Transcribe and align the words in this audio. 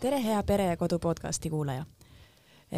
tere, 0.00 0.22
hea 0.24 0.42
Pere 0.42 0.64
ja 0.64 0.76
Kodu 0.76 0.98
podcasti 0.98 1.50
kuulaja. 1.50 1.84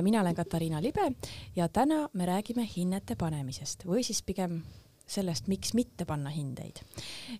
mina 0.02 0.20
olen 0.20 0.34
Katariina 0.34 0.82
Libe 0.82 1.12
ja 1.56 1.68
täna 1.68 2.08
me 2.12 2.26
räägime 2.26 2.68
hinnete 2.76 3.14
panemisest 3.14 3.84
või 3.86 4.02
siis 4.02 4.22
pigem 4.22 4.62
sellest, 5.06 5.46
miks 5.46 5.74
mitte 5.74 6.04
panna 6.04 6.30
hindeid. 6.30 6.80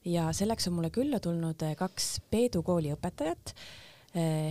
ja 0.05 0.33
selleks 0.33 0.69
on 0.69 0.75
mulle 0.75 0.91
külla 0.91 1.21
tulnud 1.21 1.65
kaks 1.77 2.21
Peedu 2.31 2.63
kooli 2.63 2.93
õpetajat, 2.95 3.55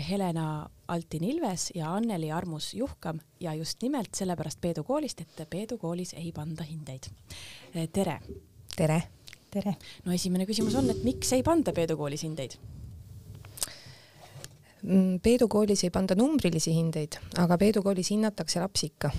Helena 0.09 0.69
Altin-Ilves 0.87 1.71
ja 1.75 1.95
Anneli 1.95 2.31
Armus 2.31 2.73
Juhkam 2.73 3.19
ja 3.39 3.53
just 3.53 3.81
nimelt 3.81 4.13
sellepärast 4.15 4.61
Peedu 4.61 4.83
koolist, 4.83 5.21
et 5.21 5.49
Peedu 5.49 5.77
koolis 5.77 6.13
ei 6.13 6.31
panda 6.31 6.63
hindeid. 6.63 7.07
tere. 7.93 8.19
tere. 8.75 9.03
tere. 9.51 9.75
no 10.05 10.11
esimene 10.11 10.45
küsimus 10.45 10.75
on, 10.75 10.89
et 10.89 11.03
miks 11.03 11.33
ei 11.33 11.43
panda 11.43 11.71
Peedu 11.71 11.97
koolis 11.97 12.23
hindeid? 12.23 12.59
Mm, 14.83 15.19
Peedu 15.21 15.47
koolis 15.47 15.83
ei 15.83 15.91
panda 15.93 16.15
numbrilisi 16.17 16.73
hindeid, 16.73 17.19
aga 17.37 17.57
Peedu 17.61 17.83
koolis 17.85 18.09
hinnatakse 18.09 18.59
lapsi 18.59 18.89
ikka. 18.89 19.11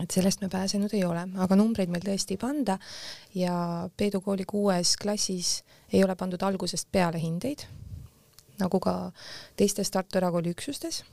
et 0.00 0.10
sellest 0.10 0.40
me 0.40 0.48
pääsenud 0.48 0.94
ei 0.96 1.04
ole, 1.04 1.26
aga 1.44 1.56
numbreid 1.56 1.90
meil 1.92 2.02
tõesti 2.02 2.34
ei 2.34 2.40
panda 2.40 2.78
ja 3.34 3.88
Peedu 3.96 4.20
kooli 4.24 4.46
kuues 4.48 4.96
klassis 4.96 5.62
ei 5.92 6.02
ole 6.04 6.16
pandud 6.16 6.42
algusest 6.42 6.88
peale 6.92 7.20
hindeid, 7.20 7.66
nagu 8.58 8.80
ka 8.80 9.12
teistes 9.56 9.90
Tartu 9.90 10.18
Erakooli 10.18 10.50
üksustes. 10.50 11.04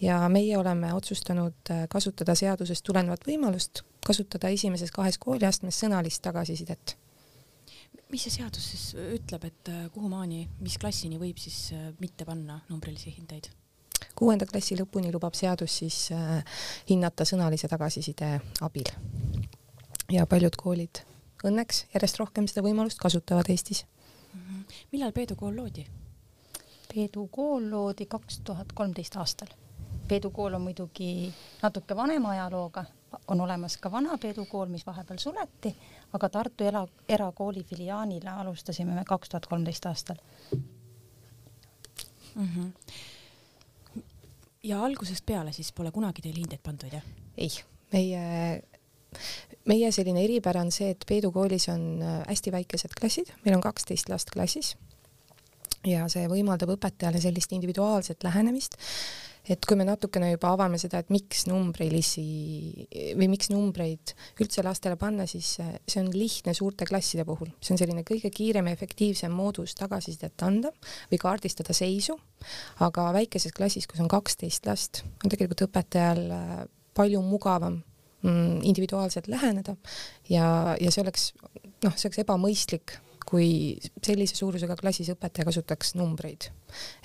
ja 0.00 0.28
meie 0.28 0.56
oleme 0.58 0.94
otsustanud 0.94 1.70
äh, 1.70 1.84
kasutada 1.88 2.34
seadusest 2.34 2.84
tulenevat 2.84 3.26
võimalust 3.26 3.82
kasutada 4.06 4.48
esimeses 4.48 4.90
kahes 4.90 5.18
kooliastmes 5.18 5.84
sõnalist 5.84 6.22
tagasisidet 6.22 6.96
mis 8.12 8.26
see 8.26 8.34
seadus 8.34 8.66
siis 8.72 8.84
ütleb, 9.16 9.44
et 9.48 9.72
äh, 9.72 9.86
kuhumaani, 9.94 10.44
mis 10.60 10.78
klassini 10.80 11.18
võib 11.20 11.40
siis 11.40 11.72
äh, 11.76 11.90
mitte 12.00 12.26
panna 12.28 12.60
numbrilisi 12.68 13.14
hindeid? 13.16 13.50
kuuenda 14.18 14.46
klassi 14.46 14.76
lõpuni 14.76 15.12
lubab 15.14 15.34
seadus 15.38 15.78
siis 15.80 15.96
äh, 16.12 16.42
hinnata 16.90 17.24
sõnalise 17.28 17.68
tagasiside 17.70 18.34
abil. 18.60 18.90
ja 20.12 20.26
paljud 20.26 20.56
koolid 20.60 21.04
õnneks 21.46 21.86
järjest 21.94 22.20
rohkem 22.20 22.46
seda 22.50 22.64
võimalust 22.66 23.00
kasutavad 23.02 23.48
Eestis 23.50 23.84
mm. 23.84 24.40
-hmm. 24.40 24.64
millal 24.92 25.12
Peedu 25.12 25.36
kool 25.36 25.56
loodi? 25.56 25.86
Peedu 26.94 27.26
kool 27.30 27.70
loodi 27.70 28.06
kaks 28.06 28.40
tuhat 28.44 28.72
kolmteist 28.74 29.16
aastal. 29.16 29.48
Peedu 30.08 30.30
kool 30.30 30.54
on 30.54 30.62
muidugi 30.62 31.32
natuke 31.62 31.96
vanema 31.96 32.30
ajalooga, 32.30 32.84
on 33.28 33.40
olemas 33.40 33.76
ka 33.76 33.92
vana 33.92 34.18
Peedu 34.18 34.44
kool, 34.46 34.66
mis 34.68 34.86
vahepeal 34.86 35.18
suleti, 35.18 35.76
aga 36.12 36.28
Tartu 36.28 36.64
era, 36.64 36.86
erakooli 37.08 37.64
filiaalile 37.64 38.30
alustasime 38.30 38.94
me 38.94 39.04
kaks 39.08 39.28
tuhat 39.28 39.46
kolmteist 39.46 39.86
aastal 39.86 40.16
mm. 42.34 42.48
-hmm. 42.48 42.70
ja 44.62 44.84
algusest 44.84 45.26
peale 45.26 45.52
siis 45.52 45.72
pole 45.72 45.90
kunagi 45.90 46.22
teil 46.22 46.36
hindeid 46.36 46.62
pandud, 46.62 46.92
jah? 46.92 47.04
ei, 47.36 47.50
meie 47.92 48.62
meie 49.64 49.92
selline 49.92 50.24
eripära 50.24 50.60
on 50.60 50.72
see, 50.72 50.90
et 50.90 51.04
Peedu 51.08 51.32
koolis 51.32 51.68
on 51.68 52.02
äh, 52.02 52.22
hästi 52.28 52.52
väikesed 52.52 52.96
klassid, 53.00 53.34
meil 53.44 53.56
on 53.56 53.60
kaksteist 53.60 54.08
last 54.08 54.30
klassis 54.30 54.76
ja 55.86 56.06
see 56.08 56.28
võimaldab 56.30 56.76
õpetajale 56.76 57.20
sellist 57.20 57.52
individuaalset 57.52 58.24
lähenemist 58.24 58.78
et 59.50 59.66
kui 59.66 59.76
me 59.78 59.86
natukene 59.86 60.30
juba 60.32 60.52
avame 60.54 60.78
seda, 60.78 61.00
et 61.02 61.10
miks 61.10 61.46
numbrilisi 61.50 62.24
või 63.18 63.28
miks 63.32 63.50
numbreid 63.50 64.14
üldse 64.42 64.62
lastele 64.62 64.98
panna, 65.00 65.26
siis 65.30 65.56
see 65.58 66.02
on 66.02 66.10
lihtne 66.14 66.54
suurte 66.54 66.86
klasside 66.88 67.26
puhul, 67.28 67.50
see 67.60 67.74
on 67.74 67.80
selline 67.80 68.04
kõige 68.06 68.30
kiirem 68.34 68.70
ja 68.70 68.76
efektiivsem 68.76 69.34
moodus 69.34 69.74
tagasisidet 69.78 70.46
anda 70.46 70.70
või 71.10 71.20
kaardistada 71.22 71.74
seisu. 71.76 72.18
aga 72.82 73.10
väikeses 73.14 73.52
klassis, 73.54 73.86
kus 73.86 74.00
on 74.02 74.10
kaksteist 74.10 74.66
last, 74.66 75.02
on 75.24 75.30
tegelikult 75.30 75.66
õpetajal 75.68 76.22
äh, 76.30 76.52
palju 76.94 77.22
mugavam 77.22 77.82
mm, 78.22 78.62
individuaalselt 78.62 79.28
läheneda 79.30 79.76
ja, 80.30 80.76
ja 80.80 80.90
see 80.90 81.02
oleks 81.02 81.32
noh, 81.82 81.94
see 81.96 82.08
oleks 82.08 82.22
ebamõistlik 82.22 82.98
kui 83.28 83.78
sellise 84.02 84.36
suurusega 84.38 84.76
klassis 84.80 85.12
õpetaja 85.14 85.48
kasutaks 85.48 85.94
numbreid. 85.98 86.50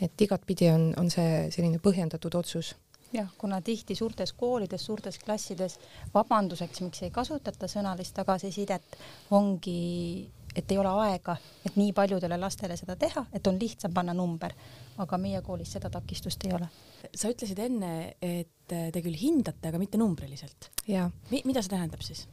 et 0.01 0.21
igatpidi 0.21 0.69
on, 0.71 0.93
on 0.97 1.09
see 1.11 1.47
selline 1.53 1.79
põhjendatud 1.83 2.35
otsus 2.39 2.73
jah, 3.13 3.29
kuna 3.37 3.61
tihti 3.61 3.95
suurtes 3.95 4.33
koolides, 4.33 4.85
suurtes 4.85 5.19
klassides 5.19 5.79
vabanduseks, 6.13 6.81
miks 6.81 7.03
ei 7.05 7.11
kasutata 7.11 7.69
sõnalist 7.71 8.15
tagasisidet, 8.17 8.97
ongi, 9.31 10.27
et 10.55 10.71
ei 10.71 10.79
ole 10.81 10.91
aega, 11.05 11.37
et 11.65 11.77
nii 11.79 11.93
paljudele 11.95 12.39
lastele 12.39 12.77
seda 12.79 12.97
teha, 12.99 13.25
et 13.33 13.47
on 13.47 13.59
lihtsam 13.59 13.93
panna 13.93 14.15
number, 14.17 14.53
aga 14.97 15.21
meie 15.21 15.41
koolis 15.45 15.71
seda 15.77 15.91
takistust 15.93 16.45
ei 16.47 16.55
ole. 16.57 16.69
sa 17.15 17.31
ütlesid 17.31 17.59
enne, 17.63 17.93
et 18.21 18.67
te 18.67 19.01
küll 19.01 19.15
hindate, 19.15 19.69
aga 19.69 19.79
mitte 19.79 19.97
numbriliselt. 20.01 20.71
Mi. 20.87 21.41
mida 21.45 21.61
see 21.63 21.75
tähendab 21.75 22.03
siis? 22.03 22.27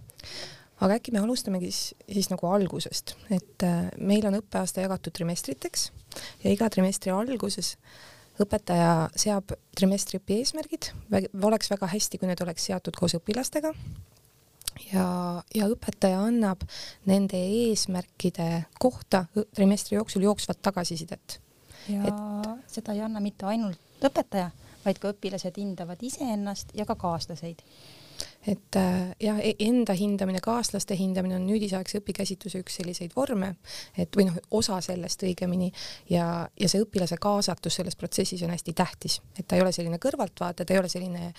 Aga 0.80 0.96
äkki 0.98 1.12
me 1.14 1.22
alustamegi 1.22 1.70
siis, 1.70 1.94
siis 2.08 2.30
nagu 2.32 2.48
algusest, 2.50 3.14
et 3.34 3.66
äh, 3.66 3.86
meil 3.98 4.26
on 4.28 4.40
õppeaasta 4.40 4.84
jagatud 4.84 5.14
trimestriteks 5.14 5.90
ja 6.42 6.52
iga 6.52 6.68
trimestri 6.72 7.14
alguses 7.14 7.74
õpetaja 8.42 9.10
seab 9.18 9.54
trimestri 9.76 10.18
õpi 10.18 10.40
eesmärgid, 10.42 10.90
oleks 11.46 11.70
väga 11.70 11.88
hästi, 11.92 12.18
kui 12.18 12.30
need 12.30 12.42
oleks 12.42 12.66
seatud 12.66 12.96
koos 12.98 13.14
õpilastega. 13.18 13.70
Ja, 14.90 15.06
ja 15.54 15.68
õpetaja 15.70 16.18
annab 16.26 16.64
nende 17.06 17.38
eesmärkide 17.38 18.64
kohta 18.82 19.24
trimestri 19.54 19.94
jooksul 19.94 20.26
jooksvat 20.26 20.58
tagasisidet. 20.66 21.38
ja 21.86 22.08
et... 22.08 22.48
seda 22.66 22.96
ei 22.96 23.04
anna 23.06 23.22
mitte 23.22 23.46
ainult 23.46 24.02
õpetaja, 24.02 24.48
vaid 24.82 24.98
ka 24.98 25.12
õpilased 25.14 25.60
hindavad 25.62 26.02
iseennast 26.02 26.74
ja 26.74 26.88
ka 26.88 26.96
kaaslaseid 26.98 27.62
et 28.46 28.76
äh, 28.76 29.14
jah, 29.20 29.38
e-, 29.40 29.56
enda 29.66 29.94
hindamine, 29.96 30.40
kaaslaste 30.44 30.96
hindamine 30.98 31.38
on 31.38 31.46
nüüdisaegse 31.48 32.00
õpikäsitluse 32.02 32.60
üks 32.64 32.78
selliseid 32.80 33.14
vorme, 33.16 33.54
et 33.98 34.16
või 34.16 34.28
noh, 34.28 34.38
osa 34.58 34.80
sellest 34.84 35.24
õigemini. 35.24 35.70
Ja, 36.12 36.26
ja 36.60 36.70
see 36.70 36.84
õpilase 36.84 37.18
kaasatus 37.20 37.80
selles 37.80 37.96
protsessis 37.96 38.42
on 38.44 38.52
hästi 38.54 38.74
tähtis, 38.76 39.20
et 39.38 39.48
ta 39.48 39.56
ei 39.56 39.64
ole 39.64 39.72
selline 39.72 40.00
kõrvaltvaataja, 40.02 40.66
ta 40.66 40.76
ei 40.76 40.82
ole 40.82 40.92
selline 40.92 41.30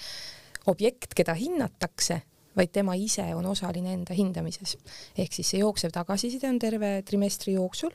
objekt, 0.72 1.14
keda 1.18 1.36
hinnatakse, 1.38 2.22
vaid 2.56 2.72
tema 2.74 2.96
ise 2.98 3.28
on 3.36 3.46
osaline 3.52 3.94
enda 3.94 4.16
hindamises. 4.16 4.78
ehk 5.18 5.34
siis 5.34 5.50
see 5.54 5.60
jooksev 5.60 5.92
tagasiside 5.94 6.50
on 6.50 6.60
terve 6.60 7.02
trimestri 7.06 7.54
jooksul 7.54 7.92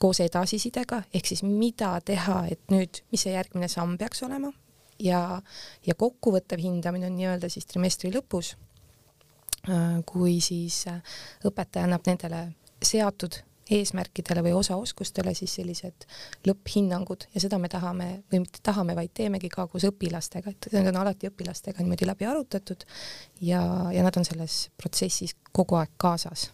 koos 0.00 0.20
edasisidega, 0.24 1.02
ehk 1.12 1.26
siis 1.26 1.42
mida 1.44 1.98
teha, 2.00 2.44
et 2.50 2.72
nüüd, 2.72 3.02
mis 3.12 3.26
see 3.26 3.34
järgmine 3.34 3.68
samm 3.68 3.98
peaks 4.00 4.22
olema, 4.24 4.52
ja, 5.00 5.42
ja 5.86 5.94
kokkuvõttev 5.98 6.62
hindamine 6.62 7.08
on 7.10 7.16
nii-öelda 7.18 7.50
siis 7.52 7.68
trimestri 7.70 8.12
lõpus, 8.14 8.54
äh, 9.68 10.00
kui 10.06 10.38
siis 10.44 10.84
äh, 10.90 11.00
õpetaja 11.48 11.88
annab 11.88 12.06
nendele 12.08 12.48
seatud 12.82 13.42
eesmärkidele 13.70 14.42
või 14.42 14.54
osaoskustele 14.58 15.34
siis 15.38 15.52
sellised 15.60 16.06
lõpphinnangud. 16.48 17.28
Ja 17.34 17.42
seda 17.44 17.58
me 17.62 17.70
tahame 17.70 18.08
või 18.32 18.42
mitte 18.44 18.62
tahame, 18.66 18.96
vaid 18.98 19.12
teemegi 19.14 19.50
ka 19.52 19.68
koos 19.70 19.86
õpilastega, 19.86 20.50
et 20.50 20.72
need 20.74 20.90
on 20.90 20.98
alati 21.04 21.30
õpilastega 21.30 21.84
niimoodi 21.84 22.08
läbi 22.08 22.26
arutatud 22.26 22.82
ja, 23.40 23.62
ja 23.94 24.02
nad 24.06 24.18
on 24.18 24.26
selles 24.26 24.64
protsessis 24.80 25.36
kogu 25.54 25.78
aeg 25.78 25.94
kaasas 26.00 26.48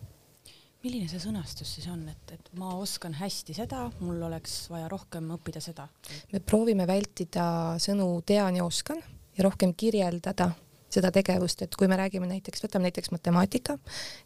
milline 0.87 1.09
see 1.11 1.21
sõnastus 1.23 1.77
siis 1.77 1.89
on, 1.91 2.05
et, 2.11 2.35
et 2.37 2.51
ma 2.61 2.75
oskan 2.79 3.17
hästi 3.19 3.57
seda, 3.57 3.87
mul 4.01 4.23
oleks 4.29 4.67
vaja 4.71 4.89
rohkem 4.93 5.33
õppida 5.35 5.63
seda? 5.63 5.89
me 6.33 6.41
proovime 6.41 6.87
vältida 6.89 7.47
sõnu 7.83 8.09
tean 8.27 8.59
ja 8.59 8.67
oskan 8.67 9.03
ja 9.37 9.47
rohkem 9.47 9.75
kirjeldada 9.75 10.53
seda 10.93 11.11
tegevust, 11.12 11.67
et 11.67 11.75
kui 11.77 11.88
me 11.91 11.99
räägime 11.99 12.29
näiteks, 12.31 12.62
võtame 12.62 12.88
näiteks 12.88 13.11
matemaatika, 13.12 13.77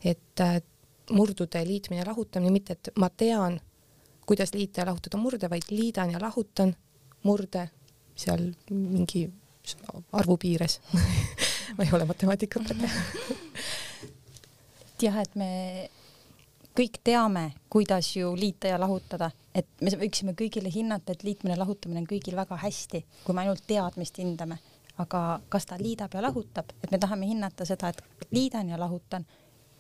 et 0.05 0.45
murdude 1.11 1.63
liitmine, 1.67 2.05
lahutamine, 2.07 2.53
mitte 2.55 2.77
et 2.77 2.91
ma 3.01 3.09
tean, 3.11 3.59
kuidas 4.29 4.53
liita 4.55 4.85
ja 4.85 4.91
lahutada 4.91 5.19
murde, 5.19 5.51
vaid 5.51 5.67
liidan 5.73 6.13
ja 6.15 6.21
lahutan 6.23 6.75
murde 7.27 7.67
seal 8.15 8.51
mingi 8.71 9.25
arvu 10.13 10.37
piires. 10.41 10.79
Ma 11.77 11.87
ei 11.87 11.93
ole 11.95 12.05
matemaatikaõpetaja 12.09 12.91
jah, 15.07 15.19
et 15.23 15.37
me 15.39 15.51
kõik 16.77 17.01
teame, 17.05 17.45
kuidas 17.71 18.15
ju 18.17 18.33
liita 18.37 18.71
ja 18.73 18.79
lahutada, 18.81 19.31
et 19.55 19.69
me 19.83 19.93
võiksime 20.01 20.35
kõigile 20.39 20.71
hinnata, 20.73 21.13
et 21.13 21.25
liitmine-lahutamine 21.27 22.03
on 22.03 22.09
kõigil 22.11 22.37
väga 22.39 22.59
hästi, 22.61 23.03
kui 23.25 23.37
me 23.37 23.45
ainult 23.45 23.65
teadmist 23.67 24.21
hindame, 24.23 24.61
aga 25.03 25.41
kas 25.53 25.67
ta 25.67 25.79
liidab 25.81 26.15
ja 26.15 26.23
lahutab, 26.25 26.73
et 26.83 26.93
me 26.93 27.01
tahame 27.03 27.29
hinnata 27.31 27.67
seda, 27.69 27.91
et 27.91 28.29
liidan 28.35 28.71
ja 28.71 28.79
lahutan, 28.81 29.27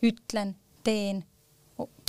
ütlen, 0.06 0.56
teen. 0.84 1.24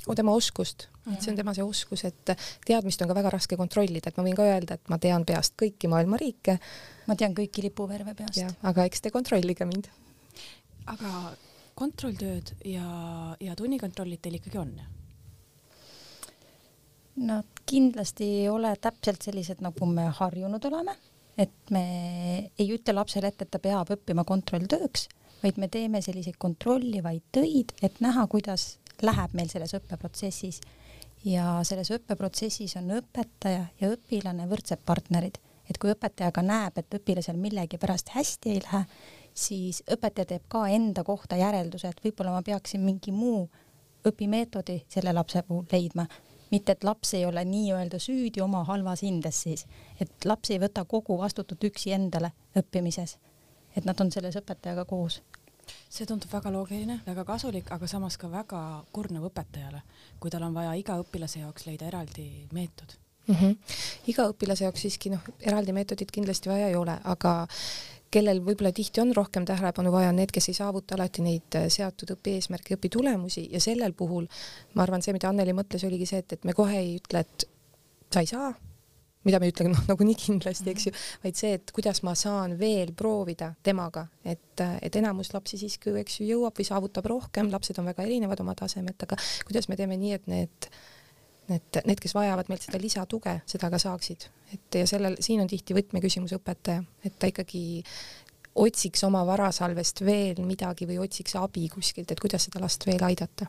O 0.09 0.15
tema 0.17 0.33
oskust, 0.33 0.87
see 1.19 1.29
on 1.29 1.37
tema 1.37 1.53
see 1.53 1.61
oskus, 1.61 2.01
et 2.07 2.31
teadmist 2.65 3.03
on 3.03 3.09
ka 3.11 3.15
väga 3.15 3.29
raske 3.35 3.57
kontrollida, 3.59 4.09
et 4.09 4.17
ma 4.17 4.25
võin 4.25 4.37
ka 4.39 4.47
öelda, 4.49 4.79
et 4.79 4.89
ma 4.89 4.97
tean 4.97 5.27
peast 5.29 5.53
kõiki 5.61 5.91
maailma 5.91 6.17
riike. 6.17 6.57
ma 7.05 7.15
tean 7.15 7.35
kõiki 7.37 7.61
lipuvärve 7.67 8.15
peast. 8.17 8.57
aga 8.65 8.87
eks 8.89 9.05
te 9.05 9.11
kontrollige 9.13 9.65
mind. 9.69 9.91
aga 10.89 11.13
kontrolltööd 11.81 12.53
ja, 12.69 12.87
ja 13.41 13.55
tunnikontrollid 13.57 14.21
teil 14.21 14.37
ikkagi 14.39 14.61
on? 14.61 14.73
Nad 17.21 17.63
kindlasti 17.67 18.27
ei 18.41 18.49
ole 18.49 18.71
täpselt 18.81 19.25
sellised, 19.25 19.59
nagu 19.63 19.87
me 19.89 20.07
harjunud 20.17 20.63
oleme, 20.69 20.95
et 21.37 21.73
me 21.73 21.83
ei 22.59 22.69
ütle 22.73 22.95
lapsele 22.95 23.31
ette, 23.31 23.45
et 23.45 23.51
ta 23.53 23.59
peab 23.61 23.91
õppima 23.95 24.23
kontrolltööks, 24.27 25.07
vaid 25.41 25.57
me 25.61 25.67
teeme 25.73 26.01
selliseid 26.05 26.37
kontrollivaid 26.41 27.23
töid, 27.35 27.73
et 27.83 27.99
näha, 28.03 28.27
kuidas 28.31 28.77
läheb 29.01 29.35
meil 29.37 29.49
selles 29.51 29.73
õppeprotsessis. 29.77 30.61
ja 31.25 31.59
selles 31.67 31.91
õppeprotsessis 31.93 32.73
on 32.79 32.95
õpetaja 32.97 33.65
ja 33.77 33.89
õpilane 33.93 34.47
võrdsed 34.49 34.81
partnerid, 34.85 35.37
et 35.69 35.77
kui 35.77 35.91
õpetaja 35.93 36.31
ka 36.33 36.41
näeb, 36.41 36.77
et 36.77 36.97
õpilasel 36.97 37.37
millegipärast 37.37 38.09
hästi 38.15 38.55
ei 38.55 38.61
lähe, 38.63 38.85
siis 39.33 39.83
õpetaja 39.91 40.25
teeb 40.33 40.43
ka 40.51 40.65
enda 40.67 41.03
kohta 41.03 41.35
järelduse, 41.39 41.87
et 41.87 42.03
võib-olla 42.03 42.35
ma 42.35 42.41
peaksin 42.45 42.81
mingi 42.81 43.11
muu 43.11 43.47
õpimeetodi 44.07 44.81
selle 44.89 45.13
lapse 45.13 45.43
puhul 45.47 45.65
leidma, 45.71 46.05
mitte 46.51 46.75
et 46.75 46.83
laps 46.83 47.13
ei 47.13 47.25
ole 47.25 47.43
nii-öelda 47.45 47.99
süüdi 47.99 48.41
oma 48.41 48.63
halvas 48.67 49.03
hindes 49.05 49.43
siis, 49.43 49.65
et 49.99 50.25
laps 50.25 50.51
ei 50.51 50.59
võta 50.59 50.85
kogu 50.85 51.17
vastutut 51.17 51.63
üksi 51.63 51.93
endale 51.95 52.33
õppimises, 52.57 53.17
et 53.75 53.85
nad 53.85 54.01
on 54.01 54.11
selles 54.11 54.35
õpetajaga 54.41 54.85
koos 54.85 55.21
see 55.91 56.07
tundub 56.09 56.31
väga 56.33 56.51
loogiline, 56.51 56.97
väga 57.05 57.23
kasulik, 57.27 57.69
aga 57.71 57.87
samas 57.87 58.17
ka 58.19 58.27
väga 58.31 58.61
kurnav 58.91 59.29
õpetajale, 59.29 59.81
kui 60.19 60.31
tal 60.33 60.43
on 60.47 60.55
vaja 60.57 60.73
iga 60.79 60.97
õpilase 60.99 61.43
jaoks 61.43 61.67
leida 61.67 61.87
eraldi 61.87 62.25
meetod 62.51 62.95
mm. 63.27 63.35
-hmm. 63.35 63.55
iga 64.11 64.27
õpilase 64.33 64.65
jaoks 64.65 64.81
siiski 64.87 65.13
noh, 65.13 65.21
eraldi 65.39 65.73
meetodit 65.73 66.11
kindlasti 66.11 66.49
vaja 66.49 66.67
ei 66.67 66.75
ole, 66.75 66.97
aga 67.03 67.47
kellel 68.11 68.41
võib-olla 68.43 68.73
tihti 68.75 69.01
on 69.03 69.13
rohkem 69.15 69.45
tähelepanu 69.47 69.91
vaja, 69.93 70.11
need, 70.15 70.33
kes 70.33 70.51
ei 70.51 70.57
saavuta 70.57 70.97
alati 70.97 71.23
neid 71.25 71.59
äh, 71.59 71.69
seatud 71.71 72.15
õpieesmärke, 72.17 72.75
õpitulemusi. 72.79 73.47
Ja 73.53 73.61
sellel 73.63 73.95
puhul 73.97 74.27
ma 74.75 74.85
arvan, 74.85 75.03
see, 75.03 75.15
mida 75.15 75.31
Anneli 75.31 75.55
mõtles, 75.57 75.85
oligi 75.87 76.09
see, 76.09 76.23
et, 76.25 76.37
et 76.37 76.47
me 76.47 76.55
kohe 76.57 76.75
ei 76.79 76.97
ütle, 76.99 77.23
et 77.23 77.47
sa 78.11 78.23
ei 78.23 78.29
saa 78.29 78.51
mida 79.27 79.39
me 79.39 79.47
ei 79.47 79.53
ütle 79.53 79.69
noh, 79.71 79.83
nagunii 79.89 80.17
kindlasti, 80.17 80.71
eks 80.73 80.87
ju, 80.87 80.93
vaid 81.23 81.37
see, 81.37 81.53
et 81.59 81.73
kuidas 81.75 82.01
ma 82.07 82.15
saan 82.17 82.57
veel 82.59 82.93
proovida 82.97 83.51
temaga, 83.63 84.07
et, 84.25 84.63
et 84.81 84.97
enamus 85.01 85.33
lapsi 85.35 85.59
siiski, 85.61 85.93
eks 86.01 86.21
ju, 86.21 86.29
jõuab 86.33 86.57
või 86.57 86.67
saavutab 86.67 87.09
rohkem, 87.11 87.51
lapsed 87.53 87.77
on 87.81 87.91
väga 87.91 88.07
erinevad 88.07 88.41
oma 88.43 88.55
tasemelt, 88.57 89.05
aga 89.05 89.19
kuidas 89.47 89.69
me 89.69 89.77
teeme 89.79 89.99
nii, 90.01 90.17
et 90.17 90.31
need, 90.31 90.71
need, 91.49 91.81
need, 91.85 91.99
kes 92.01 92.13
vajavad 92.15 92.51
meilt 92.51 92.65
seda 92.67 92.81
lisatuge, 92.81 93.38
seda 93.49 93.69
ka 93.73 93.79
saaksid, 93.81 94.27
et 94.53 94.81
ja 94.81 94.88
sellel, 94.89 95.17
siin 95.19 95.41
on 95.43 95.49
tihti 95.51 95.75
võtmeküsimus 95.77 96.35
õpetaja, 96.38 96.83
et 97.05 97.17
ta 97.19 97.31
ikkagi 97.31 97.63
otsiks 98.61 99.03
oma 99.07 99.23
varasalvest 99.25 100.03
veel 100.05 100.43
midagi 100.43 100.88
või 100.89 100.99
otsiks 101.05 101.38
abi 101.39 101.69
kuskilt, 101.71 102.11
et 102.11 102.19
kuidas 102.19 102.49
seda 102.49 102.61
last 102.63 102.85
veel 102.88 103.03
aidata 103.07 103.47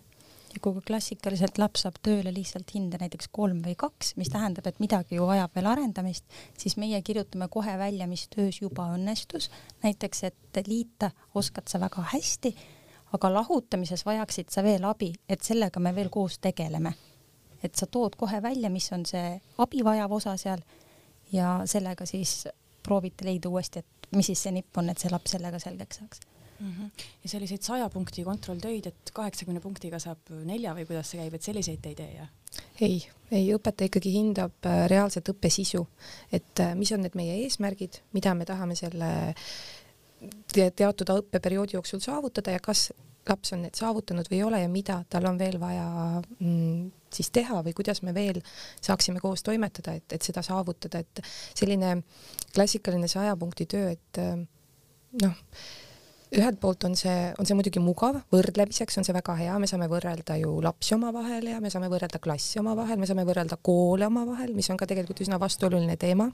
ja 0.52 0.60
kui 0.60 0.82
klassikaliselt 0.86 1.58
laps 1.60 1.86
saab 1.86 1.98
tööle 2.04 2.32
lihtsalt 2.34 2.74
hinde 2.74 2.98
näiteks 3.00 3.30
kolm 3.32 3.62
või 3.64 3.74
kaks, 3.78 4.14
mis 4.20 4.30
tähendab, 4.32 4.66
et 4.68 4.80
midagi 4.82 5.16
ju 5.16 5.26
vajab 5.28 5.54
veel 5.56 5.68
arendamist, 5.70 6.26
siis 6.58 6.76
meie 6.80 7.00
kirjutame 7.02 7.48
kohe 7.52 7.76
välja, 7.80 8.06
mis 8.06 8.26
töös 8.32 8.60
juba 8.60 8.90
õnnestus. 8.96 9.50
näiteks, 9.82 10.22
et 10.28 10.62
liita 10.66 11.10
oskad 11.34 11.68
sa 11.68 11.80
väga 11.80 12.04
hästi, 12.12 12.54
aga 13.12 13.32
lahutamises 13.32 14.04
vajaksid 14.06 14.50
sa 14.50 14.62
veel 14.62 14.84
abi, 14.84 15.12
et 15.28 15.42
sellega 15.42 15.80
me 15.80 15.94
veel 15.94 16.10
koos 16.10 16.38
tegeleme. 16.38 16.94
Et 17.62 17.74
sa 17.78 17.86
tood 17.86 18.16
kohe 18.18 18.42
välja, 18.42 18.70
mis 18.70 18.88
on 18.92 19.06
see 19.06 19.36
abi 19.58 19.84
vajav 19.84 20.12
osa 20.12 20.36
seal 20.40 20.62
ja 21.32 21.60
sellega 21.66 22.06
siis 22.06 22.48
proovite 22.82 23.24
leida 23.24 23.48
uuesti, 23.48 23.82
et 23.82 24.12
mis 24.16 24.26
siis 24.26 24.42
see 24.44 24.52
nipp 24.52 24.78
on, 24.78 24.90
et 24.90 24.98
see 24.98 25.10
laps 25.12 25.36
sellega 25.36 25.58
selgeks 25.62 26.00
saaks 26.00 26.20
mm. 26.58 26.72
-hmm. 26.72 26.90
ja 27.22 27.28
selliseid 27.28 27.62
saja 27.62 27.88
punkti 27.90 28.24
kontrolltöid, 28.24 28.86
et 28.86 29.10
kaheksakümne 29.12 29.60
punktiga 29.60 29.98
saab 29.98 30.18
nelja 30.44 30.74
või 30.74 30.86
kuidas 30.86 31.10
see 31.10 31.20
käib, 31.20 31.34
et 31.34 31.42
selliseid 31.42 31.82
te 31.82 31.88
ei 31.88 31.94
tee, 31.94 32.10
jah? 32.16 32.28
ei, 32.80 32.98
ei 33.30 33.54
õpetaja 33.54 33.90
ikkagi 33.90 34.12
hindab 34.12 34.66
äh, 34.66 34.86
reaalset 34.90 35.28
õppe 35.28 35.50
sisu, 35.50 35.86
et 36.32 36.60
äh, 36.60 36.74
mis 36.74 36.92
on 36.92 37.02
need 37.02 37.14
meie 37.14 37.38
eesmärgid, 37.44 38.02
mida 38.12 38.34
me 38.34 38.44
tahame 38.44 38.76
selle 38.76 39.12
te 40.52 40.70
teatud 40.70 41.08
õppeperioodi 41.10 41.76
jooksul 41.76 42.00
saavutada 42.00 42.54
ja 42.54 42.60
kas 42.62 42.90
laps 43.28 43.52
on 43.54 43.62
need 43.66 43.78
saavutanud 43.78 44.28
või 44.30 44.40
ei 44.40 44.46
ole 44.46 44.62
ja 44.62 44.70
mida 44.72 45.02
tal 45.10 45.28
on 45.30 45.38
veel 45.38 45.60
vaja 45.62 45.86
mm, 46.38 46.90
siis 47.12 47.30
teha 47.34 47.60
või 47.62 47.74
kuidas 47.76 48.02
me 48.02 48.14
veel 48.16 48.40
saaksime 48.80 49.20
koos 49.22 49.44
toimetada, 49.46 49.94
et, 49.98 50.16
et 50.16 50.22
seda 50.22 50.42
saavutada, 50.42 51.02
et 51.02 51.22
selline 51.54 51.98
klassikaline 52.54 53.08
saja 53.10 53.36
punkti 53.38 53.68
töö, 53.70 53.92
et 53.94 54.20
äh, 54.22 54.36
noh, 55.22 55.40
ühelt 56.32 56.60
poolt 56.60 56.84
on 56.88 56.96
see, 56.96 57.16
on 57.38 57.48
see 57.48 57.56
muidugi 57.56 57.82
mugav, 57.82 58.22
võrdlemiseks 58.32 58.98
on 58.98 59.06
see 59.06 59.14
väga 59.16 59.36
hea, 59.38 59.56
me 59.60 59.68
saame 59.68 59.88
võrrelda 59.92 60.38
ju 60.40 60.56
lapsi 60.64 60.96
omavahel 60.96 61.50
ja 61.50 61.60
me 61.60 61.70
saame 61.72 61.90
võrrelda 61.92 62.20
klassi 62.22 62.60
omavahel, 62.62 63.00
me 63.00 63.08
saame 63.08 63.26
võrrelda 63.28 63.58
koole 63.62 64.08
omavahel, 64.08 64.54
mis 64.56 64.70
on 64.72 64.80
ka 64.80 64.88
tegelikult 64.88 65.20
üsna 65.24 65.40
vastuoluline 65.42 65.98
teema. 66.00 66.30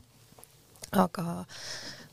aga 0.92 1.44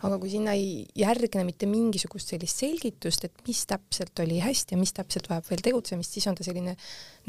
aga 0.05 0.17
kui 0.21 0.29
sinna 0.31 0.53
ei 0.57 0.85
järgne 0.99 1.43
mitte 1.47 1.67
mingisugust 1.69 2.33
sellist 2.33 2.61
selgitust, 2.61 3.25
et 3.27 3.43
mis 3.47 3.63
täpselt 3.69 4.21
oli 4.23 4.39
hästi 4.43 4.75
ja 4.75 4.79
mis 4.79 4.93
täpselt 4.95 5.29
vajab 5.31 5.49
veel 5.49 5.63
tegutsemist, 5.65 6.15
siis 6.15 6.27
on 6.29 6.37
ta 6.37 6.45
selline 6.45 6.75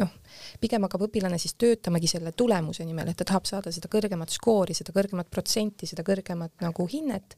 noh, 0.01 0.15
pigem 0.63 0.85
hakkab 0.87 1.07
õpilane 1.09 1.39
siis 1.41 1.57
töötamagi 1.61 2.11
selle 2.11 2.33
tulemuse 2.37 2.85
nimel, 2.89 3.13
et 3.13 3.21
ta 3.21 3.29
tahab 3.29 3.49
saada 3.49 3.73
seda 3.75 3.91
kõrgemat 3.93 4.35
skoori, 4.35 4.77
seda 4.77 4.95
kõrgemat 4.97 5.31
protsenti, 5.33 5.89
seda 5.89 6.05
kõrgemat 6.07 6.65
nagu 6.65 6.89
hinnet. 6.93 7.37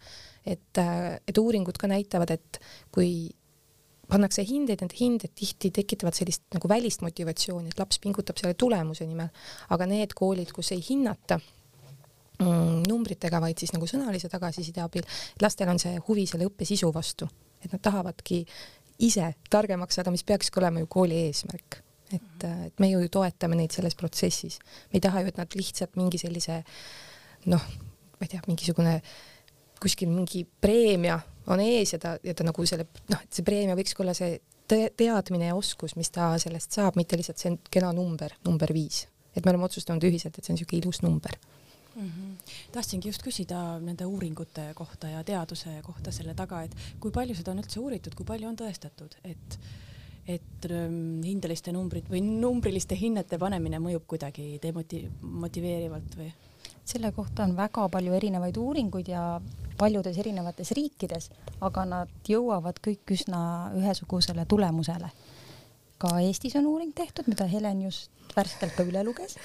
et, 0.49 0.81
et 0.81 1.39
uuringud 1.39 1.77
ka 1.77 1.91
näitavad, 1.91 2.31
et 2.33 2.61
kui 2.95 3.29
pannakse 4.09 4.43
hindeid, 4.49 4.81
need 4.81 4.97
hinded 4.97 5.35
tihti 5.37 5.71
tekitavad 5.75 6.17
sellist 6.17 6.47
nagu 6.55 6.71
välist 6.71 7.03
motivatsiooni, 7.05 7.69
et 7.69 7.81
laps 7.81 8.01
pingutab 8.01 8.41
selle 8.41 8.57
tulemuse 8.57 9.07
nimel, 9.07 9.29
aga 9.75 9.89
need 9.91 10.17
koolid, 10.17 10.53
kus 10.57 10.73
ei 10.73 10.81
hinnata 10.85 11.39
numbritega, 12.39 13.41
vaid 13.43 13.59
siis 13.59 13.73
nagu 13.75 13.87
sõnalise 13.91 14.31
tagasiside 14.31 14.83
abil. 14.85 15.07
lastel 15.43 15.71
on 15.73 15.81
see 15.83 15.99
huvi 16.09 16.27
selle 16.31 16.47
õppe 16.47 16.67
sisu 16.69 16.93
vastu, 16.95 17.29
et 17.63 17.73
nad 17.73 17.83
tahavadki 17.83 18.45
ise 19.07 19.33
targemaks 19.51 19.99
saada, 19.99 20.13
mis 20.15 20.25
peakski 20.27 20.61
olema 20.61 20.83
ju 20.83 20.91
kooli 20.91 21.25
eesmärk. 21.27 21.83
et, 22.13 22.45
et 22.67 22.79
me 22.81 22.89
ju 22.89 23.09
toetame 23.13 23.57
neid 23.59 23.75
selles 23.75 23.95
protsessis. 23.95 24.59
me 24.93 24.99
ei 24.99 25.01
taha 25.01 25.21
ju, 25.21 25.33
et 25.33 25.37
nad 25.37 25.59
lihtsalt 25.59 25.97
mingi 25.97 26.19
sellise 26.19 26.63
noh, 27.47 27.67
ma 28.19 28.23
ei 28.23 28.29
tea, 28.29 28.41
mingisugune 28.47 29.01
kuskil 29.81 30.09
mingi 30.11 30.47
preemia 30.61 31.19
on 31.49 31.61
ees 31.61 31.93
ja 31.93 31.99
ta, 31.99 32.17
ja 32.23 32.35
ta 32.35 32.47
nagu 32.47 32.67
selle 32.67 32.89
noh, 33.11 33.21
et 33.23 33.35
see 33.35 33.47
preemia 33.47 33.77
võikski 33.79 34.03
olla 34.05 34.15
see 34.15 34.39
teadmine 34.69 35.49
ja 35.49 35.55
oskus, 35.57 35.95
mis 35.97 36.11
ta 36.13 36.35
sellest 36.39 36.77
saab, 36.77 36.99
mitte 37.01 37.17
lihtsalt 37.17 37.41
see 37.41 37.55
kena 37.71 37.93
number, 37.97 38.35
number 38.45 38.73
viis. 38.75 39.07
et 39.35 39.45
me 39.45 39.53
oleme 39.53 39.65
otsustanud 39.65 40.03
ühiselt, 40.05 40.39
et 40.39 40.45
see 40.45 40.53
on 40.53 40.59
niisugune 40.59 40.83
ilus 40.83 41.03
number 41.03 41.37
mm. 41.99 42.09
-hmm. 42.09 42.55
tahtsingi 42.73 43.09
just 43.09 43.23
küsida 43.23 43.79
nende 43.81 44.07
uuringute 44.07 44.71
kohta 44.75 45.09
ja 45.09 45.25
teaduse 45.25 45.81
kohta 45.83 46.13
selle 46.13 46.35
taga, 46.35 46.63
et 46.63 46.77
kui 47.01 47.11
palju 47.11 47.35
seda 47.35 47.53
on 47.53 47.63
üldse 47.65 47.81
uuritud, 47.81 48.15
kui 48.15 48.27
palju 48.27 48.49
on 48.49 48.57
tõestatud, 48.57 49.21
et 49.25 49.59
et 50.29 50.67
ähm, 50.71 51.23
hindeliste 51.25 51.73
numbrid 51.73 52.11
või 52.13 52.21
numbriliste 52.21 52.97
hinnete 53.01 53.39
panemine 53.39 53.79
mõjub 53.81 54.05
kuidagi 54.07 54.59
demoti-, 54.63 55.09
motiveerivalt 55.23 56.19
või? 56.21 56.33
selle 56.85 57.13
kohta 57.13 57.45
on 57.45 57.57
väga 57.57 57.89
palju 57.93 58.13
erinevaid 58.17 58.57
uuringuid 58.57 59.09
ja 59.09 59.41
paljudes 59.79 60.19
erinevates 60.19 60.71
riikides, 60.77 61.31
aga 61.61 61.85
nad 61.85 62.29
jõuavad 62.29 62.81
kõik 62.85 63.13
üsna 63.17 63.41
ühesugusele 63.77 64.45
tulemusele 64.49 65.11
ka 65.99 66.19
Eestis 66.23 66.57
on 66.59 66.69
uuring 66.71 66.95
tehtud, 66.95 67.27
mida 67.31 67.47
Helen 67.51 67.83
just 67.83 68.11
värskelt 68.37 68.77
ka 68.77 68.85
üle 68.87 69.03
luges. 69.07 69.37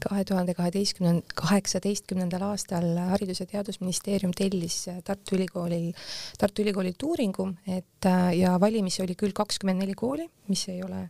kahe 0.00 0.24
tuhande 0.24 0.54
kaheteistkümnendal, 0.54 1.24
kaheksateistkümnendal 1.34 2.42
aastal 2.50 2.86
Haridus- 3.12 3.40
ja 3.40 3.46
Teadusministeerium 3.46 4.32
tellis 4.36 4.86
Tartu 5.04 5.36
Ülikoolil, 5.36 5.92
Tartu 6.38 6.62
Ülikoolilt 6.62 7.02
uuringu, 7.02 7.50
et 7.66 8.10
ja 8.38 8.60
valimisi 8.60 9.02
oli 9.02 9.14
küll 9.18 9.34
kakskümmend 9.34 9.82
neli 9.82 9.94
kooli, 9.94 10.28
mis 10.48 10.68
ei 10.68 10.82
ole 10.84 11.08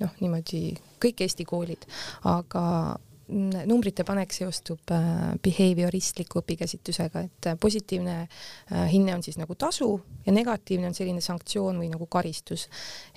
noh, 0.00 0.16
niimoodi 0.20 0.74
kõik 1.02 1.20
Eesti 1.26 1.44
koolid, 1.44 1.84
aga 2.24 2.64
numbrite 3.30 4.04
panek 4.06 4.32
seostub 4.34 4.92
äh, 4.94 5.34
behavioristliku 5.42 6.40
õpikäsitlusega, 6.42 7.24
et 7.26 7.48
äh, 7.50 7.58
positiivne 7.60 8.16
äh, 8.22 8.86
hinne 8.90 9.14
on 9.16 9.24
siis 9.24 9.38
nagu 9.40 9.54
tasu 9.58 9.92
ja 10.26 10.34
negatiivne 10.34 10.90
on 10.90 10.96
selline 10.96 11.22
sanktsioon 11.24 11.78
või 11.80 11.90
nagu 11.92 12.08
karistus. 12.10 12.68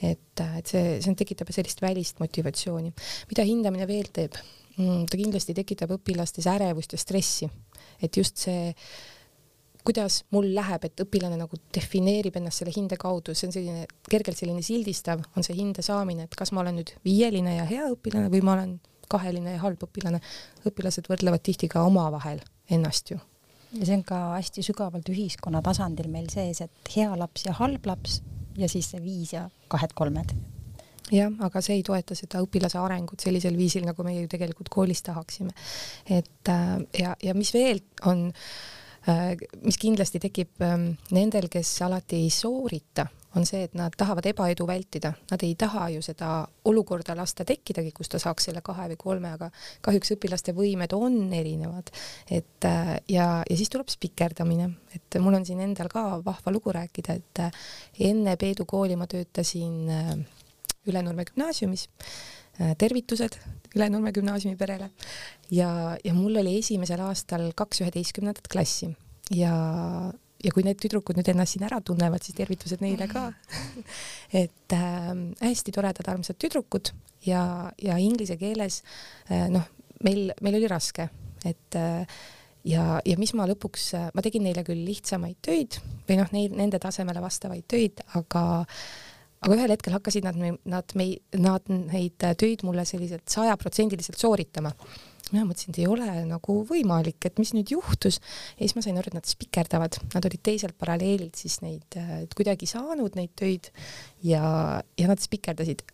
et, 0.02 0.44
et 0.44 0.70
see, 0.70 1.00
see 1.04 1.16
tekitab 1.20 1.52
sellist 1.56 1.82
välist 1.82 2.22
motivatsiooni. 2.24 2.94
mida 3.32 3.48
hindamine 3.48 3.88
veel 3.90 4.12
teeb? 4.14 4.38
Mm, 4.78 5.04
ta 5.06 5.18
kindlasti 5.18 5.54
tekitab 5.54 5.92
õpilastes 6.00 6.48
ärevust 6.50 6.96
ja 6.96 7.02
stressi, 7.02 7.50
et 8.02 8.18
just 8.18 8.42
see 8.42 8.72
kuidas 9.84 10.22
mul 10.32 10.48
läheb, 10.56 10.86
et 10.88 11.04
õpilane 11.04 11.36
nagu 11.38 11.60
defineerib 11.76 12.38
ennast 12.40 12.62
selle 12.62 12.72
hinde 12.74 12.96
kaudu, 13.00 13.36
see 13.36 13.50
on 13.50 13.54
selline 13.56 13.84
kergelt 14.10 14.40
selline 14.40 14.64
sildistav, 14.64 15.22
on 15.36 15.46
see 15.46 15.58
hinde 15.58 15.84
saamine, 15.86 16.26
et 16.26 16.38
kas 16.40 16.54
ma 16.56 16.64
olen 16.64 16.80
nüüd 16.80 16.96
viieline 17.04 17.58
ja 17.58 17.68
hea 17.68 17.90
õpilane 17.92 18.32
või 18.32 18.42
ma 18.48 18.56
olen 18.56 18.78
kaheline 19.14 19.56
ja 19.56 19.62
halb 19.64 19.86
õpilane. 19.86 20.22
õpilased 20.68 21.08
võrdlevad 21.12 21.46
tihti 21.46 21.70
ka 21.72 21.86
omavahel 21.88 22.42
ennast 22.72 23.14
ju. 23.14 23.20
ja 23.74 23.86
see 23.86 23.98
on 23.98 24.06
ka 24.08 24.20
hästi 24.36 24.66
sügavalt 24.66 25.10
ühiskonna 25.10 25.64
tasandil 25.66 26.10
meil 26.12 26.30
sees, 26.34 26.62
et 26.66 26.96
hea 26.96 27.14
laps 27.18 27.48
ja 27.48 27.56
halb 27.60 27.86
laps 27.90 28.22
ja 28.58 28.70
siis 28.70 28.92
see 28.94 29.02
viis 29.04 29.34
ja 29.34 29.48
kahed-kolmed. 29.72 30.36
jah, 31.14 31.34
aga 31.46 31.62
see 31.62 31.80
ei 31.80 31.84
toeta 31.86 32.16
seda 32.18 32.42
õpilase 32.46 32.80
arengut 32.82 33.24
sellisel 33.24 33.58
viisil, 33.58 33.86
nagu 33.88 34.06
meie 34.06 34.24
ju 34.24 34.30
tegelikult 34.32 34.70
koolis 34.74 35.04
tahaksime. 35.06 35.52
et 36.06 36.50
äh, 36.50 36.78
ja, 37.00 37.16
ja 37.24 37.34
mis 37.38 37.54
veel 37.54 37.82
on, 38.10 38.30
äh, 39.10 39.34
mis 39.64 39.80
kindlasti 39.82 40.22
tekib 40.24 40.64
ähm, 40.64 40.94
nendel, 41.12 41.50
kes 41.52 41.76
alati 41.86 42.24
ei 42.24 42.32
soorita, 42.34 43.08
on 43.36 43.46
see, 43.46 43.64
et 43.68 43.74
nad 43.78 43.94
tahavad 43.98 44.26
ebaedu 44.30 44.68
vältida, 44.70 45.14
nad 45.32 45.44
ei 45.46 45.56
taha 45.60 45.88
ju 45.96 46.02
seda 46.06 46.44
olukorda 46.70 47.16
lasta 47.18 47.46
tekkidagi, 47.46 47.92
kus 47.96 48.12
ta 48.14 48.22
saaks 48.22 48.50
selle 48.50 48.62
kahe 48.66 48.90
või 48.94 49.00
kolme, 49.00 49.32
aga 49.38 49.50
kahjuks 49.86 50.14
õpilaste 50.18 50.54
võimed 50.58 50.94
on 50.98 51.18
erinevad. 51.34 51.90
et 52.30 52.70
äh, 52.70 52.94
ja, 53.10 53.28
ja 53.50 53.58
siis 53.58 53.72
tuleb 53.74 53.90
spikerdamine, 53.90 54.70
et 54.96 55.20
mul 55.20 55.40
on 55.40 55.46
siin 55.46 55.62
endal 55.66 55.90
ka 55.90 56.22
vahva 56.26 56.54
lugu 56.54 56.72
rääkida, 56.76 57.18
et 57.18 57.44
enne 58.00 58.38
Peedu 58.38 58.66
kooli 58.66 58.96
ma 58.96 59.08
töötasin 59.08 60.26
Ülenurme 60.88 61.24
gümnaasiumis. 61.26 61.88
Äh, 62.62 62.76
tervitused 62.78 63.40
Ülenurme 63.74 64.12
gümnaasiumi 64.14 64.58
perele 64.58 64.92
ja, 65.50 65.98
ja 66.04 66.14
mul 66.14 66.36
oli 66.38 66.60
esimesel 66.60 67.02
aastal 67.02 67.48
kaks 67.58 67.82
üheteistkümnendat 67.82 68.46
klassi 68.52 68.92
ja, 69.34 69.56
ja 70.44 70.52
kui 70.52 70.66
need 70.66 70.80
tüdrukud 70.82 71.18
nüüd 71.18 71.30
ennast 71.32 71.56
siin 71.56 71.66
ära 71.68 71.80
tunnevad, 71.86 72.24
siis 72.24 72.38
tervitused 72.38 72.84
neile 72.84 73.08
ka. 73.12 73.30
Et 74.44 74.76
äh, 74.76 75.10
hästi 75.44 75.76
toredad, 75.76 76.10
armsad 76.12 76.40
tüdrukud 76.42 76.94
ja, 77.28 77.44
ja 77.82 77.98
inglise 78.02 78.38
keeles 78.42 78.82
äh, 79.30 79.48
noh, 79.54 79.68
meil, 80.04 80.32
meil 80.44 80.60
oli 80.60 80.70
raske, 80.72 81.08
et 81.48 81.80
äh, 81.80 82.20
ja, 82.68 83.00
ja 83.06 83.18
mis 83.20 83.34
ma 83.38 83.48
lõpuks, 83.50 83.90
ma 84.16 84.26
tegin 84.26 84.46
neile 84.48 84.66
küll 84.68 84.84
lihtsamaid 84.88 85.40
töid 85.44 85.80
või 86.08 86.20
noh, 86.20 86.30
neid, 86.36 86.56
nende 86.60 86.80
tasemele 86.84 87.24
vastavaid 87.24 87.68
töid, 87.70 88.04
aga 88.20 88.44
aga 89.44 89.58
ühel 89.58 89.74
hetkel 89.74 89.92
hakkasid 89.98 90.24
nad, 90.24 90.38
nad, 90.72 90.94
nad 91.36 91.66
neid 91.68 92.28
töid 92.40 92.62
mulle 92.64 92.86
selliselt 92.88 93.28
sajaprotsendiliselt 93.28 94.16
sooritama. 94.16 94.72
Mina 95.32 95.46
mõtlesin, 95.48 95.74
et 95.74 95.82
ei 95.82 95.88
ole 95.90 96.10
nagu 96.28 96.60
võimalik, 96.70 97.20
et 97.26 97.40
mis 97.42 97.54
nüüd 97.56 97.72
juhtus. 97.74 98.20
Ja 98.58 98.66
siis 98.66 98.76
ma 98.78 98.84
sain 98.86 99.00
aru, 99.00 99.12
et 99.12 99.18
nad 99.18 99.30
spikerdavad, 99.30 99.98
nad 100.14 100.30
olid 100.30 100.44
teiselt 100.46 100.78
paralleelilt 100.80 101.40
siis 101.40 101.62
neid 101.64 101.98
kuidagi 102.36 102.70
saanud 102.70 103.18
neid 103.20 103.34
töid 103.40 103.72
ja, 104.26 104.44
ja 105.00 105.10
nad 105.10 105.24
spikerdasid. 105.24 105.86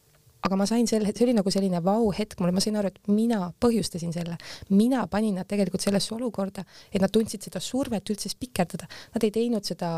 Aga 0.48 0.56
ma 0.56 0.64
sain 0.70 0.88
selle, 0.88 1.12
see 1.12 1.26
oli 1.26 1.34
nagu 1.36 1.52
selline 1.52 1.82
vau-hetk 1.84 2.40
mulle, 2.40 2.54
ma 2.56 2.62
sain 2.64 2.78
aru, 2.80 2.94
et 2.94 3.10
mina 3.12 3.50
põhjustasin 3.60 4.14
selle, 4.16 4.38
mina 4.72 5.02
panin 5.12 5.36
nad 5.36 5.50
tegelikult 5.50 5.84
sellesse 5.84 6.14
olukorda, 6.16 6.64
et 6.94 7.04
nad 7.04 7.12
tundsid 7.12 7.44
seda 7.44 7.60
survet 7.64 8.08
üldse 8.14 8.32
spikerdada, 8.32 8.88
nad 9.16 9.26
ei 9.28 9.34
teinud 9.36 9.68
seda 9.68 9.98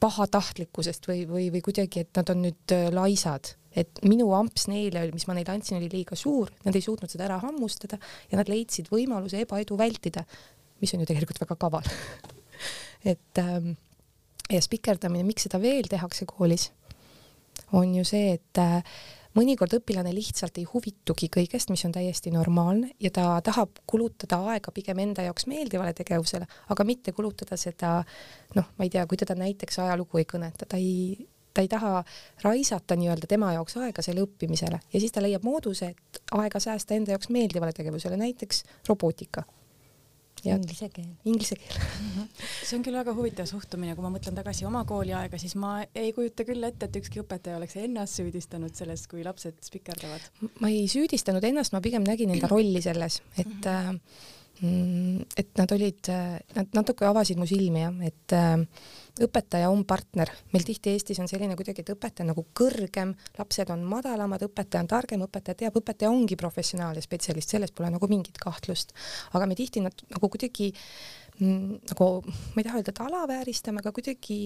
pahatahtlikkusest 0.00 1.08
või, 1.10 1.26
või, 1.28 1.50
või 1.52 1.62
kuidagi, 1.68 2.06
et 2.06 2.16
nad 2.16 2.32
on 2.32 2.42
nüüd 2.46 2.72
äh, 2.72 2.88
laisad, 2.94 3.52
et 3.76 4.02
minu 4.08 4.30
amps 4.36 4.66
neile, 4.72 5.06
mis 5.12 5.26
ma 5.28 5.36
neile 5.36 5.52
andsin, 5.54 5.78
oli 5.80 5.90
liiga 5.92 6.18
suur, 6.18 6.50
nad 6.64 6.76
ei 6.76 6.84
suutnud 6.84 7.12
seda 7.12 7.26
ära 7.28 7.40
hammustada 7.42 7.98
ja 8.30 8.38
nad 8.40 8.48
leidsid 8.50 8.88
võimaluse 8.92 9.42
ebaedu 9.44 9.78
vältida, 9.78 10.24
mis 10.80 10.94
on 10.94 11.04
ju 11.04 11.10
tegelikult 11.10 11.42
väga 11.44 11.58
kaval. 11.66 11.90
Et 13.12 13.42
ähm, 13.42 13.74
ja 14.50 14.62
spikerdamine, 14.62 15.26
miks 15.26 15.46
seda 15.46 15.60
veel 15.62 15.86
tehakse 15.90 16.26
koolis, 16.28 16.70
on 17.76 17.94
ju 17.94 18.04
see, 18.06 18.34
et 18.36 18.60
äh, 18.62 18.98
mõnikord 19.36 19.76
õpilane 19.78 20.12
lihtsalt 20.14 20.58
ei 20.60 20.66
huvitugi 20.68 21.28
kõigest, 21.32 21.70
mis 21.72 21.84
on 21.88 21.94
täiesti 21.94 22.32
normaalne 22.34 22.92
ja 23.02 23.10
ta 23.14 23.28
tahab 23.44 23.80
kulutada 23.88 24.38
aega 24.52 24.72
pigem 24.74 25.00
enda 25.02 25.26
jaoks 25.26 25.48
meeldivale 25.50 25.92
tegevusele, 25.96 26.48
aga 26.72 26.86
mitte 26.88 27.14
kulutada 27.16 27.58
seda 27.60 27.98
noh, 28.56 28.70
ma 28.76 28.86
ei 28.86 28.92
tea, 28.92 29.06
kui 29.08 29.18
teda 29.20 29.36
näiteks 29.38 29.80
ajalugu 29.84 30.22
ei 30.22 30.28
kõneta, 30.28 30.68
ta 30.68 30.80
ei, 30.80 31.26
ta 31.56 31.64
ei 31.64 31.72
taha 31.72 32.04
raisata 32.44 32.98
nii-öelda 33.00 33.28
tema 33.30 33.52
jaoks 33.56 33.78
aega 33.80 34.04
selle 34.04 34.26
õppimisele 34.26 34.80
ja 34.92 35.00
siis 35.00 35.14
ta 35.14 35.24
leiab 35.24 35.46
mooduse, 35.46 35.94
et 35.94 36.22
aega 36.36 36.60
säästa 36.60 36.98
enda 36.98 37.16
jaoks 37.16 37.32
meeldivale 37.32 37.72
tegevusele, 37.76 38.18
näiteks 38.20 38.64
robootika 38.88 39.46
Inglise 40.44 40.88
keel. 40.92 41.08
Inglise 41.24 41.56
keel 41.56 41.80
see 42.66 42.76
on 42.76 42.84
küll 42.86 42.98
väga 42.98 43.14
huvitav 43.16 43.48
suhtumine, 43.48 43.96
kui 43.96 44.04
ma 44.04 44.12
mõtlen 44.14 44.36
tagasi 44.36 44.66
oma 44.68 44.84
kooliaega, 44.88 45.40
siis 45.40 45.56
ma 45.58 45.78
ei 45.96 46.12
kujuta 46.16 46.44
küll 46.46 46.68
ette, 46.68 46.88
et 46.88 46.98
ükski 47.00 47.22
õpetaja 47.22 47.58
oleks 47.58 47.78
ennast 47.80 48.20
süüdistanud 48.20 48.76
selles, 48.76 49.06
kui 49.10 49.24
lapsed 49.26 49.58
spikerdavad. 49.64 50.28
ma 50.60 50.70
ei 50.72 50.86
süüdistanud 50.92 51.44
ennast, 51.48 51.74
ma 51.74 51.82
pigem 51.84 52.04
nägin 52.06 52.34
enda 52.36 52.50
rolli 52.52 52.82
selles, 52.84 53.22
et 53.38 53.46
mm 53.46 53.62
-hmm. 53.62 54.34
Äh, 54.62 55.24
et 55.36 55.50
nad 55.58 55.72
olid, 55.74 56.10
nad 56.56 56.78
natuke 56.78 57.06
avasid 57.08 57.38
mu 57.40 57.46
silmi 57.48 57.82
jah, 57.82 57.98
et 58.06 58.34
äh, 58.36 58.54
õpetaja 59.26 59.70
on 59.72 59.84
partner, 59.88 60.30
meil 60.52 60.64
tihti 60.66 60.92
Eestis 60.92 61.20
on 61.22 61.28
selline 61.30 61.56
kuidagi, 61.58 61.84
et 61.84 61.92
õpetaja 61.94 62.26
on 62.26 62.32
nagu 62.34 62.46
kõrgem, 62.56 63.14
lapsed 63.38 63.72
on 63.72 63.84
madalamad, 63.88 64.44
õpetaja 64.48 64.84
on 64.84 64.90
targem, 64.90 65.24
õpetaja 65.26 65.60
teab, 65.62 65.78
õpetaja 65.80 66.12
ongi 66.12 66.38
professionaal 66.40 66.98
ja 66.98 67.04
spetsialist, 67.04 67.52
selles 67.54 67.72
pole 67.76 67.90
nagu 67.92 68.10
mingit 68.10 68.40
kahtlust. 68.42 68.92
aga 69.32 69.46
me 69.46 69.56
tihti 69.58 69.84
nad 69.84 70.06
nagu 70.12 70.28
kuidagi 70.32 70.72
mm, 71.40 71.80
nagu, 71.92 72.10
ma 72.26 72.60
ei 72.60 72.68
taha 72.68 72.80
öelda, 72.80 72.92
et 72.94 73.04
alavääristame, 73.06 73.84
aga 73.84 73.92
kuidagi 73.96 74.38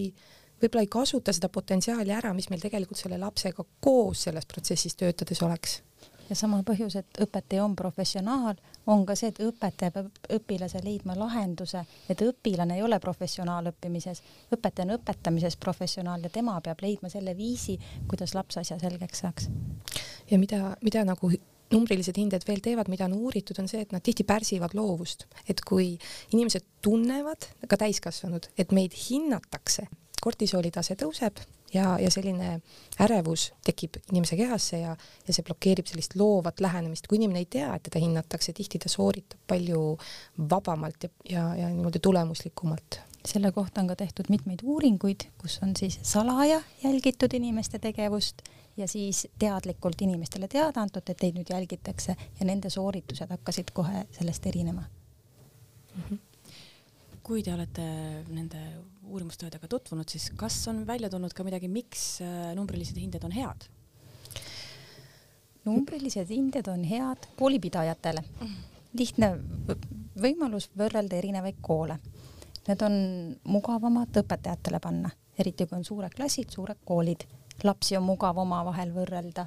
võib-olla 0.61 0.85
ei 0.85 0.93
kasuta 0.93 1.35
seda 1.35 1.50
potentsiaali 1.52 2.14
ära, 2.14 2.35
mis 2.37 2.50
meil 2.52 2.62
tegelikult 2.62 3.00
selle 3.00 3.19
lapsega 3.19 3.64
koos 3.81 4.26
selles 4.29 4.47
protsessis 4.47 4.99
töötades 4.99 5.43
oleks 5.47 5.81
ja 6.30 6.37
sama 6.38 6.62
põhjus, 6.66 6.96
et 7.00 7.20
õpetaja 7.22 7.64
on 7.64 7.75
professionaal, 7.76 8.58
on 8.90 9.04
ka 9.06 9.16
see, 9.18 9.32
et 9.32 9.40
õpetaja 9.44 9.94
peab 9.94 10.30
õpilase 10.38 10.82
leidma 10.84 11.16
lahenduse, 11.18 11.82
et 12.08 12.22
õpilane 12.25 12.78
ei 12.78 12.84
ole 12.87 13.00
professionaal 13.02 13.72
õppimises, 13.72 14.22
õpetaja 14.54 14.88
on 14.88 14.96
õpetamises 14.99 15.58
professionaal 15.60 16.25
ja 16.25 16.32
tema 16.32 16.56
peab 16.64 16.82
leidma 16.84 17.10
selle 17.12 17.37
viisi, 17.37 17.78
kuidas 18.08 18.34
laps 18.38 18.60
asja 18.62 18.78
selgeks 18.80 19.25
saaks. 19.25 19.49
ja 20.30 20.38
mida, 20.38 20.76
mida 20.82 21.04
nagu 21.04 21.32
numbrilised 21.70 22.18
hinded 22.18 22.44
veel 22.49 22.62
teevad, 22.64 22.90
mida 22.90 23.06
on 23.06 23.14
uuritud, 23.14 23.58
on 23.62 23.68
see, 23.70 23.82
et 23.84 23.92
nad 23.94 24.02
tihti 24.02 24.26
pärsivad 24.26 24.75
loovust, 24.75 25.26
et 25.49 25.62
kui 25.66 25.92
inimesed 26.34 26.66
tunnevad, 26.82 27.46
ka 27.68 27.78
täiskasvanud, 27.80 28.50
et 28.58 28.75
meid 28.75 28.96
hinnatakse, 28.96 29.87
kortisooli 30.21 30.71
tase 30.71 30.97
tõuseb 31.00 31.41
ja, 31.75 31.97
ja 32.00 32.11
selline 32.11 32.61
ärevus 33.00 33.50
tekib 33.67 34.00
inimese 34.12 34.37
kehasse 34.37 34.81
ja, 34.83 34.97
ja 35.27 35.35
see 35.35 35.47
blokeerib 35.47 35.91
sellist 35.91 36.17
loovat 36.19 36.61
lähenemist, 36.61 37.07
kui 37.07 37.21
inimene 37.21 37.45
ei 37.45 37.50
tea, 37.59 37.75
et 37.75 37.87
teda 37.89 38.03
hinnatakse, 38.03 38.53
tihti 38.57 38.83
ta 38.83 38.93
sooritab 38.93 39.41
palju 39.50 39.85
vabamalt 40.50 41.09
ja, 41.09 41.15
ja, 41.31 41.47
ja 41.65 41.71
niimoodi 41.75 42.03
tulemuslikumalt 42.03 43.00
selle 43.29 43.53
kohta 43.53 43.81
on 43.81 43.89
ka 43.91 43.97
tehtud 43.97 44.31
mitmeid 44.33 44.62
uuringuid, 44.65 45.27
kus 45.39 45.59
on 45.62 45.75
siis 45.77 45.99
salaja 46.03 46.62
jälgitud 46.83 47.35
inimeste 47.37 47.79
tegevust 47.79 48.43
ja 48.77 48.89
siis 48.89 49.29
teadlikult 49.39 50.00
inimestele 50.00 50.49
teada 50.49 50.81
antud, 50.83 51.05
et 51.05 51.19
teid 51.21 51.37
nüüd 51.37 51.53
jälgitakse 51.53 52.17
ja 52.17 52.47
nende 52.47 52.71
sooritused 52.71 53.31
hakkasid 53.31 53.75
kohe 53.77 54.07
sellest 54.17 54.47
erinema 54.47 54.83
mm. 54.83 56.03
-hmm. 56.03 56.19
kui 57.23 57.43
te 57.43 57.55
olete 57.55 57.83
nende 58.29 58.62
uurimustöödega 59.11 59.69
tutvunud, 59.69 60.09
siis 60.09 60.31
kas 60.38 60.62
on 60.71 60.85
välja 60.87 61.11
tulnud 61.11 61.35
ka 61.35 61.45
midagi, 61.47 61.69
miks 61.69 62.21
äh, 62.25 62.55
numbrilised 62.55 62.99
hinded 63.00 63.25
on 63.26 63.35
head? 63.35 63.69
numbrilised 65.64 66.29
hinded 66.29 66.69
on 66.69 66.85
head 66.85 67.26
koolipidajatele. 67.37 68.25
lihtne 68.99 69.35
võimalus 70.21 70.71
võrrelda 70.79 71.19
erinevaid 71.19 71.61
koole. 71.62 71.99
Need 72.67 72.83
on 72.83 72.95
mugavamad 73.45 74.17
õpetajatele 74.23 74.81
panna, 74.83 75.11
eriti 75.38 75.67
kui 75.67 75.79
on 75.79 75.85
suured 75.85 76.14
klassid, 76.14 76.50
suured 76.50 76.81
koolid. 76.85 77.26
lapsi 77.62 77.97
on 77.97 78.07
mugav 78.09 78.38
omavahel 78.38 78.93
võrrelda 78.95 79.47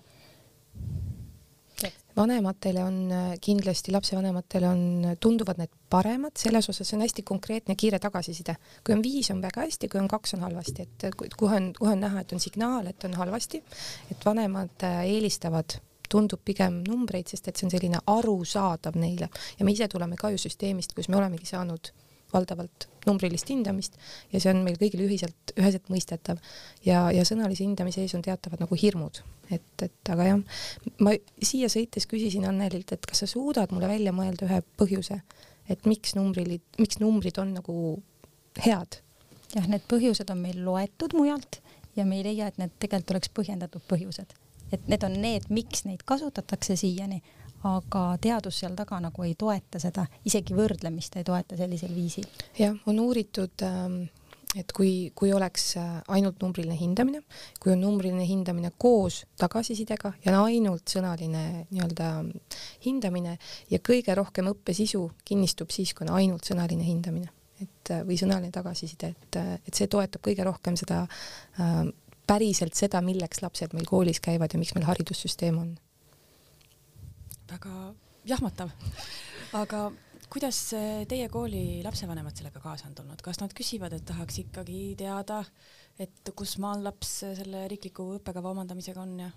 vanematele 2.15 2.83
on 2.83 2.97
kindlasti, 3.41 3.91
lapsevanematele 3.91 4.67
on, 4.69 4.83
tunduvad 5.19 5.57
need 5.57 5.71
paremad, 5.89 6.35
selles 6.37 6.69
osas 6.69 6.93
on 6.93 7.01
hästi 7.01 7.23
konkreetne 7.25 7.75
kiire 7.75 7.99
tagasiside. 7.99 8.55
kui 8.85 8.95
on 8.95 9.03
viis, 9.03 9.31
on 9.31 9.41
väga 9.41 9.65
hästi, 9.65 9.89
kui 9.89 9.99
on 9.99 10.07
kaks, 10.07 10.35
on 10.37 10.45
halvasti, 10.45 10.85
et 10.85 11.07
kui 11.17 11.49
on, 11.49 11.71
kui 11.79 11.89
on 11.89 11.99
näha, 11.99 12.21
et 12.21 12.33
on 12.33 12.39
signaal, 12.39 12.87
et 12.87 13.03
on 13.03 13.17
halvasti, 13.17 13.63
et 14.11 14.25
vanemad 14.25 14.85
äh, 14.85 15.01
eelistavad 15.15 15.79
tundub 16.13 16.43
pigem 16.45 16.83
numbreid, 16.87 17.27
sest 17.31 17.47
et 17.49 17.57
see 17.57 17.67
on 17.67 17.73
selline 17.73 18.01
arusaadav 18.13 18.97
neile. 18.99 19.29
Ja 19.57 19.65
me 19.65 19.73
ise 19.73 19.87
tuleme 19.89 20.19
ka 20.19 20.29
ju 20.29 20.41
süsteemist, 20.41 20.93
kus 20.93 21.09
me 21.09 21.17
olemegi 21.17 21.49
saanud 21.49 21.89
valdavalt 22.33 22.87
numbrilist 23.07 23.49
hindamist 23.51 23.97
ja 24.31 24.41
see 24.41 24.51
on 24.53 24.63
meil 24.65 24.77
kõigil 24.81 25.03
ühiselt, 25.05 25.53
üheselt 25.57 25.89
mõistetav. 25.93 26.41
ja, 26.85 27.05
ja 27.11 27.25
sõnalise 27.27 27.65
hindamise 27.65 28.03
ees 28.03 28.15
on 28.17 28.23
teatavad 28.25 28.63
nagu 28.63 28.77
hirmud, 28.79 29.21
et, 29.51 29.85
et 29.85 30.13
aga 30.13 30.29
jah, 30.29 30.59
ma 31.03 31.15
siia 31.41 31.69
sõites 31.71 32.07
küsisin 32.09 32.47
Annelilt, 32.49 32.95
et 32.95 33.05
kas 33.09 33.23
sa 33.23 33.29
suudad 33.29 33.73
mulle 33.75 33.91
välja 33.91 34.15
mõelda 34.15 34.47
ühe 34.47 34.61
põhjuse, 34.79 35.19
et 35.69 35.87
miks 35.89 36.15
numbrilid, 36.19 36.63
miks 36.79 36.99
numbrid 37.03 37.39
on 37.41 37.55
nagu 37.59 37.77
head? 38.63 39.01
jah, 39.53 39.67
need 39.69 39.85
põhjused 39.89 40.31
on 40.33 40.41
meil 40.41 40.63
loetud 40.65 41.13
mujalt 41.17 41.61
ja 41.95 42.05
me 42.05 42.19
ei 42.19 42.27
leia, 42.29 42.49
et 42.49 42.57
need 42.61 42.73
tegelikult 42.81 43.15
oleks 43.15 43.31
põhjendatud 43.37 43.83
põhjused. 43.89 44.33
et 44.73 44.87
need 44.89 45.03
on 45.05 45.19
need, 45.21 45.45
miks 45.53 45.83
neid 45.85 46.01
kasutatakse 46.09 46.75
siiani, 46.79 47.21
aga 47.63 48.03
teadus 48.21 48.59
seal 48.63 48.75
taga 48.75 48.99
nagu 49.03 49.23
ei 49.23 49.35
toeta 49.39 49.79
seda, 49.79 50.05
isegi 50.25 50.55
võrdlemist 50.57 51.15
ei 51.19 51.27
toeta 51.27 51.57
sellisel 51.59 51.93
viisil. 51.95 52.27
jah, 52.59 52.75
on 52.85 52.99
uuritud 52.99 53.63
ähm, 53.67 54.03
et 54.57 54.71
kui, 54.75 55.11
kui 55.17 55.31
oleks 55.33 55.73
äh, 55.81 55.93
ainult 56.13 56.41
numbriline 56.43 56.75
hindamine, 56.77 57.23
kui 57.61 57.73
on 57.73 57.81
numbriline 57.81 58.25
hindamine 58.27 58.73
koos 58.77 59.23
tagasisidega 59.41 60.13
ja 60.25 60.35
ainult 60.43 60.93
sõnaline 60.93 61.43
nii-öelda 61.71 62.09
hindamine 62.85 63.37
ja 63.71 63.81
kõige 63.83 64.15
rohkem 64.17 64.51
õppesisu 64.53 65.07
kinnistub 65.25 65.73
siis, 65.73 65.93
kui 65.93 66.07
on 66.07 66.13
ainult 66.19 66.45
sõnaline 66.49 66.85
hindamine, 66.85 67.31
et 67.63 67.93
või 68.05 68.19
sõnaline 68.19 68.53
tagasiside, 68.53 69.13
et, 69.15 69.41
et 69.67 69.73
see 69.73 69.89
toetab 69.91 70.23
kõige 70.25 70.45
rohkem 70.45 70.77
seda 70.79 71.03
äh, 71.07 71.81
päriselt 72.27 72.77
seda, 72.77 73.01
milleks 73.03 73.41
lapsed 73.43 73.73
meil 73.75 73.89
koolis 73.89 74.21
käivad 74.23 74.53
ja 74.53 74.61
miks 74.61 74.75
meil 74.77 74.87
haridussüsteem 74.87 75.57
on. 75.59 75.73
Väga 77.53 77.93
jahmatav, 78.25 78.71
aga 79.59 79.85
kuidas 80.33 80.57
teie 81.09 81.27
kooli 81.29 81.83
lapsevanemad 81.85 82.35
sellega 82.37 82.61
kaasa 82.63 82.87
on 82.89 82.95
tulnud, 82.97 83.21
kas 83.21 83.39
nad 83.41 83.53
küsivad, 83.53 83.93
et 83.93 84.05
tahaks 84.07 84.39
ikkagi 84.41 84.95
teada, 84.97 85.43
et 86.01 86.33
kus 86.35 86.55
maal 86.63 86.81
laps 86.85 87.19
selle 87.37 87.67
riikliku 87.69 88.15
õppekava 88.17 88.53
omandamisega 88.55 89.03
on 89.03 89.13
ja? 89.27 89.29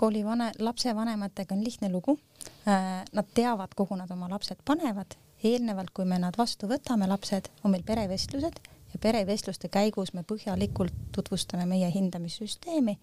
kooli 0.00 0.22
vane, 0.26 0.52
lapsevanematega 0.58 1.54
on 1.54 1.60
lihtne 1.62 1.90
lugu. 1.92 2.16
Äh, 2.66 3.02
nad 3.14 3.28
teavad, 3.34 3.74
kuhu 3.76 3.98
nad 3.98 4.10
oma 4.10 4.30
lapsed 4.30 4.62
panevad. 4.64 5.18
eelnevalt, 5.44 5.90
kui 5.92 6.06
me 6.08 6.16
nad 6.18 6.38
vastu 6.40 6.64
võtame, 6.70 7.04
lapsed, 7.04 7.50
on 7.64 7.74
meil 7.74 7.82
perevestlused 7.84 8.60
ja 8.94 9.00
perevestluste 9.00 9.68
käigus 9.68 10.14
me 10.16 10.22
põhjalikult 10.24 10.94
tutvustame 11.12 11.66
meie 11.68 11.90
hindamissüsteemi 11.92 12.94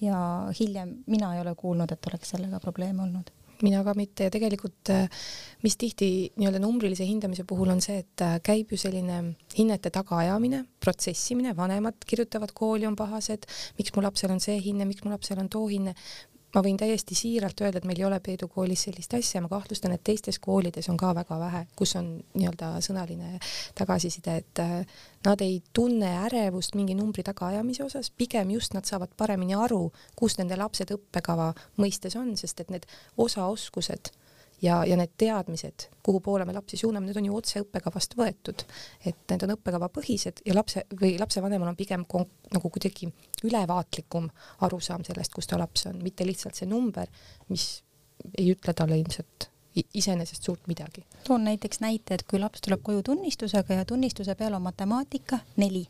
ja 0.00 0.18
hiljem 0.60 0.94
mina 1.06 1.34
ei 1.34 1.42
ole 1.42 1.52
kuulnud, 1.54 1.92
et 1.92 2.08
oleks 2.08 2.32
sellega 2.32 2.60
probleeme 2.62 3.02
olnud 3.04 3.28
mina 3.64 3.82
ka 3.86 3.94
mitte. 3.98 4.28
Ja 4.28 4.34
tegelikult 4.34 4.92
äh, 4.92 5.24
mis 5.64 5.78
tihti 5.80 6.10
nii-öelda 6.36 6.60
numbrilise 6.62 7.06
hindamise 7.08 7.46
puhul 7.48 7.72
on 7.74 7.82
see, 7.84 8.02
et 8.04 8.24
äh, 8.24 8.36
käib 8.44 8.72
ju 8.72 8.78
selline 8.80 9.20
hinnete 9.56 9.92
tagaajamine, 9.94 10.64
protsessimine, 10.84 11.56
vanemad 11.56 12.04
kirjutavad 12.06 12.54
kooli, 12.56 12.86
on 12.88 12.98
pahased, 12.98 13.48
miks 13.78 13.96
mu 13.96 14.04
lapsel 14.04 14.34
on 14.34 14.42
see 14.44 14.60
hinne, 14.62 14.86
miks 14.88 15.04
mu 15.04 15.12
lapsel 15.14 15.40
on 15.42 15.50
too 15.52 15.66
hinne 15.72 15.96
ma 16.54 16.62
võin 16.62 16.78
täiesti 16.78 17.16
siiralt 17.18 17.60
öelda, 17.60 17.80
et 17.80 17.88
meil 17.88 18.00
ei 18.00 18.06
ole 18.06 18.20
Peedu 18.24 18.48
koolis 18.48 18.86
sellist 18.86 19.14
asja, 19.16 19.42
ma 19.42 19.50
kahtlustan, 19.50 19.94
et 19.94 20.04
teistes 20.06 20.38
koolides 20.42 20.88
on 20.92 20.98
ka 21.00 21.12
väga 21.16 21.38
vähe, 21.40 21.62
kus 21.76 21.94
on 22.00 22.10
nii-öelda 22.34 22.70
sõnaline 22.84 23.38
tagasiside, 23.78 24.36
et 24.42 24.62
äh, 24.62 24.74
nad 25.26 25.44
ei 25.44 25.60
tunne 25.72 26.10
ärevust 26.28 26.78
mingi 26.78 26.96
numbri 26.98 27.24
tagaajamise 27.26 27.84
osas, 27.84 28.10
pigem 28.10 28.54
just 28.54 28.74
nad 28.74 28.86
saavad 28.88 29.14
paremini 29.16 29.56
aru, 29.58 29.88
kus 30.16 30.38
nende 30.38 30.58
lapsed 30.60 30.94
õppekava 30.94 31.52
mõistes 31.80 32.16
on, 32.20 32.36
sest 32.38 32.64
et 32.64 32.74
need 32.74 32.86
osaoskused 33.18 34.14
ja, 34.64 34.80
ja 34.88 34.96
need 34.96 35.14
teadmised, 35.20 35.88
kuhu 36.02 36.20
poole 36.24 36.44
me 36.48 36.54
lapsi 36.56 36.78
suuname, 36.80 37.08
need 37.08 37.20
on 37.20 37.28
ju 37.28 37.36
otse 37.36 37.62
õppekavast 37.64 38.16
võetud. 38.18 38.64
et 39.04 39.30
need 39.30 39.46
on 39.46 39.54
õppekavapõhised 39.56 40.44
ja 40.46 40.56
lapse 40.56 40.84
või 41.00 41.14
lapsevanemal 41.20 41.72
on 41.72 41.78
pigem 41.78 42.04
nagu 42.52 42.70
kuidagi 42.70 43.10
ülevaatlikum 43.44 44.28
arusaam 44.66 45.04
sellest, 45.04 45.32
kus 45.34 45.50
ta 45.50 45.58
laps 45.60 45.86
on, 45.90 46.00
mitte 46.02 46.26
lihtsalt 46.26 46.54
see 46.56 46.68
number, 46.70 47.10
mis 47.48 47.82
ei 48.38 48.50
ütle 48.54 48.74
talle 48.74 48.98
ilmselt 48.98 49.50
iseenesest 49.74 50.42
suurt 50.42 50.66
midagi. 50.70 51.04
toon 51.26 51.44
näiteks 51.44 51.80
näite, 51.80 52.14
et 52.14 52.22
kui 52.22 52.38
laps 52.38 52.62
tuleb 52.62 52.82
koju 52.82 53.02
tunnistusega 53.02 53.80
ja 53.80 53.84
tunnistuse 53.84 54.34
peal 54.34 54.54
on 54.54 54.62
matemaatika 54.62 55.38
neli, 55.56 55.86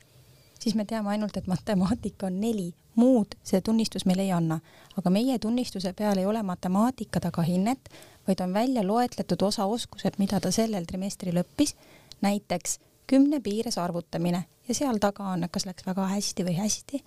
siis 0.61 0.75
me 0.75 0.85
teame 0.85 1.11
ainult, 1.11 1.37
et 1.37 1.47
matemaatika 1.47 2.27
on 2.27 2.41
neli, 2.41 2.73
muud 2.95 3.35
see 3.43 3.61
tunnistus 3.61 4.07
meile 4.07 4.23
ei 4.23 4.33
anna. 4.33 4.61
aga 4.97 5.11
meie 5.11 5.39
tunnistuse 5.39 5.93
peal 5.93 6.19
ei 6.19 6.27
ole 6.27 6.43
matemaatika 6.43 7.21
taga 7.21 7.43
hinnet, 7.43 7.89
vaid 8.27 8.41
on 8.41 8.53
välja 8.53 8.87
loetletud 8.87 9.43
osaoskused, 9.43 10.19
mida 10.19 10.41
ta 10.41 10.51
sellel 10.51 10.85
trimestril 10.87 11.43
õppis, 11.43 11.75
näiteks 12.21 12.79
kümne 13.07 13.41
piires 13.41 13.79
arvutamine 13.79 14.45
ja 14.69 14.75
seal 14.75 14.99
taga 14.99 15.27
on, 15.35 15.49
kas 15.51 15.67
läks 15.67 15.87
väga 15.87 16.07
hästi 16.15 16.47
või 16.47 16.57
hästi, 16.59 17.05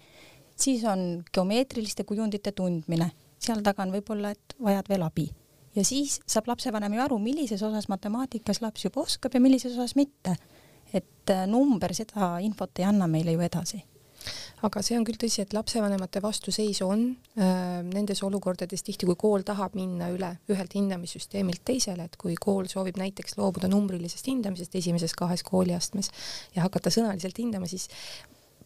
siis 0.55 0.83
on 0.85 1.23
geomeetriliste 1.33 2.03
kujundite 2.03 2.51
tundmine, 2.51 3.11
seal 3.39 3.63
taga 3.63 3.83
on 3.83 3.95
võib-olla, 3.95 4.35
et 4.35 4.57
vajad 4.61 4.89
veel 4.89 5.05
abi 5.07 5.29
ja 5.77 5.85
siis 5.85 6.19
saab 6.25 6.49
lapsevanem 6.51 6.95
ju 6.97 7.03
aru, 7.03 7.17
millises 7.21 7.61
osas 7.63 7.87
matemaatikas 7.91 8.61
laps 8.63 8.85
juba 8.85 9.03
oskab 9.05 9.33
ja 9.33 9.41
millises 9.41 9.75
osas 9.77 9.95
mitte. 9.95 10.35
Et 10.93 11.33
äh, 11.33 11.45
number 11.47 11.93
seda 11.93 12.37
infot 12.43 12.79
ei 12.79 12.87
anna 12.87 13.07
meile 13.11 13.35
ju 13.35 13.43
edasi. 13.45 13.83
Aga 14.65 14.81
see 14.81 14.95
on 14.97 15.03
küll 15.05 15.19
tõsi, 15.21 15.43
et 15.43 15.53
lapsevanemate 15.53 16.21
vastuseis 16.23 16.79
on 16.81 17.03
äh, 17.37 17.83
nendes 17.85 18.23
olukordades 18.25 18.81
tihti, 18.83 19.05
kui 19.05 19.17
kool 19.19 19.45
tahab 19.45 19.75
minna 19.77 20.09
üle 20.09 20.31
ühelt 20.49 20.73
hindamissüsteemilt 20.73 21.61
teisele, 21.67 22.07
et 22.09 22.17
kui 22.17 22.33
kool 22.41 22.65
soovib 22.71 22.97
näiteks 22.97 23.37
loobuda 23.37 23.69
numbrilisest 23.69 24.31
hindamisest 24.31 24.79
esimeses 24.79 25.13
kahes 25.17 25.45
kooliastmes 25.45 26.09
ja 26.55 26.65
hakata 26.65 26.89
sõnaliselt 26.93 27.37
hindama, 27.37 27.69
siis 27.69 27.85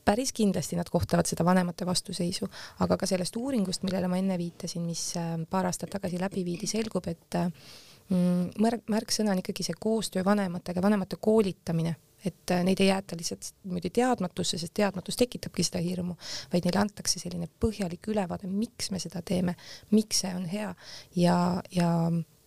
päris 0.06 0.32
kindlasti 0.34 0.80
nad 0.80 0.90
kohtavad 0.90 1.28
seda 1.30 1.44
vanemate 1.46 1.86
vastuseisu, 1.86 2.48
aga 2.86 2.98
ka 2.98 3.10
sellest 3.10 3.36
uuringust, 3.38 3.84
millele 3.84 4.08
ma 4.10 4.20
enne 4.22 4.38
viitasin, 4.40 4.86
mis 4.88 5.10
äh, 5.20 5.34
paar 5.50 5.68
aastat 5.70 5.92
tagasi 5.98 6.22
läbi 6.22 6.46
viidi, 6.48 6.72
selgub, 6.72 7.12
et 7.12 7.36
äh, 7.36 7.52
mm, 8.08 8.64
märk, 8.64 8.88
märksõna 8.96 9.36
on 9.36 9.44
ikkagi 9.44 9.68
see 9.68 9.76
koostöö 9.76 10.24
vanematega, 10.26 10.88
vanemate 10.88 11.20
koolitamine 11.20 11.98
et 12.26 12.54
äh, 12.54 12.64
neid 12.66 12.82
ei 12.82 12.92
jäeta 12.92 13.18
lihtsalt 13.18 13.52
niimoodi 13.64 13.90
teadmatusse, 13.94 14.60
sest 14.62 14.74
teadmatus 14.78 15.18
tekitabki 15.20 15.66
seda 15.66 15.82
hirmu, 15.84 16.16
vaid 16.54 16.68
neile 16.68 16.84
antakse 16.84 17.22
selline 17.22 17.50
põhjalik 17.62 18.12
ülevaade, 18.14 18.50
miks 18.50 18.92
me 18.94 19.02
seda 19.02 19.24
teeme, 19.26 19.56
miks 19.92 20.24
see 20.24 20.34
on 20.36 20.46
hea. 20.52 20.74
Ja, 21.18 21.38
ja 21.76 21.90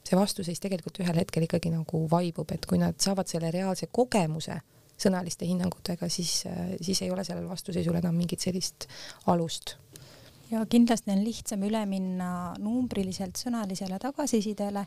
see 0.04 0.18
vastuseis 0.18 0.62
tegelikult 0.62 1.00
ühel 1.02 1.18
hetkel 1.22 1.46
ikkagi 1.48 1.72
nagu 1.74 2.04
vaibub, 2.10 2.52
et 2.54 2.66
kui 2.70 2.80
nad 2.80 2.98
saavad 3.02 3.30
selle 3.30 3.50
reaalse 3.54 3.88
kogemuse 3.92 4.60
sõnaliste 5.00 5.46
hinnangutega, 5.48 6.08
siis, 6.12 6.44
äh, 6.46 6.76
siis 6.80 7.02
ei 7.02 7.10
ole 7.10 7.24
sellel 7.26 7.48
vastuseisul 7.50 7.98
enam 7.98 8.14
mingit 8.18 8.44
sellist 8.44 8.88
alust. 9.26 9.76
Ja 10.50 10.60
kindlasti 10.70 11.10
on 11.10 11.24
lihtsam 11.24 11.62
üle 11.66 11.80
minna 11.88 12.28
numbriliselt 12.60 13.40
sõnalisele 13.40 13.96
tagasisidele 13.98 14.84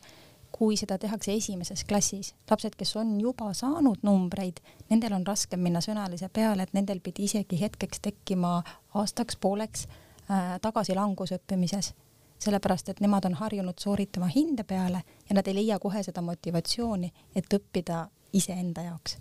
kui 0.58 0.78
seda 0.78 0.98
tehakse 0.98 1.34
esimeses 1.34 1.84
klassis. 1.86 2.34
lapsed, 2.50 2.76
kes 2.78 2.96
on 2.96 3.20
juba 3.22 3.52
saanud 3.54 4.02
numbreid, 4.02 4.58
nendel 4.89 5.13
on 5.13 5.28
raskem 5.28 5.62
minna 5.62 5.82
sõnalise 5.86 6.30
peale, 6.34 6.63
et 6.63 6.74
nendel 6.74 7.00
pidi 7.04 7.28
isegi 7.30 7.60
hetkeks 7.62 8.02
tekkima 8.10 8.63
aastaks-pooleks 8.98 9.86
äh, 9.86 10.58
tagasilangus 10.62 11.36
õppimises, 11.38 11.93
sellepärast 12.41 12.89
et 12.89 13.04
nemad 13.06 13.30
on 13.30 13.38
harjunud 13.38 13.78
sooritama 13.80 14.32
hinde 14.34 14.63
peale 14.63 15.04
ja 15.30 15.38
nad 15.38 15.48
ei 15.48 15.60
leia 15.62 15.80
kohe 15.80 16.04
seda 16.04 16.26
motivatsiooni, 16.26 17.13
et 17.36 17.54
õppida 17.60 18.08
iseenda 18.34 18.89
jaoks 18.89 19.17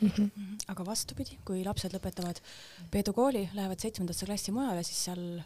Mm 0.00 0.10
-hmm. 0.10 0.56
aga 0.68 0.86
vastupidi, 0.86 1.38
kui 1.44 1.64
lapsed 1.64 1.94
lõpetavad 1.94 2.36
Peedu 2.90 3.12
kooli, 3.12 3.48
lähevad 3.54 3.80
seitsmendasse 3.80 4.26
klassi 4.26 4.52
mujale, 4.52 4.82
siis 4.82 5.04
seal 5.04 5.40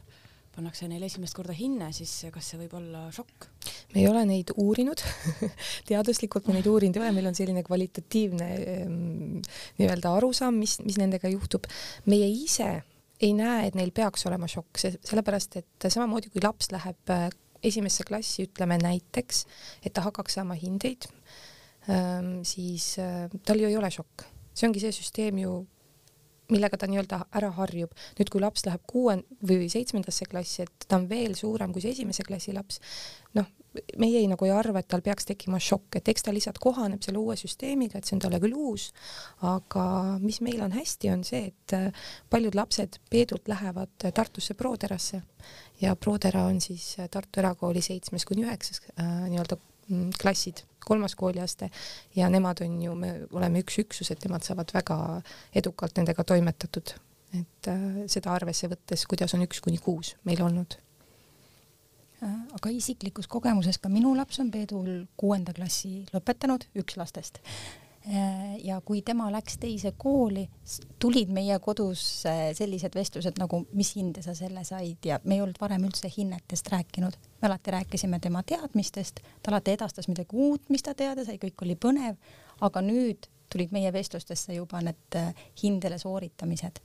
pannakse 0.55 0.89
neile 0.91 1.07
esimest 1.07 1.37
korda 1.37 1.55
hinne, 1.55 1.91
siis 1.95 2.13
kas 2.35 2.53
see 2.53 2.61
võib 2.65 2.75
olla 2.81 3.07
šokk? 3.15 3.49
me 3.95 4.03
ei 4.03 4.09
ole 4.11 4.23
neid 4.29 4.53
uurinud 4.59 5.03
teaduslikult 5.89 6.49
me 6.49 6.57
neid 6.59 6.69
uurinud 6.71 6.99
ei 6.99 7.05
ole, 7.05 7.13
meil 7.17 7.31
on 7.31 7.39
selline 7.39 7.63
kvalitatiivne 7.67 8.49
ehm, 8.59 9.37
nii-öelda 9.79 10.15
arusaam, 10.19 10.59
mis, 10.59 10.79
mis 10.87 10.99
nendega 11.01 11.31
juhtub. 11.33 11.69
meie 12.11 12.29
ise 12.31 12.73
ei 13.21 13.33
näe, 13.37 13.69
et 13.69 13.77
neil 13.77 13.93
peaks 13.95 14.25
olema 14.31 14.49
šokk, 14.51 14.81
sellepärast 14.81 15.61
et 15.61 15.89
samamoodi 15.93 16.33
kui 16.33 16.43
laps 16.43 16.71
läheb 16.73 17.15
äh, 17.15 17.29
esimesse 17.63 18.07
klassi, 18.09 18.47
ütleme 18.49 18.79
näiteks, 18.81 19.45
et 19.85 19.93
ta 19.95 20.05
hakkaks 20.07 20.39
saama 20.39 20.57
hindeid, 20.59 21.07
ehm, 21.87 22.41
siis 22.49 22.95
äh, 23.03 23.29
tal 23.47 23.61
ju 23.61 23.69
ei 23.69 23.77
ole 23.79 23.93
šokk, 23.93 24.25
see 24.55 24.71
ongi 24.71 24.83
see 24.83 24.97
süsteem 24.97 25.43
ju 25.45 25.61
millega 26.51 26.79
ta 26.81 26.89
nii-öelda 26.91 27.25
ära 27.39 27.51
harjub. 27.57 27.95
nüüd, 28.19 28.31
kui 28.33 28.43
laps 28.43 28.67
läheb 28.67 28.85
kuue 28.91 29.21
või 29.47 29.71
seitsmendasse 29.73 30.29
klassi, 30.31 30.67
et 30.67 30.87
ta 30.89 30.99
on 31.01 31.09
veel 31.11 31.35
suurem 31.39 31.73
kui 31.73 31.83
see 31.85 31.95
esimese 31.95 32.27
klassi 32.27 32.55
laps, 32.57 32.81
noh, 33.39 33.49
meie 34.03 34.19
ei, 34.19 34.27
nagu 34.31 34.47
ei 34.47 34.53
arva, 34.55 34.83
et 34.83 34.89
tal 34.91 35.03
peaks 35.05 35.29
tekkima 35.29 35.61
šokk, 35.63 36.01
et 36.01 36.09
eks 36.11 36.27
ta 36.27 36.35
lihtsalt 36.35 36.59
kohaneb 36.63 37.05
selle 37.07 37.21
uue 37.23 37.37
süsteemiga, 37.39 37.99
et 37.99 38.09
see 38.09 38.17
on 38.17 38.23
talle 38.25 38.41
küll 38.43 38.57
uus, 38.59 38.89
aga 39.47 39.85
mis 40.23 40.41
meil 40.45 40.63
on 40.67 40.75
hästi, 40.75 41.13
on 41.15 41.23
see, 41.27 41.53
et 41.53 41.77
äh, 41.77 42.09
paljud 42.31 42.59
lapsed 42.59 42.99
Peedult 43.11 43.49
lähevad 43.51 44.11
Tartusse 44.15 44.57
Prooderasse 44.59 45.23
ja 45.81 45.95
Proodera 45.97 46.47
on 46.51 46.61
siis 46.63 46.97
Tartu 47.11 47.43
Erakooli 47.43 47.83
seitsmes 47.85 48.27
kuni 48.29 48.47
üheksas 48.49 48.83
äh, 48.97 49.29
nii-öelda 49.31 49.61
mm, 49.89 50.11
klassid 50.21 50.65
kolmas 50.85 51.15
kooliaste 51.19 51.71
ja 52.17 52.29
nemad 52.33 52.63
on 52.65 52.77
ju, 52.83 52.95
me 52.99 53.15
oleme 53.33 53.63
üks 53.65 53.81
üksus, 53.85 54.11
et 54.11 54.25
nemad 54.27 54.47
saavad 54.47 54.73
väga 54.75 54.99
edukalt 55.57 55.99
nendega 55.99 56.25
toimetatud, 56.25 56.95
et 57.41 57.73
äh, 57.73 57.89
seda 58.11 58.35
arvesse 58.37 58.71
võttes, 58.71 59.07
kuidas 59.11 59.35
on 59.37 59.45
üks 59.47 59.61
kuni 59.65 59.79
kuus 59.83 60.15
meil 60.29 60.43
olnud. 60.47 60.79
Äh, 62.23 62.39
aga 62.59 62.73
isiklikus 62.75 63.31
kogemuses 63.31 63.79
ka 63.79 63.93
minu 63.93 64.15
laps 64.17 64.41
on 64.43 64.51
Peedul 64.51 64.91
kuuenda 65.21 65.55
klassi 65.57 66.05
lõpetanud, 66.15 66.69
üks 66.83 66.99
lastest 67.01 67.43
ja 68.65 68.81
kui 68.85 69.03
tema 69.07 69.29
läks 69.33 69.59
teise 69.63 69.93
kooli, 69.99 70.43
tulid 70.99 71.31
meie 71.35 71.59
kodus 71.63 72.03
sellised 72.59 72.95
vestlused 72.95 73.39
nagu, 73.39 73.63
mis 73.79 73.93
hinde 73.97 74.23
sa 74.25 74.35
selle 74.35 74.65
said 74.67 75.07
ja 75.07 75.21
me 75.25 75.37
ei 75.37 75.43
olnud 75.45 75.61
varem 75.61 75.85
üldse 75.87 76.11
hinnetest 76.17 76.69
rääkinud. 76.73 77.19
me 77.43 77.49
alati 77.49 77.71
rääkisime 77.71 78.19
tema 78.21 78.43
teadmistest, 78.43 79.21
ta 79.43 79.53
alati 79.53 79.77
edastas 79.77 80.09
midagi 80.09 80.37
uut, 80.37 80.69
mis 80.69 80.83
ta 80.83 80.95
teada 80.95 81.25
sai, 81.25 81.39
kõik 81.39 81.63
oli 81.63 81.77
põnev, 81.79 82.17
aga 82.61 82.83
nüüd 82.85 83.31
tulid 83.51 83.75
meie 83.75 83.91
vestlustesse 83.93 84.55
juba 84.55 84.81
need 84.85 85.19
äh, 85.19 85.35
hindele 85.63 85.99
sooritamised. 85.99 86.81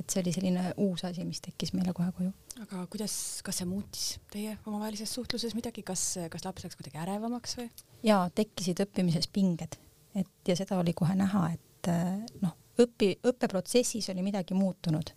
et 0.00 0.08
see 0.08 0.22
oli 0.22 0.32
selline 0.32 0.62
uus 0.80 1.02
asi, 1.04 1.26
mis 1.28 1.42
tekkis 1.44 1.74
meile 1.76 1.92
kohe 1.96 2.08
koju. 2.16 2.30
aga 2.64 2.86
kuidas, 2.92 3.14
kas 3.44 3.60
see 3.60 3.68
muutis 3.68 4.06
teie 4.32 4.56
omavahelises 4.66 5.12
suhtluses 5.14 5.54
midagi, 5.54 5.84
kas, 5.86 6.04
kas 6.32 6.46
laps 6.46 6.64
läks 6.64 6.78
kuidagi 6.80 7.02
ärevamaks 7.02 7.56
või? 7.60 7.68
ja 8.06 8.22
tekkisid 8.34 8.80
õppimises 8.86 9.28
pinged, 9.32 9.76
et 10.14 10.48
ja 10.48 10.56
seda 10.56 10.78
oli 10.78 10.94
kohe 10.96 11.14
näha, 11.14 11.46
et 11.54 11.88
äh, 11.88 12.18
noh, 12.42 12.56
õpi, 12.80 13.12
õppeprotsessis 13.26 14.10
oli 14.12 14.24
midagi 14.26 14.54
muutunud, 14.54 15.12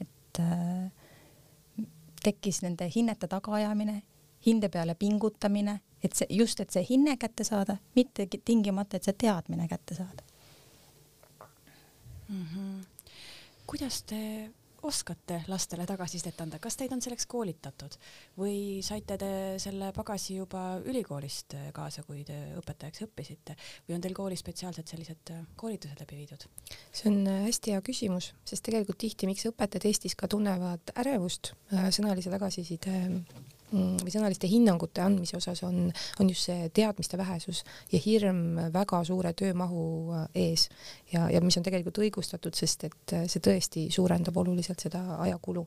et 0.00 0.40
äh, 0.40 1.86
tekkis 2.22 2.62
nende 2.62 2.88
hinnete 2.94 3.28
tagaajamine, 3.30 4.02
hinde 4.46 4.68
peale 4.72 4.94
pingutamine, 4.94 5.80
et 6.02 6.16
see 6.16 6.26
just, 6.30 6.60
et 6.60 6.72
see 6.72 6.84
hinne 6.88 7.16
kätte 7.20 7.44
saada, 7.44 7.76
mitte 7.96 8.26
tingimata, 8.44 8.96
et 8.96 9.08
see 9.08 9.18
teadmine 9.20 9.68
kätte 9.68 9.94
saada 9.94 10.24
mm. 12.30 12.46
-hmm. 12.46 12.86
kuidas 13.66 14.02
te 14.02 14.50
oskate 14.86 15.42
lastele 15.50 15.86
tagasisidet 15.88 16.40
anda, 16.40 16.60
kas 16.62 16.78
teid 16.80 16.92
on 16.94 17.02
selleks 17.02 17.26
koolitatud? 17.30 17.96
Või 18.38 18.80
saite 18.86 19.18
te 19.20 19.32
selle 19.62 19.90
pagasi 19.96 20.38
juba 20.38 20.64
ülikoolist 20.84 21.56
kaasa, 21.76 22.04
kui 22.06 22.24
te 22.24 22.38
õpetajaks 22.60 23.04
õppisite? 23.08 23.56
Või 23.88 23.98
on 23.98 24.04
teil 24.04 24.16
koolis 24.16 24.44
spetsiaalselt 24.44 24.88
sellised 24.88 25.34
koolitused 25.60 26.00
läbi 26.00 26.22
viidud? 26.22 26.48
see 26.92 27.10
on 27.10 27.26
hästi 27.46 27.74
hea 27.74 27.82
küsimus, 27.84 28.30
sest 28.46 28.64
tegelikult 28.66 28.98
tihti, 29.00 29.28
miks 29.28 29.46
õpetajad 29.50 29.88
Eestis 29.90 30.16
ka 30.18 30.28
tunnevad 30.30 30.92
ärevust 31.00 31.52
äh, 31.74 31.88
sõnalise 31.94 32.32
tagasiside 32.32 33.00
Mm, 33.10 33.24
või 33.72 34.12
sõnaliste 34.12 34.48
hinnangute 34.50 35.02
andmise 35.04 35.36
osas 35.38 35.62
on, 35.66 35.90
on 36.20 36.30
just 36.30 36.48
see 36.48 36.68
teadmiste 36.74 37.18
vähesus 37.20 37.62
ja 37.92 38.00
hirm 38.02 38.58
väga 38.74 39.02
suure 39.06 39.32
töömahu 39.38 39.84
äh, 40.16 40.24
ees 40.46 40.68
ja, 41.12 41.28
ja 41.30 41.42
mis 41.44 41.58
on 41.60 41.66
tegelikult 41.66 42.00
õigustatud, 42.02 42.56
sest 42.56 42.88
et 42.88 43.14
äh, 43.16 43.26
see 43.30 43.42
tõesti 43.44 43.86
suurendab 43.94 44.36
oluliselt 44.42 44.82
seda 44.82 45.02
ajakulu. 45.20 45.66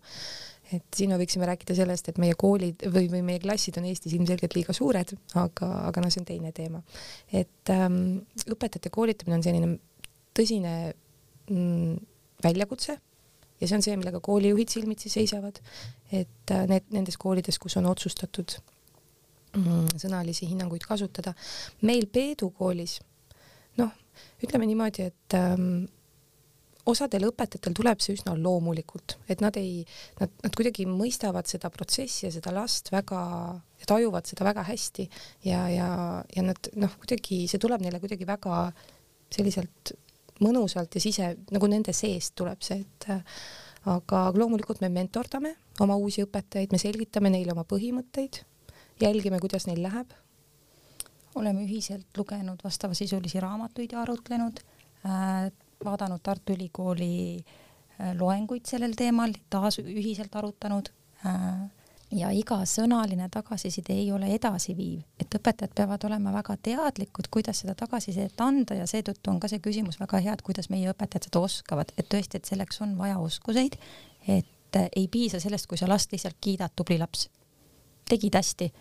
et 0.73 0.95
siin 0.95 1.11
me 1.13 1.19
võiksime 1.21 1.47
rääkida 1.47 1.75
sellest, 1.77 2.09
et 2.09 2.19
meie 2.21 2.35
koolid 2.39 2.85
või, 2.91 3.07
või 3.11 3.21
meie 3.25 3.39
klassid 3.43 3.77
on 3.77 3.87
Eestis 3.87 4.15
ilmselgelt 4.17 4.55
liiga 4.55 4.73
suured, 4.73 5.15
aga, 5.39 5.69
aga 5.89 6.03
noh, 6.03 6.11
see 6.13 6.23
on 6.23 6.27
teine 6.27 6.51
teema. 6.51 6.83
et 7.31 7.71
ähm, 7.71 8.23
õpetajate 8.47 8.91
koolitamine 8.91 9.39
on 9.39 9.47
selline 9.47 9.73
tõsine 10.33 10.75
mm, 11.49 11.97
väljakutse 12.43 12.97
ja 13.61 13.67
see 13.67 13.77
on 13.77 13.85
see, 13.85 13.95
millega 13.99 14.21
koolijuhid 14.23 14.71
silmitsi 14.73 15.11
seisavad, 15.13 15.59
et 16.11 16.53
äh, 16.53 16.67
need 16.69 16.93
nendes 16.95 17.17
koolides, 17.21 17.59
kus 17.61 17.77
on 17.79 17.89
otsustatud 17.89 18.57
mm, 19.57 19.97
sõnalisi 20.01 20.49
hinnanguid 20.51 20.85
kasutada. 20.87 21.35
meil 21.81 22.07
Peedu 22.11 22.51
koolis, 22.57 22.99
noh, 23.81 23.91
ütleme 24.43 24.67
niimoodi, 24.69 25.09
et 25.11 25.37
ähm, 25.37 25.85
osadel 26.89 27.29
õpetajatel 27.29 27.75
tuleb 27.77 28.01
see 28.03 28.17
üsna 28.17 28.35
loomulikult, 28.37 29.17
et 29.31 29.41
nad 29.43 29.55
ei, 29.59 29.83
nad, 30.19 30.31
nad 30.43 30.55
kuidagi 30.57 30.85
mõistavad 30.89 31.47
seda 31.49 31.71
protsessi 31.73 32.27
ja 32.27 32.33
seda 32.33 32.53
last 32.55 32.91
väga, 32.93 33.21
tajuvad 33.87 34.27
seda 34.29 34.47
väga 34.47 34.65
hästi 34.67 35.07
ja, 35.47 35.63
ja, 35.71 35.89
ja 36.35 36.45
nad 36.45 36.71
noh, 36.79 36.97
kuidagi 37.03 37.45
see 37.51 37.61
tuleb 37.61 37.83
neile 37.85 38.01
kuidagi 38.03 38.27
väga 38.27 38.65
selliselt 39.33 39.95
mõnusalt 40.43 40.95
ja 40.95 41.01
sise, 41.03 41.33
nagu 41.51 41.69
nende 41.71 41.93
seest 41.95 42.35
tuleb 42.39 42.61
see, 42.65 42.83
et 42.83 43.09
aga 43.89 44.23
loomulikult 44.35 44.81
me 44.83 44.89
mentordame 44.93 45.55
oma 45.83 45.95
uusi 45.99 46.23
õpetajaid, 46.23 46.71
me 46.71 46.79
selgitame 46.81 47.31
neile 47.33 47.55
oma 47.55 47.65
põhimõtteid, 47.67 48.43
jälgime, 49.03 49.39
kuidas 49.43 49.67
neil 49.67 49.81
läheb. 49.83 50.13
oleme 51.35 51.63
ühiselt 51.65 52.17
lugenud 52.17 52.59
vastavasisulisi 52.63 53.39
raamatuid 53.41 53.91
ja 53.91 54.01
arutlenud 54.03 54.59
äh,, 55.05 55.49
vaadanud 55.83 56.21
Tartu 56.23 56.53
Ülikooli 56.53 57.41
äh, 57.41 58.13
loenguid 58.19 58.65
sellel 58.69 58.93
teemal, 58.95 59.33
taas 59.49 59.79
ühiselt 59.79 60.35
arutanud 60.35 60.91
äh, 61.25 61.63
ja 62.13 62.29
iga 62.35 62.59
sõnaline 62.69 63.27
tagasiside 63.31 63.95
ei 63.97 64.11
ole 64.13 64.29
edasiviiv, 64.35 65.01
et 65.19 65.35
õpetajad 65.37 65.73
peavad 65.75 66.05
olema 66.07 66.33
väga 66.35 66.55
teadlikud, 66.69 67.29
kuidas 67.33 67.63
seda 67.63 67.75
tagasisidet 67.77 68.39
anda 68.41 68.77
ja 68.77 68.87
seetõttu 68.89 69.31
on 69.33 69.39
ka 69.41 69.49
see 69.51 69.61
küsimus 69.63 69.99
väga 70.01 70.21
hea, 70.23 70.35
et 70.35 70.45
kuidas 70.45 70.69
meie 70.73 70.91
õpetajad 70.91 71.29
seda 71.29 71.43
oskavad, 71.43 71.93
et 71.97 72.09
tõesti, 72.11 72.39
et 72.39 72.49
selleks 72.49 72.81
on 72.85 72.95
vaja 72.99 73.19
oskuseid, 73.21 73.77
et 74.27 74.81
ei 74.83 75.07
piisa 75.11 75.41
sellest, 75.43 75.67
kui 75.69 75.77
sa 75.77 75.89
last 75.89 76.13
lihtsalt 76.13 76.39
kiidad, 76.41 76.73
tubli 76.75 76.97
laps, 77.01 77.27
tegid 78.09 78.35
hästi, 78.37 78.71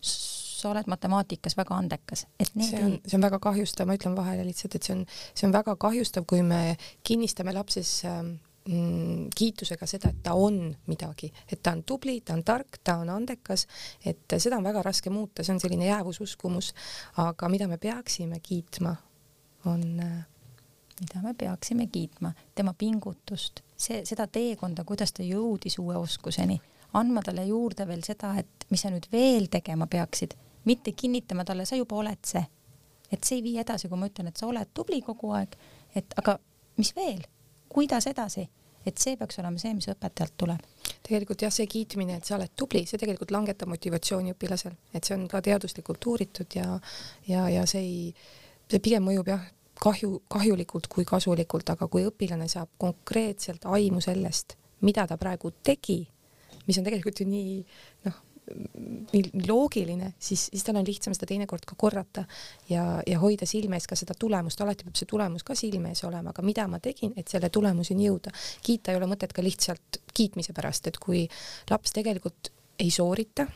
sa 0.00 0.70
oled 0.70 0.88
matemaatikas 0.90 1.56
väga 1.56 1.76
andekas, 1.76 2.26
et 2.40 2.52
need 2.54 2.68
see 2.68 2.84
on, 2.84 2.98
see 3.06 3.16
on 3.16 3.24
väga 3.24 3.40
kahjustav, 3.42 3.88
ma 3.88 3.96
ütlen 3.96 4.16
vahele 4.16 4.44
lihtsalt, 4.48 4.76
et 4.76 4.86
see 4.86 4.96
on, 4.96 5.06
see 5.32 5.48
on 5.48 5.56
väga 5.56 5.76
kahjustav, 5.80 6.26
kui 6.28 6.44
me 6.44 6.76
kinnistame 7.06 7.54
lapses 7.56 8.00
äh, 8.08 8.20
mm, 8.68 9.28
kiitusega 9.36 9.86
seda, 9.86 10.10
et 10.10 10.22
ta 10.22 10.34
on 10.34 10.60
midagi, 10.86 11.32
et 11.52 11.62
ta 11.62 11.72
on 11.76 11.84
tubli, 11.86 12.20
ta 12.20 12.34
on 12.34 12.44
tark, 12.44 12.80
ta 12.84 12.98
on 13.02 13.10
andekas, 13.10 13.66
et 14.04 14.38
seda 14.38 14.58
on 14.60 14.66
väga 14.66 14.82
raske 14.86 15.10
muuta, 15.10 15.44
see 15.44 15.54
on 15.54 15.62
selline 15.62 15.88
jäävususkumus, 15.90 16.74
aga 17.24 17.48
mida 17.48 17.68
me 17.68 17.78
peaksime 17.78 18.40
kiitma, 18.42 18.94
on 19.70 19.86
äh, 20.00 20.20
mida 21.00 21.22
me 21.22 21.34
peaksime 21.34 21.86
kiitma, 21.86 22.32
tema 22.54 22.74
pingutust, 22.78 23.62
see, 23.76 24.04
seda 24.04 24.26
teekonda, 24.26 24.84
kuidas 24.84 25.12
ta 25.16 25.24
jõudis 25.24 25.78
uue 25.80 25.96
oskuseni, 25.96 26.60
andma 27.00 27.22
talle 27.24 27.46
juurde 27.48 27.86
veel 27.88 28.04
seda, 28.06 28.34
et 28.40 28.66
mis 28.70 28.82
sa 28.84 28.92
nüüd 28.92 29.08
veel 29.12 29.48
tegema 29.52 29.88
peaksid, 29.90 30.36
mitte 30.68 30.92
kinnitama 30.92 31.46
talle, 31.48 31.64
sa 31.66 31.78
juba 31.78 32.00
oled 32.02 32.24
see. 32.26 32.44
et 33.10 33.24
see 33.26 33.40
ei 33.40 33.42
vii 33.42 33.56
edasi, 33.58 33.88
kui 33.90 33.98
ma 33.98 34.06
ütlen, 34.06 34.28
et 34.30 34.38
sa 34.38 34.46
oled 34.46 34.68
tubli 34.70 35.00
kogu 35.02 35.32
aeg, 35.34 35.56
et 35.98 36.12
aga 36.20 36.36
mis 36.78 36.92
veel, 36.94 37.24
kuidas 37.70 38.06
edasi 38.10 38.48
et 38.86 38.98
see 39.00 39.16
peaks 39.20 39.38
olema 39.42 39.60
see, 39.60 39.72
mis 39.76 39.88
õpetajalt 39.92 40.36
tuleb. 40.40 40.66
tegelikult 41.04 41.42
jah, 41.44 41.52
see 41.52 41.68
kiitmine, 41.70 42.16
et 42.18 42.28
sa 42.28 42.36
oled 42.36 42.52
tubli, 42.56 42.84
see 42.88 43.00
tegelikult 43.00 43.32
langetab 43.34 43.70
motivatsiooni 43.72 44.34
õpilasel, 44.34 44.76
et 44.94 45.06
see 45.06 45.16
on 45.16 45.26
ka 45.30 45.42
teaduslikult 45.44 46.06
uuritud 46.12 46.56
ja 46.56 46.78
ja, 47.28 47.48
ja 47.52 47.66
see 47.68 47.82
ei, 47.82 48.30
see 48.70 48.80
pigem 48.82 49.04
mõjub 49.08 49.28
jah, 49.32 49.44
kahju, 49.80 50.22
kahjulikult 50.32 50.88
kui 50.92 51.06
kasulikult, 51.08 51.74
aga 51.74 51.88
kui 51.92 52.06
õpilane 52.08 52.48
saab 52.52 52.72
konkreetselt 52.80 53.66
aimu 53.68 54.00
sellest, 54.04 54.56
mida 54.86 55.06
ta 55.08 55.18
praegu 55.20 55.52
tegi, 55.64 56.02
mis 56.66 56.80
on 56.80 56.88
tegelikult 56.88 57.20
ju 57.20 57.28
nii 57.28 57.56
noh, 58.08 58.20
loogiline, 59.46 60.12
siis, 60.18 60.46
siis 60.50 60.64
tal 60.64 60.80
on 60.80 60.86
lihtsam 60.86 61.14
seda 61.14 61.28
teinekord 61.30 61.64
ka 61.68 61.76
korrata 61.78 62.24
ja, 62.68 62.84
ja 63.06 63.18
hoida 63.22 63.46
silme 63.48 63.78
ees 63.78 63.88
ka 63.90 63.98
seda 63.98 64.16
tulemust, 64.18 64.60
alati 64.60 64.86
peab 64.86 64.98
see 64.98 65.08
tulemus 65.10 65.44
ka 65.46 65.56
silme 65.58 65.92
ees 65.94 66.02
olema, 66.08 66.34
aga 66.34 66.44
mida 66.46 66.66
ma 66.70 66.80
tegin, 66.82 67.14
et 67.20 67.30
selle 67.30 67.50
tulemuseni 67.52 68.08
jõuda. 68.08 68.32
kiita 68.66 68.92
ei 68.92 69.00
ole 69.00 69.10
mõtet 69.10 69.34
ka 69.36 69.44
lihtsalt 69.44 70.00
kiitmise 70.14 70.54
pärast, 70.56 70.90
et 70.90 70.98
kui 70.98 71.26
laps 71.70 71.94
tegelikult 71.96 72.52
ei 72.80 72.90
soorita 72.90 73.46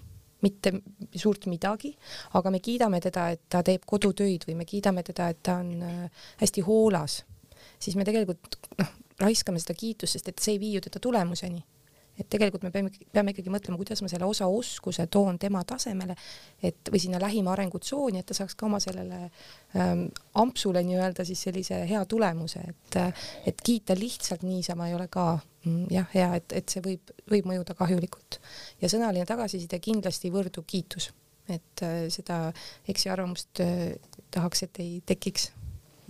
mitte 0.44 0.72
suurt 1.16 1.46
midagi, 1.48 1.94
aga 2.36 2.50
me 2.52 2.60
kiidame 2.60 3.00
teda, 3.00 3.30
et 3.32 3.46
ta 3.48 3.62
teeb 3.64 3.86
kodutöid 3.88 4.44
või 4.48 4.58
me 4.58 4.66
kiidame 4.68 5.02
teda, 5.06 5.30
et 5.32 5.40
ta 5.42 5.58
on 5.62 5.70
äh, 5.82 6.26
hästi 6.42 6.64
hoolas, 6.66 7.22
siis 7.80 7.96
me 7.96 8.04
tegelikult 8.04 8.60
noh, 8.78 8.90
raiskame 9.22 9.62
seda 9.62 9.76
kiitust, 9.78 10.18
sest 10.18 10.28
et 10.28 10.42
see 10.42 10.58
ei 10.58 10.60
vii 10.60 10.74
ju 10.76 10.84
teda 10.88 11.00
tulemuseni 11.00 11.64
et 12.18 12.28
tegelikult 12.30 12.62
me 12.62 12.70
peame, 12.74 12.90
peame 13.12 13.32
ikkagi 13.34 13.52
mõtlema, 13.52 13.78
kuidas 13.80 14.02
ma 14.04 14.10
selle 14.10 14.26
osa 14.28 14.46
oskuse 14.50 15.06
toon 15.12 15.38
tema 15.42 15.64
tasemele, 15.66 16.16
et 16.62 16.92
või 16.92 17.00
sinna 17.02 17.20
lähima 17.22 17.52
arengutsooni, 17.54 18.20
et 18.20 18.28
ta 18.30 18.36
saaks 18.38 18.54
ka 18.58 18.68
oma 18.68 18.80
sellele 18.82 19.24
ähm, 19.24 20.06
ampsule 20.40 20.84
nii-öelda 20.86 21.26
siis 21.26 21.42
sellise 21.48 21.80
hea 21.90 22.04
tulemuse, 22.10 22.62
et 22.68 23.00
et 23.50 23.60
kiita 23.64 23.96
lihtsalt 23.98 24.44
niisama 24.46 24.88
ei 24.88 24.94
ole 24.94 25.08
ka 25.10 25.26
mm, 25.64 25.90
jah, 25.90 26.06
hea, 26.14 26.30
et, 26.38 26.54
et 26.60 26.76
see 26.76 26.84
võib, 26.84 27.10
võib 27.30 27.50
mõjuda 27.50 27.74
kahjulikult. 27.78 28.38
ja 28.80 28.90
sõnaline 28.92 29.26
tagasiside 29.26 29.80
kindlasti 29.82 30.30
ei 30.30 30.36
võrdu 30.36 30.62
kiitus, 30.66 31.10
et 31.48 31.82
äh, 31.82 32.06
seda 32.14 32.46
eksiarvamust 32.88 33.64
äh, 33.64 33.92
tahaks, 34.30 34.66
et 34.68 34.82
ei 34.84 35.02
tekiks 35.06 35.50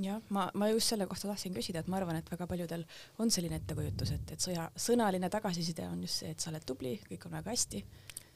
jah, 0.02 0.22
ma, 0.34 0.48
ma 0.54 0.68
just 0.72 0.92
selle 0.92 1.06
kohta 1.10 1.28
tahtsin 1.30 1.54
küsida, 1.54 1.82
et 1.82 1.90
ma 1.90 2.00
arvan, 2.00 2.18
et 2.18 2.30
väga 2.30 2.46
paljudel 2.50 2.86
on 3.22 3.30
selline 3.30 3.60
ettekujutus, 3.60 4.14
et, 4.16 4.34
et 4.36 4.48
sõja, 4.48 4.68
sõnaline 4.86 5.30
tagasiside 5.30 5.86
on 5.90 6.02
just 6.06 6.22
see, 6.22 6.32
et 6.34 6.40
sa 6.40 6.50
oled 6.50 6.66
tubli, 6.66 6.96
kõik 7.08 7.28
on 7.28 7.38
väga 7.38 7.54
hästi 7.54 7.84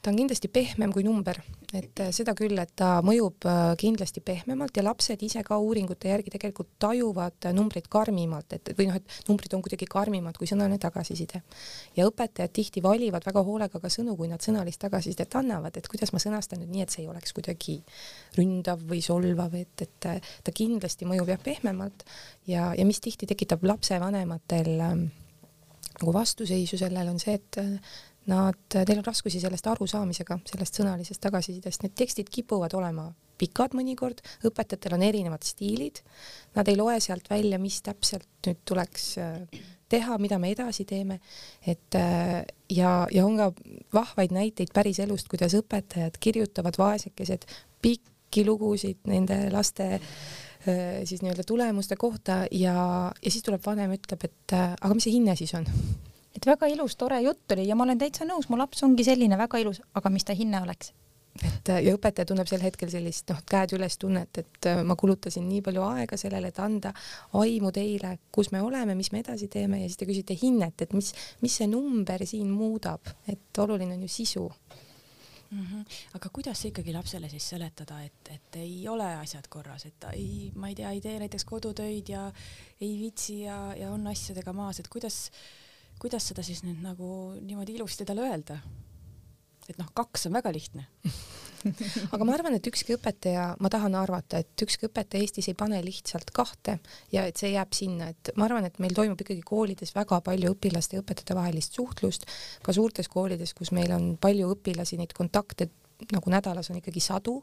ta 0.02 0.10
on 0.10 0.18
kindlasti 0.18 0.48
pehmem 0.52 0.92
kui 0.94 1.02
number, 1.02 1.40
et 1.74 2.00
äh, 2.00 2.10
seda 2.14 2.34
küll, 2.38 2.56
et 2.62 2.70
ta 2.78 2.98
mõjub 3.04 3.46
äh, 3.48 3.72
kindlasti 3.80 4.22
pehmemalt 4.24 4.78
ja 4.78 4.84
lapsed 4.86 5.22
ise 5.26 5.42
ka 5.46 5.58
uuringute 5.58 6.12
järgi 6.12 6.32
tegelikult 6.34 6.70
tajuvad 6.82 7.48
numbreid 7.56 7.88
karmimalt, 7.90 8.54
et 8.56 8.72
või 8.78 8.88
noh, 8.90 8.98
et 9.00 9.28
numbrid 9.28 9.56
on 9.58 9.64
kuidagi 9.64 9.88
karmimad 9.90 10.38
kui 10.38 10.48
sõnaline 10.50 10.78
tagasiside. 10.82 11.42
ja 11.96 12.06
õpetajad 12.08 12.54
tihti 12.54 12.82
valivad 12.84 13.26
väga 13.26 13.42
hoolega 13.44 13.82
ka 13.82 13.92
sõnu, 13.92 14.16
kui 14.16 14.30
nad 14.30 14.44
sõnalist 14.44 14.80
tagasisidet 14.86 15.38
annavad, 15.40 15.76
et 15.76 15.90
kuidas 15.90 16.14
ma 16.14 16.22
sõnastan 16.22 16.62
nüüd 16.62 16.74
nii, 16.76 16.86
et 16.86 16.94
see 16.94 17.04
ei 17.04 17.10
oleks 17.10 17.34
kuidagi 17.36 17.78
ründav 18.38 18.82
või 18.86 19.02
solvav, 19.04 19.54
et, 19.58 19.74
et 19.82 20.10
äh, 20.10 20.34
ta 20.44 20.54
kindlasti 20.54 21.08
mõjub 21.10 21.34
jah 21.34 21.42
pehmemalt. 21.42 22.06
Ja, 22.46 22.72
ja 22.78 22.86
mis 22.86 23.02
tihti 23.02 23.26
tekitab 23.28 23.66
lapsevanematel 23.66 24.76
ähm, 24.80 25.08
nagu 25.98 26.14
vastuseisu 26.14 26.78
sellele, 26.78 27.10
on 27.10 27.18
see, 27.18 27.34
et 27.34 27.58
nad, 28.28 28.58
neil 28.76 29.00
on 29.00 29.06
raskusi 29.06 29.40
sellest 29.40 29.66
arusaamisega, 29.70 30.38
sellest 30.50 30.80
sõnalisest 30.80 31.22
tagasisidest, 31.24 31.84
need 31.84 31.96
tekstid 31.98 32.28
kipuvad 32.32 32.74
olema 32.76 33.08
pikad 33.38 33.74
mõnikord, 33.78 34.20
õpetajatel 34.46 34.96
on 34.96 35.04
erinevad 35.06 35.46
stiilid, 35.46 36.02
nad 36.58 36.68
ei 36.68 36.78
loe 36.78 36.98
sealt 37.02 37.28
välja, 37.30 37.60
mis 37.62 37.80
täpselt 37.86 38.28
nüüd 38.46 38.60
tuleks 38.68 39.06
äh, 39.22 39.62
teha, 39.88 40.18
mida 40.20 40.40
me 40.42 40.52
edasi 40.52 40.84
teeme, 40.88 41.20
et 41.66 41.98
äh, 41.98 42.42
ja, 42.74 42.92
ja 43.14 43.24
on 43.26 43.38
ka 43.38 43.52
vahvaid 43.94 44.34
näiteid 44.34 44.74
päris 44.74 45.00
elust, 45.04 45.30
kuidas 45.30 45.56
õpetajad 45.58 46.18
kirjutavad 46.20 46.78
vaesekesed 46.80 47.46
pikki 47.84 48.44
lugusid 48.48 49.06
nende 49.08 49.44
laste 49.54 49.94
äh, 49.94 51.00
siis 51.08 51.22
nii-öelda 51.22 51.46
tulemuste 51.46 51.96
kohta 51.96 52.42
ja, 52.50 52.76
ja 53.22 53.30
siis 53.30 53.46
tuleb 53.46 53.64
vanem, 53.64 53.94
ütleb, 53.96 54.28
et 54.28 54.58
aga 54.58 54.94
mis 54.94 55.06
see 55.08 55.16
hinne 55.16 55.38
siis 55.38 55.54
on 55.56 55.70
et 56.36 56.46
väga 56.46 56.70
ilus, 56.70 56.96
tore 56.96 57.20
jutt 57.24 57.52
oli 57.52 57.68
ja 57.68 57.76
ma 57.76 57.86
olen 57.86 57.98
täitsa 57.98 58.26
nõus, 58.28 58.48
mu 58.48 58.58
laps 58.60 58.82
ongi 58.82 59.04
selline 59.04 59.38
väga 59.38 59.60
ilus, 59.62 59.82
aga 59.94 60.10
mis 60.10 60.24
ta 60.24 60.36
hinne 60.36 60.62
oleks? 60.62 60.92
et 61.44 61.70
ja 61.84 61.94
õpetaja 61.94 62.26
tunneb 62.26 62.48
sel 62.50 62.62
hetkel 62.64 62.90
sellist 62.90 63.28
noh, 63.30 63.38
käed 63.46 63.74
üles 63.76 63.98
tunnet, 64.00 64.40
et 64.42 64.68
äh, 64.70 64.80
ma 64.86 64.96
kulutasin 64.98 65.46
nii 65.48 65.62
palju 65.66 65.84
aega 65.86 66.18
sellele, 66.18 66.50
et 66.50 66.58
anda 66.62 66.92
aimu 67.38 67.70
teile, 67.74 68.16
kus 68.34 68.50
me 68.54 68.62
oleme, 68.64 68.96
mis 68.98 69.12
me 69.14 69.22
edasi 69.22 69.46
teeme 69.52 69.82
ja 69.82 69.86
siis 69.86 70.00
te 70.00 70.08
küsite 70.08 70.36
hinnet, 70.38 70.82
et 70.82 70.96
mis, 70.96 71.12
mis 71.44 71.58
see 71.60 71.70
number 71.70 72.26
siin 72.26 72.50
muudab, 72.50 73.12
et 73.30 73.62
oluline 73.62 73.94
on 73.94 74.02
ju 74.08 74.10
sisu 74.16 74.48
mm. 75.50 75.64
-hmm. 75.64 75.84
aga 76.14 76.28
kuidas 76.32 76.64
ikkagi 76.64 76.92
lapsele 76.92 77.28
siis 77.28 77.48
seletada, 77.48 78.02
et, 78.02 78.34
et 78.34 78.56
ei 78.56 78.88
ole 78.88 79.14
asjad 79.16 79.48
korras, 79.48 79.86
et 79.86 79.94
ta 80.00 80.10
ei, 80.10 80.52
ma 80.54 80.68
ei 80.68 80.74
tea, 80.74 80.90
ei 80.90 81.00
tee 81.00 81.18
näiteks 81.18 81.44
kodutöid 81.44 82.08
ja 82.08 82.32
ei 82.80 82.98
viitsi 82.98 83.40
ja, 83.40 83.74
ja 83.76 83.92
on 83.92 84.06
asjadega 84.06 84.52
maas, 84.52 84.80
et 84.80 84.88
kuidas 84.88 85.30
kuidas 86.02 86.30
seda 86.30 86.44
siis 86.46 86.62
nüüd 86.66 86.82
nagu 86.84 87.08
niimoodi 87.40 87.78
ilusti 87.78 88.06
talle 88.08 88.28
öelda? 88.28 88.60
et 89.68 89.76
noh, 89.76 89.90
kaks 89.94 90.28
on 90.28 90.38
väga 90.38 90.52
lihtne 90.54 90.86
aga 92.14 92.26
ma 92.26 92.34
arvan, 92.36 92.56
et 92.56 92.66
ükski 92.70 92.94
õpetaja, 92.96 93.50
ma 93.62 93.70
tahan 93.72 93.96
arvata, 93.98 94.40
et 94.42 94.64
ükski 94.64 94.88
õpetaja 94.88 95.24
Eestis 95.24 95.48
ei 95.50 95.56
pane 95.58 95.80
lihtsalt 95.84 96.30
kahte 96.34 96.78
ja 97.14 97.24
et 97.28 97.40
see 97.40 97.50
jääb 97.54 97.74
sinna, 97.76 98.10
et 98.12 98.32
ma 98.38 98.46
arvan, 98.48 98.68
et 98.68 98.78
meil 98.82 98.94
toimub 98.96 99.20
ikkagi 99.24 99.42
koolides 99.46 99.94
väga 99.96 100.20
palju 100.24 100.54
õpilaste 100.54 100.96
ja 100.98 101.02
õpetajate 101.02 101.36
vahelist 101.38 101.78
suhtlust, 101.78 102.28
ka 102.62 102.74
suurtes 102.76 103.10
koolides, 103.12 103.54
kus 103.58 103.72
meil 103.76 103.92
on 103.96 104.12
palju 104.20 104.52
õpilasi, 104.54 105.00
neid 105.00 105.14
kontakte 105.18 105.68
nagu 106.12 106.30
nädalas 106.30 106.70
on 106.70 106.78
ikkagi 106.78 107.00
sadu, 107.02 107.40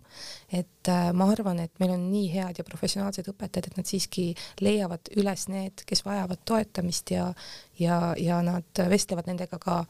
et 0.54 0.90
äh, 0.92 1.10
ma 1.14 1.28
arvan, 1.32 1.60
et 1.66 1.74
meil 1.80 1.96
on 1.98 2.08
nii 2.12 2.30
head 2.34 2.62
ja 2.62 2.68
professionaalsed 2.68 3.28
õpetajad, 3.34 3.70
et 3.72 3.78
nad 3.80 3.90
siiski 3.90 4.30
leiavad 4.64 5.12
üles 5.20 5.48
need, 5.52 5.84
kes 5.88 6.06
vajavad 6.06 6.42
toetamist 6.48 7.12
ja 7.12 7.34
ja, 7.80 8.00
ja 8.18 8.42
nad 8.46 8.84
vestlevad 8.90 9.28
nendega 9.28 9.60
ka 9.60 9.84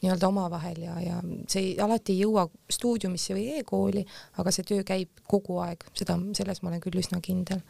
nii-öelda 0.00 0.28
omavahel 0.28 0.80
ja, 0.82 0.94
ja 1.04 1.18
see 1.48 1.62
ei, 1.62 1.72
alati 1.80 2.14
ei 2.14 2.22
jõua 2.24 2.46
stuudiumisse 2.72 3.36
või 3.36 3.46
e-kooli, 3.60 4.04
aga 4.40 4.52
see 4.54 4.64
töö 4.68 4.84
käib 4.86 5.20
kogu 5.28 5.60
aeg, 5.60 5.84
seda, 5.98 6.16
selles 6.36 6.62
ma 6.62 6.72
olen 6.72 6.80
küll 6.80 7.00
üsna 7.02 7.20
kindel. 7.24 7.60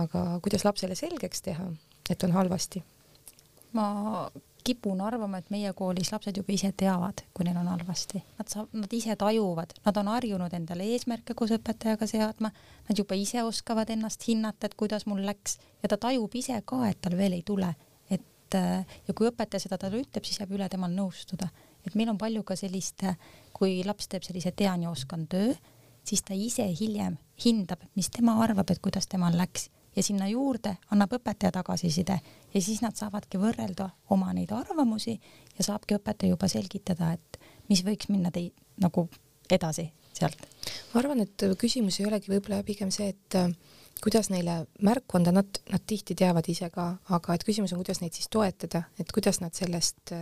aga 0.00 0.24
kuidas 0.44 0.64
lapsele 0.64 0.96
selgeks 0.96 1.44
teha, 1.44 1.68
et 2.10 2.24
on 2.24 2.32
halvasti? 2.36 2.82
ma 3.76 3.86
kipun 4.66 5.00
arvama, 5.04 5.38
et 5.40 5.50
meie 5.54 5.70
koolis 5.76 6.10
lapsed 6.12 6.36
juba 6.40 6.54
ise 6.54 6.72
teavad, 6.76 7.22
kui 7.34 7.46
neil 7.46 7.58
on 7.60 7.68
halvasti, 7.70 8.22
nad 8.38 8.50
saab, 8.50 8.72
nad 8.74 8.92
ise 8.96 9.14
tajuvad, 9.18 9.76
nad 9.86 10.00
on 10.00 10.10
harjunud 10.10 10.54
endale 10.58 10.88
eesmärke 10.94 11.36
koos 11.38 11.54
õpetajaga 11.56 12.08
seadma, 12.10 12.50
nad 12.88 12.98
juba 12.98 13.18
ise 13.18 13.44
oskavad 13.46 13.90
ennast 13.94 14.26
hinnata, 14.28 14.66
et 14.66 14.74
kuidas 14.78 15.06
mul 15.06 15.22
läks. 15.26 15.58
Ja 15.82 15.92
ta 15.92 16.00
tajub 16.08 16.34
ise 16.38 16.58
ka, 16.66 16.82
et 16.90 17.00
tal 17.04 17.16
veel 17.18 17.38
ei 17.38 17.44
tule, 17.46 17.70
et 18.10 18.58
ja 18.58 19.14
kui 19.14 19.30
õpetaja 19.30 19.62
seda 19.62 19.78
talle 19.80 20.02
ütleb, 20.02 20.26
siis 20.26 20.42
jääb 20.42 20.56
üle 20.58 20.68
temal 20.72 20.92
nõustuda, 20.94 21.48
et 21.86 21.94
meil 21.94 22.10
on 22.10 22.18
palju 22.18 22.42
ka 22.46 22.58
sellist, 22.58 23.06
kui 23.56 23.80
laps 23.86 24.10
teeb 24.10 24.26
sellise 24.26 24.52
tean 24.56 24.82
ja 24.86 24.90
oskan 24.90 25.26
töö, 25.30 25.54
siis 26.06 26.22
ta 26.26 26.34
ise 26.34 26.66
hiljem 26.80 27.18
hindab, 27.44 27.82
mis 27.98 28.10
tema 28.10 28.38
arvab, 28.42 28.70
et 28.70 28.82
kuidas 28.82 29.06
temal 29.10 29.34
läks 29.38 29.70
ja 29.96 30.02
sinna 30.02 30.28
juurde 30.28 30.76
annab 30.92 31.16
õpetaja 31.18 31.52
tagasiside 31.58 32.18
ja 32.54 32.62
siis 32.62 32.82
nad 32.84 32.96
saavadki 32.96 33.40
võrrelda 33.40 33.88
oma 34.10 34.32
neid 34.36 34.52
arvamusi 34.52 35.16
ja 35.58 35.64
saabki 35.64 35.96
õpetaja 35.98 36.34
juba 36.34 36.48
selgitada, 36.52 37.12
et 37.16 37.40
mis 37.70 37.82
võiks 37.86 38.10
minna 38.12 38.30
tei-, 38.30 38.52
nagu 38.82 39.08
edasi 39.50 39.88
sealt. 40.16 40.46
ma 40.92 41.00
arvan, 41.00 41.20
et 41.24 41.48
küsimus 41.58 42.00
ei 42.00 42.08
olegi 42.08 42.32
võib-olla 42.32 42.62
pigem 42.66 42.92
see, 42.94 43.12
et 43.14 43.40
kuidas 44.02 44.28
neile 44.30 44.66
märku 44.84 45.16
anda, 45.18 45.32
nad, 45.32 45.58
nad 45.72 45.84
tihti 45.88 46.14
teavad 46.18 46.46
ise 46.52 46.68
ka, 46.72 46.86
aga 47.16 47.36
et 47.36 47.44
küsimus 47.46 47.72
on, 47.72 47.80
kuidas 47.80 48.02
neid 48.02 48.16
siis 48.16 48.28
toetada, 48.32 48.82
et 49.00 49.12
kuidas 49.14 49.40
nad 49.40 49.56
sellest, 49.56 50.12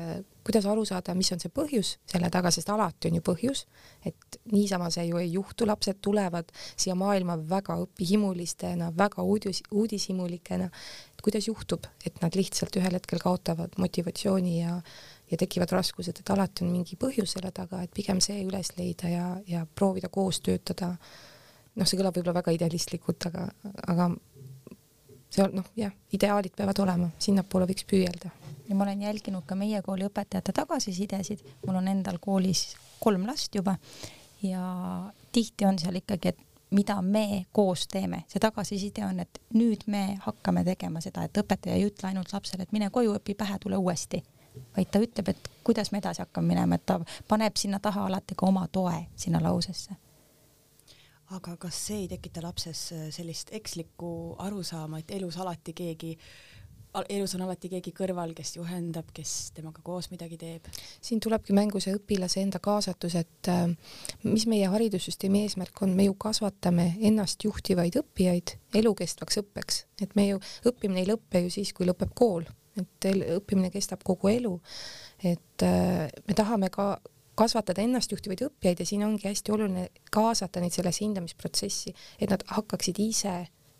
kuidas 0.46 0.68
aru 0.70 0.84
saada, 0.88 1.14
mis 1.18 1.32
on 1.34 1.42
see 1.42 1.52
põhjus 1.54 1.94
selle 2.10 2.30
taga, 2.32 2.52
sest 2.54 2.70
alati 2.70 3.10
on 3.10 3.18
ju 3.18 3.24
põhjus, 3.26 3.64
et 4.06 4.38
niisama 4.52 4.90
see 4.94 5.08
ju 5.08 5.18
ei 5.20 5.32
juhtu, 5.32 5.66
lapsed 5.68 5.98
tulevad 6.04 6.54
siia 6.70 6.94
maailma 6.98 7.36
väga 7.50 7.78
õpihimulistena, 7.86 8.92
väga 8.96 9.26
uudis, 9.26 9.64
uudishimulikena. 9.72 10.70
et 11.14 11.24
kuidas 11.24 11.48
juhtub, 11.48 11.86
et 12.06 12.22
nad 12.22 12.34
lihtsalt 12.36 12.76
ühel 12.76 12.94
hetkel 12.94 13.18
kaotavad 13.18 13.74
motivatsiooni 13.78 14.60
ja 14.60 14.80
ja 15.30 15.38
tekivad 15.40 15.72
raskused, 15.72 16.18
et 16.20 16.30
alati 16.30 16.64
on 16.64 16.70
mingi 16.70 16.98
põhjus 17.00 17.32
selle 17.34 17.50
taga, 17.50 17.80
et 17.82 17.92
pigem 17.96 18.20
see 18.20 18.42
üles 18.44 18.74
leida 18.76 19.08
ja, 19.08 19.28
ja 19.48 19.66
proovida 19.74 20.10
koos 20.12 20.42
töötada 20.44 20.94
noh, 21.74 21.88
see 21.88 21.98
kõlab 21.98 22.16
võib-olla 22.16 22.38
väga 22.38 22.54
idealistlikult, 22.54 23.28
aga, 23.30 23.48
aga 23.90 24.08
see 25.34 25.44
on 25.44 25.58
noh, 25.60 25.68
jah, 25.78 25.92
ideaalid 26.14 26.54
peavad 26.56 26.80
olema, 26.84 27.10
sinnapoole 27.18 27.68
võiks 27.70 27.86
püüelda. 27.90 28.30
ja 28.68 28.74
ma 28.74 28.86
olen 28.86 29.02
jälginud 29.02 29.46
ka 29.46 29.56
meie 29.58 29.82
kooli 29.82 30.06
õpetajate 30.08 30.54
tagasisidesid, 30.56 31.44
mul 31.66 31.80
on 31.82 31.88
endal 31.88 32.18
koolis 32.22 32.74
kolm 33.00 33.26
last 33.26 33.54
juba 33.54 33.76
ja 34.42 34.64
tihti 35.32 35.66
on 35.66 35.78
seal 35.78 35.98
ikkagi, 36.00 36.28
et 36.34 36.38
mida 36.74 37.00
me 37.02 37.46
koos 37.52 37.86
teeme, 37.88 38.24
see 38.28 38.42
tagasiside 38.42 39.04
on, 39.06 39.20
et 39.20 39.40
nüüd 39.54 39.84
me 39.86 40.18
hakkame 40.24 40.64
tegema 40.66 41.02
seda, 41.04 41.26
et 41.26 41.42
õpetaja 41.42 41.76
ei 41.76 41.88
ütle 41.88 42.10
ainult 42.10 42.32
lapsele, 42.32 42.64
et 42.64 42.72
mine 42.72 42.90
koju, 42.90 43.14
õpi 43.18 43.36
pähe, 43.38 43.58
tule 43.62 43.78
uuesti, 43.78 44.22
vaid 44.76 44.90
ta 44.90 45.02
ütleb, 45.02 45.30
et 45.30 45.50
kuidas 45.66 45.92
me 45.92 46.00
edasi 46.02 46.22
hakkame 46.24 46.54
minema, 46.54 46.78
et 46.78 46.86
ta 46.86 46.98
paneb 47.28 47.58
sinna 47.58 47.78
taha 47.82 48.06
alati 48.08 48.34
ka 48.38 48.46
oma 48.46 48.66
toe 48.72 49.04
sinna 49.16 49.42
lausesse 49.42 49.94
aga 51.32 51.56
kas 51.56 51.78
see 51.86 52.02
ei 52.04 52.08
tekita 52.08 52.42
lapses 52.44 52.90
äh, 52.92 53.06
sellist 53.14 53.52
ekslikku 53.56 54.36
arusaama, 54.44 55.00
et 55.00 55.14
elus 55.16 55.38
alati 55.40 55.72
keegi 55.76 56.18
elus 57.08 57.34
on 57.34 57.42
alati 57.42 57.68
keegi 57.72 57.90
kõrval, 57.96 58.34
kes 58.36 58.54
juhendab, 58.54 59.08
kes 59.14 59.32
temaga 59.56 59.82
koos 59.82 60.10
midagi 60.12 60.36
teeb. 60.38 60.68
siin 61.02 61.20
tulebki 61.20 61.54
mängu 61.56 61.80
see 61.82 61.94
õpilase 61.96 62.42
enda 62.44 62.60
kaasatus, 62.62 63.16
et 63.18 63.50
äh, 63.50 63.64
mis 64.22 64.46
meie 64.50 64.68
haridussüsteemi 64.70 65.42
eesmärk 65.46 65.82
on, 65.82 65.94
me 65.96 66.06
ju 66.06 66.14
kasvatame 66.14 66.92
ennast 67.00 67.44
juhtivaid 67.44 67.98
õppijaid 68.02 68.56
elukestvaks 68.82 69.40
õppeks, 69.42 69.80
et 70.02 70.14
me 70.14 70.28
ju, 70.28 70.42
õppimine 70.70 71.02
ei 71.02 71.10
lõpe 71.10 71.42
ju 71.46 71.50
siis, 71.56 71.72
kui 71.74 71.88
lõpeb 71.88 72.14
kool, 72.14 72.46
et 72.78 73.10
õppimine 73.10 73.70
kestab 73.74 74.02
kogu 74.06 74.30
elu. 74.30 74.54
et 75.24 75.66
äh, 75.66 76.06
me 76.28 76.34
tahame 76.34 76.70
ka 76.70 76.98
kasvatada 77.34 77.82
ennastjuhtivaid 77.82 78.44
õppijaid 78.48 78.82
ja 78.82 78.86
siin 78.86 79.04
ongi 79.06 79.28
hästi 79.28 79.52
oluline 79.54 79.88
kaasata 80.14 80.62
neid 80.62 80.74
sellesse 80.74 81.04
hindamisprotsessi, 81.04 81.94
et 82.20 82.30
nad 82.30 82.44
hakkaksid 82.56 83.00
ise 83.02 83.34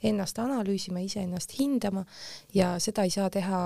ennast 0.04 0.38
analüüsima, 0.42 1.02
iseennast 1.04 1.54
hindama 1.58 2.04
ja 2.54 2.74
seda 2.82 3.06
ei 3.06 3.12
saa 3.14 3.30
teha 3.32 3.60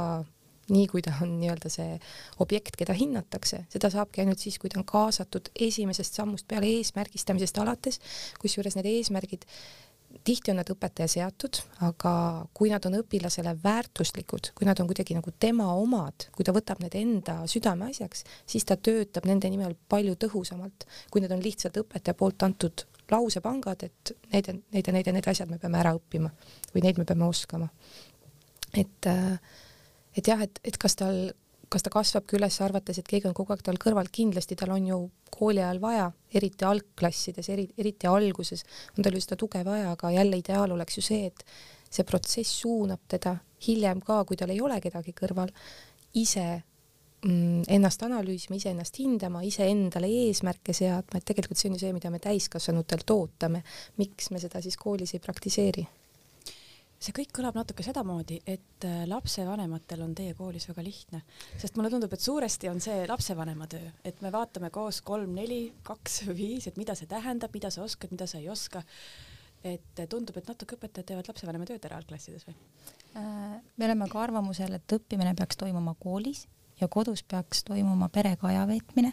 nii, 0.69 0.87
kui 0.91 1.03
ta 1.05 1.15
on 1.25 1.39
nii-öelda 1.41 1.71
see 1.73 1.97
objekt, 2.45 2.77
keda 2.79 2.95
hinnatakse, 2.97 3.63
seda 3.73 3.91
saabki 3.93 4.23
ainult 4.23 4.43
siis, 4.43 4.59
kui 4.61 4.71
ta 4.73 4.81
on 4.81 4.87
kaasatud 4.89 5.51
esimesest 5.69 6.19
sammust 6.19 6.49
peale 6.49 6.69
eesmärgistamisest 6.79 7.61
alates, 7.63 8.01
kusjuures 8.43 8.77
need 8.77 8.89
eesmärgid 8.91 9.49
tihti 10.25 10.53
on 10.53 10.59
nad 10.61 10.69
õpetaja 10.73 11.09
seatud, 11.11 11.61
aga 11.87 12.13
kui 12.57 12.71
nad 12.73 12.85
on 12.89 12.99
õpilasele 13.01 13.55
väärtuslikud, 13.63 14.53
kui 14.57 14.69
nad 14.69 14.79
on 14.81 14.89
kuidagi 14.91 15.17
nagu 15.17 15.33
tema 15.41 15.71
omad, 15.77 16.29
kui 16.35 16.47
ta 16.47 16.55
võtab 16.57 16.83
need 16.83 16.97
enda 16.99 17.41
südameasjaks, 17.51 18.25
siis 18.49 18.67
ta 18.69 18.77
töötab 18.77 19.29
nende 19.29 19.51
nimel 19.53 19.77
palju 19.89 20.17
tõhusamalt, 20.25 20.89
kui 21.13 21.25
need 21.25 21.35
on 21.35 21.43
lihtsalt 21.45 21.81
õpetaja 21.83 22.17
poolt 22.19 22.45
antud 22.47 22.85
lausepangad, 23.11 23.85
et 23.89 24.15
need, 24.33 24.53
need 24.75 24.89
ja 24.89 24.97
need 24.97 25.09
ja 25.09 25.17
need 25.17 25.29
asjad 25.33 25.51
me 25.51 25.61
peame 25.61 25.81
ära 25.81 25.95
õppima 25.97 26.33
või 26.75 26.85
neid 26.85 27.01
me 27.01 27.07
peame 27.09 27.29
oskama. 27.29 27.69
et, 28.77 29.11
et 30.17 30.29
jah, 30.29 30.43
et, 30.45 30.61
et 30.65 30.77
kas 30.77 30.97
tal 30.99 31.29
kas 31.69 31.85
ta 31.85 31.93
kasvabki 31.93 32.39
üles 32.39 32.61
arvates, 32.65 32.99
et 33.01 33.09
keegi 33.09 33.29
on 33.29 33.37
kogu 33.37 33.53
aeg 33.53 33.65
tal 33.67 33.79
kõrval, 33.81 34.09
kindlasti 34.13 34.57
tal 34.59 34.73
on 34.77 34.87
ju 34.89 35.01
kooli 35.35 35.63
ajal 35.63 35.81
vaja, 35.83 36.07
eriti 36.35 36.67
algklassides, 36.67 37.51
eri, 37.53 37.69
eriti 37.79 38.09
alguses 38.11 38.65
on 38.97 39.05
tal 39.05 39.17
ju 39.17 39.23
seda 39.25 39.37
tuge 39.41 39.63
vaja, 39.67 39.93
aga 39.93 40.13
jälle 40.15 40.41
ideaal 40.41 40.73
oleks 40.77 40.99
ju 40.99 41.05
see, 41.05 41.29
et 41.29 41.45
see 41.91 42.07
protsess 42.09 42.63
suunab 42.63 43.05
teda 43.09 43.37
hiljem 43.67 44.01
ka, 44.05 44.23
kui 44.25 44.39
tal 44.41 44.53
ei 44.55 44.61
ole 44.65 44.81
kedagi 44.81 45.15
kõrval, 45.17 45.53
ise 46.19 46.47
mm, 47.25 47.69
ennast 47.77 48.03
analüüsima, 48.07 48.59
iseennast 48.59 49.01
hindama, 49.03 49.45
iseendale 49.47 50.11
eesmärke 50.25 50.77
seadma, 50.77 51.21
et 51.21 51.29
tegelikult 51.29 51.61
see 51.61 51.71
on 51.71 51.79
ju 51.79 51.85
see, 51.85 51.95
mida 51.97 52.13
me 52.15 52.23
täiskasvanutelt 52.23 53.17
ootame. 53.17 53.65
miks 54.01 54.31
me 54.31 54.41
seda 54.43 54.63
siis 54.65 54.77
koolis 54.81 55.15
ei 55.15 55.25
praktiseeri? 55.25 55.87
See 56.99 57.15
kõik 57.15 57.31
kõlab 57.39 57.57
natuke 57.59 57.85
sedamoodi, 57.87 58.41
et 58.49 58.87
äh, 58.87 59.05
lapsevanematel 59.09 60.03
on 60.03 60.15
teie 60.19 60.35
koolis 60.39 60.67
väga 60.71 60.83
lihtne, 60.85 61.23
sest 61.61 61.79
mulle 61.79 61.93
tundub, 61.93 62.13
et 62.15 62.25
suuresti 62.25 62.71
on 62.71 62.83
see 62.83 63.05
lapsevanema 63.09 63.69
töö, 63.71 63.93
et 64.07 64.21
me 64.25 64.33
vaatame 64.35 64.73
koos 64.75 65.01
kolm-neli, 65.07 65.63
kaks 65.87 66.25
või 66.29 66.39
viis, 66.43 66.69
et 66.69 66.79
mida 66.81 66.99
see 66.99 67.11
tähendab, 67.11 67.55
mida 67.55 67.71
sa 67.75 67.85
oskad, 67.87 68.13
mida 68.15 68.27
sa 68.31 68.43
ei 68.43 68.51
oska. 68.51 68.83
et 69.67 70.01
tundub, 70.09 70.37
et 70.39 70.47
natuke 70.47 70.77
õpetajad 70.77 71.07
teevad 71.07 71.29
lapsevanema 71.29 71.65
tööd 71.67 71.83
ära 71.85 71.97
algklassides 71.99 72.45
või? 72.47 72.55
Äh, 73.19 73.57
me 73.77 73.89
oleme 73.89 74.07
ka 74.09 74.21
arvamusel, 74.23 74.77
et 74.79 74.95
õppimine 74.95 75.35
peaks 75.35 75.59
toimuma 75.59 75.97
koolis 75.99 76.45
ja 76.81 76.87
kodus 76.89 77.25
peaks 77.27 77.65
toimuma 77.67 78.09
perega 78.09 78.53
aja 78.53 78.67
veetmine, 78.71 79.13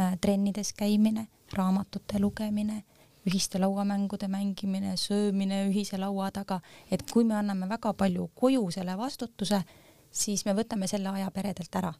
äh, 0.00 0.16
trennides 0.20 0.72
käimine, 0.72 1.26
raamatute 1.52 2.20
lugemine 2.20 2.82
ühiste 3.26 3.60
lauamängude 3.62 4.28
mängimine, 4.28 4.96
söömine 4.96 5.66
ühise 5.68 5.98
laua 5.98 6.30
taga, 6.34 6.60
et 6.90 7.04
kui 7.10 7.24
me 7.24 7.36
anname 7.38 7.68
väga 7.70 7.92
palju 7.94 8.30
koju 8.34 8.70
selle 8.74 8.96
vastutuse, 8.98 9.62
siis 10.10 10.44
me 10.46 10.54
võtame 10.58 10.88
selle 10.90 11.08
aja 11.08 11.30
peredelt 11.30 11.82
ära. 11.82 11.92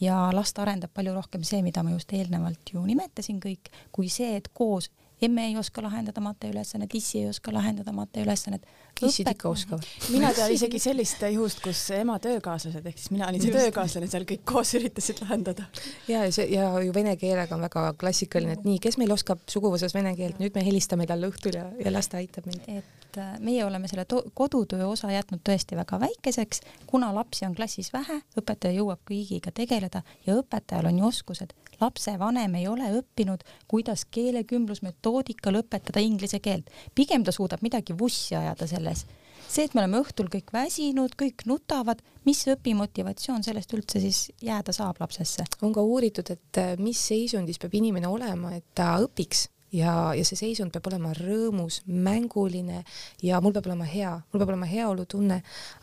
ja 0.00 0.30
last 0.32 0.58
arendab 0.58 0.94
palju 0.96 1.12
rohkem 1.12 1.42
see, 1.44 1.60
mida 1.62 1.82
ma 1.84 1.90
just 1.90 2.12
eelnevalt 2.16 2.70
ju 2.72 2.80
nimetasin 2.80 3.40
kõik, 3.40 3.68
kui 3.92 4.08
see, 4.08 4.36
et 4.36 4.48
koos 4.48 4.88
emme 5.22 5.46
ei 5.48 5.56
oska 5.56 5.82
lahendada 5.82 6.20
mateülesannet, 6.24 6.94
issi 6.94 7.18
ei 7.22 7.28
oska 7.28 7.52
lahendada 7.52 7.92
mateülesannet. 7.92 8.66
issid 9.02 9.28
ikka 9.30 9.48
oskavad. 9.48 9.86
mina 10.10 10.32
tean 10.36 10.52
isegi 10.52 10.78
sellist 10.78 11.22
juhust, 11.32 11.60
kus 11.64 11.82
ema 11.96 12.18
töökaaslased 12.18 12.86
ehk 12.86 12.98
siis 12.98 13.10
mina 13.10 13.28
olin 13.28 13.42
see 13.42 13.52
töökaaslane 13.54 14.08
seal 14.10 14.26
kõik 14.28 14.44
koos 14.44 14.74
üritasid 14.78 15.22
lahendada. 15.24 15.68
ja 16.08 16.24
see 16.32 16.48
ja 16.54 16.70
ju 16.84 16.94
vene 16.94 17.16
keelega 17.16 17.54
on 17.54 17.66
väga 17.68 17.92
klassikaline, 18.00 18.58
et 18.58 18.64
nii, 18.64 18.78
kes 18.78 18.98
meil 19.00 19.12
oskab 19.12 19.44
suguvõsas 19.48 19.94
vene 19.94 20.16
keelt, 20.16 20.40
nüüd 20.42 20.56
me 20.56 20.64
helistame 20.66 21.06
talle 21.10 21.30
õhtul 21.32 21.56
ja, 21.60 21.68
ja 21.84 21.92
las 21.92 22.08
ta 22.08 22.20
aitab 22.22 22.48
meid. 22.50 22.66
et 22.68 22.99
äh, 23.18 23.38
meie 23.40 23.64
oleme 23.64 23.88
selle 23.88 24.06
kodutöö 24.34 24.86
osa 24.86 25.10
jätnud 25.10 25.42
tõesti 25.46 25.78
väga 25.78 26.00
väikeseks, 26.00 26.60
kuna 26.86 27.14
lapsi 27.14 27.46
on 27.46 27.54
klassis 27.54 27.92
vähe, 27.92 28.20
õpetaja 28.38 28.76
jõuab 28.76 29.02
kõigiga 29.08 29.52
tegeleda 29.54 30.02
ja 30.26 30.38
õpetajal 30.38 30.92
on 30.92 31.02
ju 31.02 31.10
oskused 31.10 31.56
lapsevanem 31.80 32.54
ei 32.54 32.68
ole 32.68 32.90
õppinud, 33.00 33.44
kuidas 33.70 34.04
keelekümblusmetoodikal 34.12 35.60
õpetada 35.62 36.02
inglise 36.04 36.40
keelt, 36.44 36.70
pigem 36.94 37.24
ta 37.24 37.34
suudab 37.34 37.64
midagi 37.64 37.96
vussi 37.98 38.36
ajada 38.36 38.68
selles. 38.70 39.06
see, 39.50 39.64
et 39.64 39.72
me 39.74 39.80
oleme 39.82 39.98
õhtul 39.98 40.28
kõik 40.30 40.52
väsinud, 40.54 41.16
kõik 41.18 41.42
nutavad, 41.50 42.02
mis 42.24 42.44
õpimotivatsioon 42.52 43.42
sellest 43.42 43.72
üldse 43.74 44.00
siis 44.00 44.28
jääda 44.42 44.72
saab 44.72 45.00
lapsesse? 45.00 45.44
on 45.62 45.72
ka 45.72 45.82
uuritud, 45.82 46.30
et 46.30 46.60
mis 46.78 47.06
seisundis 47.08 47.58
peab 47.58 47.74
inimene 47.74 48.08
olema, 48.08 48.54
et 48.54 48.64
ta 48.74 48.92
õpiks 49.02 49.48
ja, 49.74 49.92
ja 50.16 50.24
see 50.26 50.38
seisund 50.38 50.72
peab 50.74 50.88
olema 50.90 51.12
rõõmus, 51.16 51.80
mänguline 51.86 52.82
ja 53.24 53.40
mul 53.42 53.54
peab 53.56 53.68
olema 53.70 53.86
hea, 53.88 54.12
mul 54.30 54.42
peab 54.42 54.52
olema 54.52 54.68
heaolutunne, 54.70 55.40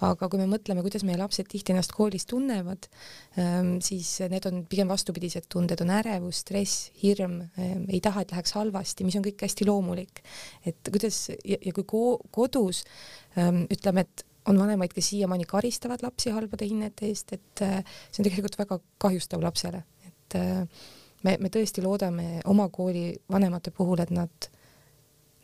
aga 0.08 0.30
kui 0.30 0.42
me 0.42 0.48
mõtleme, 0.52 0.84
kuidas 0.86 1.06
meie 1.08 1.20
lapsed 1.20 1.50
tihti 1.52 1.74
ennast 1.74 1.96
koolis 1.96 2.28
tunnevad, 2.30 2.90
ähm, 3.40 3.78
siis 3.86 4.14
need 4.32 4.48
on 4.50 4.64
pigem 4.70 4.92
vastupidised 4.92 5.50
tunded, 5.54 5.82
on 5.84 5.94
ärevus, 5.98 6.44
stress, 6.46 6.92
hirm, 7.02 7.40
ähm, 7.58 7.86
ei 7.88 8.02
taha, 8.04 8.26
et 8.26 8.34
läheks 8.36 8.56
halvasti, 8.58 9.08
mis 9.08 9.18
on 9.20 9.26
kõik 9.26 9.48
hästi 9.48 9.68
loomulik. 9.70 10.24
et 10.66 10.92
kuidas 10.92 11.28
ja, 11.30 11.58
ja 11.62 11.74
kui 11.74 11.86
ko 11.88 12.04
kodus 12.32 12.84
ähm, 13.38 13.66
ütleme, 13.72 14.04
et 14.08 14.26
on 14.48 14.60
vanemaid, 14.60 14.94
kes 14.96 15.10
siiamaani 15.12 15.48
karistavad 15.48 16.04
lapsi 16.06 16.32
halbade 16.32 16.68
hinnete 16.68 17.08
eest, 17.10 17.34
et 17.36 17.64
äh, 17.66 17.82
see 18.12 18.22
on 18.22 18.28
tegelikult 18.30 18.58
väga 18.60 18.80
kahjustav 19.04 19.44
lapsele, 19.44 19.84
et 20.08 20.40
äh, 20.40 20.88
me, 21.24 21.38
me 21.40 21.50
tõesti 21.50 21.84
loodame 21.86 22.42
oma 22.46 22.70
kooli 22.70 23.10
vanemate 23.32 23.72
puhul, 23.72 24.04
et 24.04 24.14
nad 24.14 24.50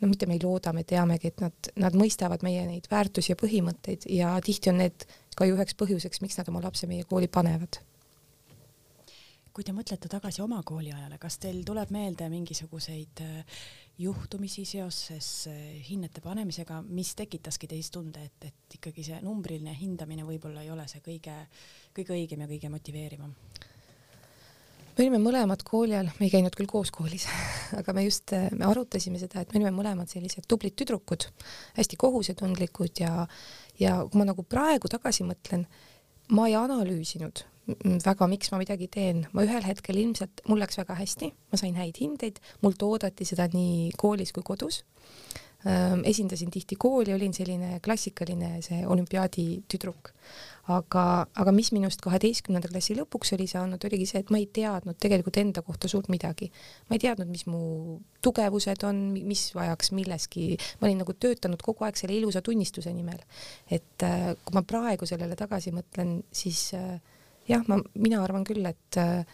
no 0.00 0.10
mitte 0.10 0.26
me 0.26 0.36
ei 0.36 0.42
looda, 0.42 0.72
me 0.76 0.84
teamegi, 0.84 1.32
et 1.32 1.42
nad, 1.42 1.72
nad 1.80 1.96
mõistavad 1.98 2.44
meie 2.46 2.66
neid 2.68 2.88
väärtusi 2.90 3.32
ja 3.32 3.38
põhimõtteid 3.40 4.08
ja 4.12 4.34
tihti 4.44 4.72
on 4.72 4.80
need 4.82 5.06
ka 5.38 5.48
ju 5.48 5.56
üheks 5.56 5.76
põhjuseks, 5.80 6.22
miks 6.22 6.38
nad 6.38 6.50
oma 6.52 6.62
lapse 6.64 6.88
meie 6.90 7.06
kooli 7.08 7.28
panevad. 7.28 7.80
kui 9.54 9.62
te 9.62 9.70
mõtlete 9.70 10.08
tagasi 10.10 10.42
oma 10.42 10.56
kooliajale, 10.66 11.14
kas 11.22 11.36
teil 11.38 11.60
tuleb 11.62 11.92
meelde 11.94 12.26
mingisuguseid 12.26 13.20
äh, 13.22 13.60
juhtumisi 14.02 14.64
seoses 14.66 15.28
äh, 15.46 15.60
hinnete 15.88 16.20
panemisega, 16.20 16.80
mis 16.82 17.12
tekitaski 17.14 17.68
teis 17.70 17.92
tunde, 17.94 18.24
et, 18.24 18.48
et 18.50 18.78
ikkagi 18.80 19.04
see 19.06 19.20
numbriline 19.22 19.76
hindamine 19.78 20.26
võib-olla 20.26 20.66
ei 20.66 20.72
ole 20.74 20.88
see 20.90 21.04
kõige, 21.06 21.36
kõige 21.94 22.16
õigem 22.16 22.42
ja 22.42 22.50
kõige 22.50 22.72
motiveerivam? 22.74 23.36
Me 24.94 25.04
olime 25.04 25.20
mõlemad 25.22 25.64
kooli 25.66 25.94
ajal, 25.96 26.10
me 26.18 26.28
ei 26.28 26.32
käinud 26.32 26.54
küll 26.58 26.70
koos 26.70 26.92
koolis 26.94 27.26
aga 27.80 27.94
me 27.96 28.06
just, 28.06 28.34
me 28.54 28.68
arutasime 28.68 29.20
seda, 29.22 29.42
et 29.42 29.52
me 29.52 29.60
olime 29.60 29.74
mõlemad 29.74 30.10
sellised 30.10 30.46
tublid 30.50 30.76
tüdrukud, 30.78 31.26
hästi 31.78 31.98
kohusetundlikud 32.00 33.02
ja, 33.02 33.26
ja 33.80 33.98
kui 34.06 34.20
ma 34.20 34.28
nagu 34.30 34.46
praegu 34.46 34.90
tagasi 34.92 35.26
mõtlen, 35.26 35.66
ma 36.34 36.48
ei 36.50 36.56
analüüsinud 36.58 37.44
väga, 38.04 38.28
miks 38.28 38.50
ma 38.52 38.60
midagi 38.60 38.88
teen, 38.92 39.24
ma 39.32 39.44
ühel 39.46 39.64
hetkel 39.64 39.96
ilmselt, 39.96 40.44
mul 40.50 40.60
läks 40.60 40.76
väga 40.80 40.96
hästi, 40.98 41.30
ma 41.52 41.60
sain 41.60 41.78
häid 41.80 42.00
hindeid, 42.00 42.40
mult 42.64 42.82
oodati 42.84 43.24
seda 43.28 43.48
nii 43.52 43.94
koolis 44.00 44.34
kui 44.36 44.44
kodus 44.44 44.82
esindasin 45.64 46.50
tihti 46.52 46.76
kooli, 46.76 47.14
olin 47.14 47.32
selline 47.32 47.78
klassikaline 47.84 48.58
see 48.64 48.82
olümpiaadi 48.86 49.46
tüdruk 49.68 50.12
aga, 50.72 51.04
aga 51.36 51.52
mis 51.52 51.70
minust 51.74 52.00
kaheteistkümnenda 52.04 52.70
klassi 52.72 52.96
lõpuks 52.96 53.34
oli 53.36 53.46
saanud, 53.50 53.82
oligi 53.84 54.06
see, 54.08 54.22
et 54.24 54.30
ma 54.32 54.40
ei 54.40 54.46
teadnud 54.48 54.96
tegelikult 55.00 55.38
enda 55.42 55.62
kohta 55.66 55.90
suurt 55.90 56.08
midagi. 56.12 56.50
ma 56.88 56.96
ei 56.96 57.02
teadnud, 57.02 57.28
mis 57.28 57.44
mu 57.50 57.98
tugevused 58.24 58.84
on, 58.88 59.02
mis 59.28 59.46
vajaks 59.56 59.92
milleski, 59.96 60.54
ma 60.80 60.88
olin 60.88 61.02
nagu 61.04 61.16
töötanud 61.20 61.62
kogu 61.62 61.84
aeg 61.84 62.00
selle 62.00 62.16
ilusa 62.16 62.42
tunnistuse 62.42 62.92
nimel. 62.92 63.20
et 63.70 64.06
äh, 64.06 64.32
kui 64.44 64.56
ma 64.56 64.64
praegu 64.64 65.08
sellele 65.08 65.36
tagasi 65.36 65.74
mõtlen, 65.74 66.22
siis 66.32 66.70
äh, 66.78 66.98
jah, 67.48 67.64
ma, 67.68 67.80
mina 67.94 68.22
arvan 68.24 68.44
küll, 68.44 68.64
et 68.64 69.00
äh, 69.00 69.24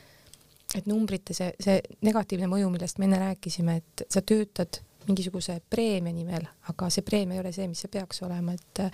et 0.71 0.87
numbrite 0.87 1.35
see, 1.35 1.51
see 1.59 1.81
negatiivne 2.07 2.47
mõju, 2.47 2.69
millest 2.71 2.99
me 2.99 3.09
enne 3.09 3.19
rääkisime, 3.19 3.81
et 3.81 4.05
sa 4.07 4.23
töötad 4.23 4.79
mingisuguse 5.09 5.61
preemia 5.71 6.13
nimel, 6.15 6.47
aga 6.69 6.91
see 6.93 7.05
preemia 7.07 7.39
ei 7.39 7.43
ole 7.45 7.53
see, 7.57 7.69
mis 7.71 7.81
see 7.85 7.93
peaks 7.93 8.23
olema, 8.27 8.55
et 8.55 8.85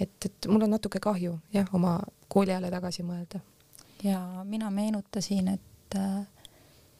et, 0.00 0.26
et 0.26 0.48
mul 0.48 0.64
on 0.66 0.76
natuke 0.76 1.00
kahju 1.02 1.38
jah, 1.54 1.68
oma 1.76 1.98
kooliajale 2.28 2.70
tagasi 2.72 3.04
mõelda. 3.06 3.40
ja 4.04 4.20
mina 4.44 4.70
meenutasin, 4.70 5.48
et 5.56 5.96
äh, 5.96 6.24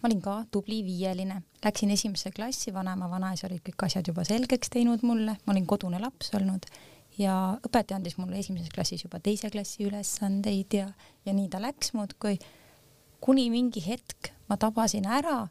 ma 0.01 0.09
olin 0.09 0.23
ka 0.25 0.37
tubli 0.51 0.83
viieline, 0.85 1.43
läksin 1.65 1.91
esimesse 1.91 2.31
klassi, 2.37 2.75
vanaema, 2.75 3.11
vanaisa 3.11 3.47
olid 3.49 3.63
kõik 3.67 3.87
asjad 3.87 4.09
juba 4.09 4.25
selgeks 4.25 4.73
teinud 4.73 5.05
mulle, 5.07 5.37
ma 5.45 5.55
olin 5.55 5.67
kodune 5.69 6.01
laps 6.01 6.33
olnud 6.37 6.67
ja 7.19 7.37
õpetaja 7.67 7.99
andis 7.99 8.17
mulle 8.21 8.39
esimeses 8.41 8.73
klassis 8.75 9.05
juba 9.05 9.21
teise 9.21 9.51
klassi 9.53 9.85
ülesandeid 9.89 10.77
ja, 10.77 10.89
ja 11.27 11.37
nii 11.37 11.49
ta 11.53 11.61
läks 11.63 11.95
muudkui, 11.97 12.39
kuni 13.21 13.49
mingi 13.53 13.83
hetk 13.85 14.33
ma 14.49 14.57
tabasin 14.61 15.09
ära 15.09 15.43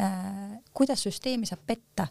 äh,, 0.00 0.58
kuidas 0.76 1.04
süsteemi 1.06 1.48
saab 1.48 1.64
petta 1.66 2.08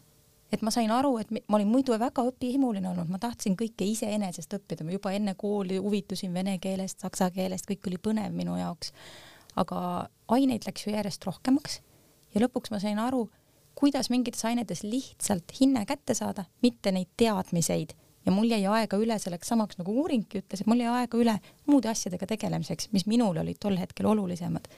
et 0.52 0.62
ma 0.62 0.72
sain 0.72 0.90
aru, 0.90 1.16
et 1.20 1.30
ma 1.30 1.58
olin 1.58 1.68
muidu 1.68 1.96
väga 2.00 2.24
õpihimuline 2.30 2.90
olnud, 2.90 3.10
ma 3.12 3.20
tahtsin 3.22 3.56
kõike 3.58 3.86
iseenesest 3.88 4.54
õppida, 4.56 4.86
ma 4.86 4.94
juba 4.94 5.12
enne 5.16 5.34
kooli 5.38 5.80
huvitusin 5.82 6.32
vene 6.34 6.58
keelest, 6.62 7.02
saksa 7.04 7.30
keelest, 7.34 7.68
kõik 7.68 7.90
oli 7.90 8.00
põnev 8.08 8.32
minu 8.36 8.56
jaoks. 8.60 8.92
aga 9.58 10.08
aineid 10.30 10.62
läks 10.68 10.86
ju 10.86 10.92
järjest 10.92 11.24
rohkemaks 11.26 11.80
ja 12.34 12.40
lõpuks 12.44 12.70
ma 12.70 12.78
sain 12.78 12.98
aru, 13.02 13.24
kuidas 13.74 14.10
mingites 14.10 14.44
ainetes 14.44 14.82
lihtsalt 14.82 15.52
hinne 15.60 15.84
kätte 15.86 16.14
saada, 16.14 16.44
mitte 16.62 16.92
neid 16.92 17.10
teadmiseid 17.16 17.94
ja 18.26 18.32
mul 18.32 18.50
jäi 18.50 18.64
aega 18.66 18.98
üle 19.00 19.18
selleks 19.18 19.48
samaks, 19.48 19.78
nagu 19.80 19.94
uuringki 20.02 20.42
ütles, 20.42 20.62
et 20.62 20.70
mul 20.70 20.82
jäi 20.82 20.90
aega 21.00 21.18
üle 21.18 21.34
muude 21.66 21.90
asjadega 21.90 22.26
tegelemiseks, 22.34 22.90
mis 22.92 23.06
minul 23.06 23.40
olid 23.40 23.58
tol 23.60 23.78
hetkel 23.80 24.06
olulisemad 24.10 24.68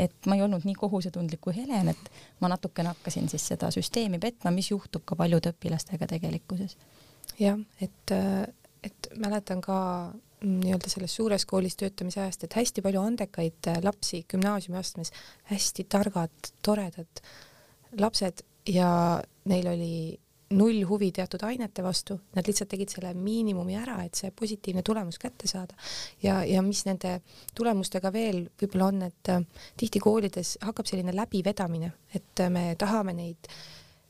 et 0.00 0.26
ma 0.26 0.36
ei 0.38 0.44
olnud 0.46 0.64
nii 0.64 0.76
kohusetundlik 0.78 1.42
kui 1.44 1.54
Helen, 1.56 1.92
et 1.92 2.10
ma 2.40 2.48
natukene 2.52 2.92
hakkasin 2.94 3.28
siis 3.28 3.46
seda 3.52 3.70
süsteemi 3.74 4.20
petma, 4.22 4.52
mis 4.54 4.70
juhtub 4.70 5.04
ka 5.06 5.18
paljude 5.18 5.52
õpilastega 5.54 6.08
tegelikkuses. 6.10 6.76
jah, 7.40 7.60
et, 7.80 8.16
et 8.86 9.12
mäletan 9.20 9.60
ka 9.64 9.78
nii-öelda 10.40 10.88
selles 10.88 11.14
suures 11.14 11.44
koolis 11.46 11.76
töötamise 11.76 12.22
ajast, 12.22 12.44
et 12.44 12.56
hästi 12.56 12.82
palju 12.84 13.02
andekaid 13.02 13.70
lapsi 13.84 14.22
gümnaasiumiastmes, 14.28 15.12
hästi 15.52 15.84
targad, 15.84 16.52
toredad 16.64 17.22
lapsed 18.00 18.44
ja 18.68 19.20
neil 19.50 19.68
oli 19.68 19.94
null 20.50 20.82
huvi 20.88 21.10
teatud 21.14 21.42
ainete 21.46 21.82
vastu, 21.82 22.16
nad 22.34 22.46
lihtsalt 22.46 22.72
tegid 22.72 22.90
selle 22.90 23.12
miinimumi 23.14 23.76
ära, 23.78 24.00
et 24.02 24.18
see 24.18 24.32
positiivne 24.34 24.82
tulemus 24.86 25.18
kätte 25.22 25.48
saada. 25.48 25.76
ja, 26.22 26.40
ja 26.44 26.62
mis 26.62 26.82
nende 26.88 27.20
tulemustega 27.54 28.10
veel 28.12 28.42
võib-olla 28.58 28.88
on, 28.90 29.04
et 29.06 29.30
äh, 29.30 29.44
tihti 29.78 30.02
koolides 30.02 30.56
hakkab 30.66 30.90
selline 30.90 31.14
läbivedamine, 31.14 31.92
et 32.14 32.42
äh, 32.42 32.50
me 32.50 32.74
tahame 32.78 33.14
neid 33.14 33.50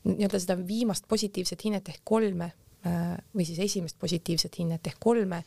nii-öelda 0.09 0.41
seda 0.41 0.57
viimast 0.57 1.05
positiivset 1.07 1.61
hinnet 1.67 1.93
ehk 1.93 2.01
kolme 2.03 2.49
äh, 2.49 3.13
või 3.35 3.45
siis 3.45 3.61
esimest 3.61 3.99
positiivset 4.01 4.57
hinnet 4.63 4.87
ehk 4.87 4.97
kolme 4.99 5.43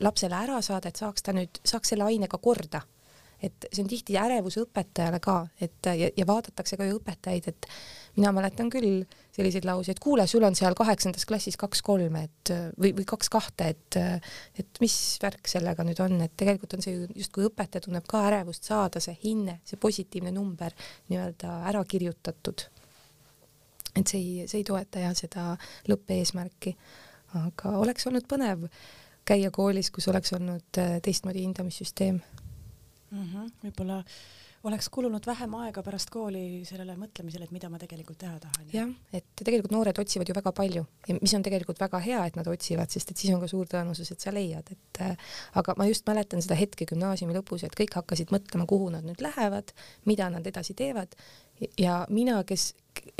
lapsele 0.00 0.34
ära 0.34 0.58
saada, 0.62 0.90
et 0.90 0.98
saaks 0.98 1.22
ta 1.22 1.36
nüüd, 1.36 1.62
saaks 1.62 1.94
selle 1.94 2.08
ainega 2.10 2.42
korda 2.42 2.82
et 3.40 3.70
see 3.70 3.80
on 3.84 3.88
tihti 3.88 4.18
ärevus 4.20 4.58
õpetajale 4.60 5.20
ka, 5.22 5.38
et 5.64 5.86
ja, 5.86 6.10
ja 6.12 6.26
vaadatakse 6.28 6.76
ka 6.76 6.84
ju 6.84 6.98
õpetajaid, 6.98 7.46
et 7.48 7.68
mina 8.18 8.34
mäletan 8.36 8.68
küll 8.68 9.06
selliseid 9.34 9.66
lauseid, 9.68 10.00
kuule, 10.02 10.26
sul 10.26 10.44
on 10.46 10.56
seal 10.58 10.74
kaheksandas 10.78 11.26
klassis 11.28 11.58
kaks-kolm, 11.60 12.16
et 12.20 12.52
või, 12.80 12.92
või 12.96 13.06
kaks-kahte, 13.08 13.68
et 13.74 13.98
et 14.58 14.80
mis 14.82 14.96
värk 15.22 15.48
sellega 15.50 15.84
nüüd 15.86 16.00
on, 16.02 16.16
et 16.24 16.34
tegelikult 16.38 16.74
on 16.76 16.84
see 16.84 16.96
ju 16.96 17.06
justkui 17.22 17.46
õpetaja 17.48 17.86
tunneb 17.86 18.06
ka 18.10 18.24
ärevust 18.30 18.66
saada 18.70 19.02
see 19.02 19.16
hinne, 19.22 19.60
see 19.68 19.80
positiivne 19.80 20.32
number 20.34 20.74
nii-öelda 21.10 21.60
ära 21.70 21.84
kirjutatud. 21.84 22.66
et 23.96 24.06
see 24.06 24.18
ei, 24.18 24.48
see 24.48 24.60
ei 24.62 24.66
toeta 24.66 25.02
jah 25.02 25.14
seda 25.18 25.46
lõppeesmärki, 25.90 26.74
aga 27.44 27.76
oleks 27.78 28.06
olnud 28.06 28.26
põnev 28.30 28.68
käia 29.26 29.50
koolis, 29.54 29.90
kus 29.94 30.08
oleks 30.10 30.32
olnud 30.34 30.78
teistmoodi 31.02 31.42
hindamissüsteem. 31.42 32.20
Mm 33.10 33.26
-hmm.. 33.26 33.50
võib-olla 33.64 34.04
oleks 34.68 34.90
kulunud 34.92 35.24
vähem 35.26 35.54
aega 35.62 35.82
pärast 35.84 36.10
kooli 36.12 36.62
sellele 36.68 36.92
mõtlemisele, 37.00 37.46
et 37.46 37.52
mida 37.54 37.70
ma 37.72 37.78
tegelikult 37.80 38.18
teha 38.20 38.36
tahan. 38.42 38.66
jah, 38.72 38.90
et 39.16 39.24
tegelikult 39.38 39.72
noored 39.72 40.00
otsivad 40.02 40.28
ju 40.28 40.36
väga 40.36 40.52
palju. 40.56 40.84
Ja 41.08 41.16
mis 41.16 41.34
on 41.36 41.44
tegelikult 41.46 41.80
väga 41.80 42.00
hea, 42.04 42.24
et 42.28 42.36
nad 42.36 42.50
otsivad, 42.50 42.92
sest 42.92 43.12
et 43.12 43.22
siis 43.22 43.32
on 43.34 43.40
ka 43.40 43.48
suur 43.48 43.70
tõenäosus, 43.70 44.12
et 44.12 44.20
sa 44.20 44.34
leiad, 44.34 44.68
et 44.74 45.00
äh, 45.06 45.30
aga 45.60 45.76
ma 45.80 45.88
just 45.88 46.04
mäletan 46.08 46.44
seda 46.44 46.58
hetke 46.60 46.88
gümnaasiumi 46.92 47.38
lõpus, 47.38 47.64
et 47.64 47.78
kõik 47.78 47.96
hakkasid 48.02 48.34
mõtlema, 48.34 48.68
kuhu 48.68 48.90
nad 48.92 49.06
nüüd 49.06 49.24
lähevad, 49.24 49.72
mida 50.10 50.28
nad 50.32 50.46
edasi 50.46 50.76
teevad. 50.76 51.16
Ja 51.80 52.02
mina, 52.12 52.38
kes, 52.48 52.70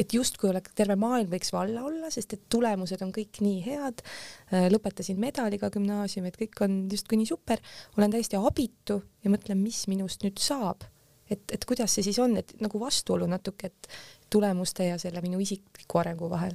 et 0.01 0.13
justkui 0.17 0.49
oleks 0.49 0.73
terve 0.77 0.97
maailm 1.01 1.29
võiks 1.33 1.53
valla 1.53 1.85
olla, 1.89 2.13
sest 2.13 2.37
et 2.37 2.47
tulemused 2.53 3.01
on 3.05 3.13
kõik 3.17 3.41
nii 3.45 3.59
head, 3.65 4.05
äh, 4.53 4.69
lõpetasin 4.73 5.21
medaliga 5.21 5.73
gümnaasiumi, 5.73 6.29
et 6.29 6.41
kõik 6.45 6.65
on 6.69 6.81
justkui 6.93 7.21
nii 7.21 7.33
super, 7.33 7.65
olen 7.97 8.13
täiesti 8.13 8.37
abitu 8.37 9.01
ja 9.25 9.33
mõtlen, 9.33 9.61
mis 9.65 9.87
minust 9.89 10.25
nüüd 10.25 10.41
saab 10.41 10.85
et, 11.31 11.43
et 11.53 11.65
kuidas 11.65 11.95
see 11.95 12.07
siis 12.07 12.19
on, 12.19 12.37
et 12.37 12.55
nagu 12.61 12.81
vastuolu 12.81 13.27
natuke, 13.31 13.71
et 13.71 13.89
tulemuste 14.31 14.87
ja 14.87 14.99
selle 14.99 15.23
minu 15.25 15.41
isikliku 15.41 16.03
arengu 16.03 16.31
vahel. 16.31 16.55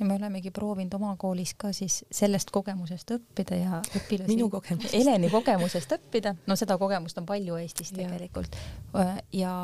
ja 0.00 0.06
me 0.06 0.14
olemegi 0.14 0.50
proovinud 0.54 0.94
oma 0.94 1.16
koolis 1.18 1.54
ka 1.58 1.72
siis 1.72 2.04
sellest 2.10 2.50
kogemusest 2.54 3.10
õppida 3.16 3.58
ja 3.58 3.80
õpilasi. 3.82 4.28
minu 4.30 4.50
kogemusest. 4.50 4.94
Heleni 4.94 5.30
kogemusest 5.30 5.92
õppida, 5.98 6.34
no 6.46 6.56
seda 6.56 6.78
kogemust 6.78 7.18
on 7.18 7.26
palju 7.26 7.58
Eestis 7.58 7.92
tegelikult 7.96 8.56
ja, 8.94 9.16
ja 9.32 9.54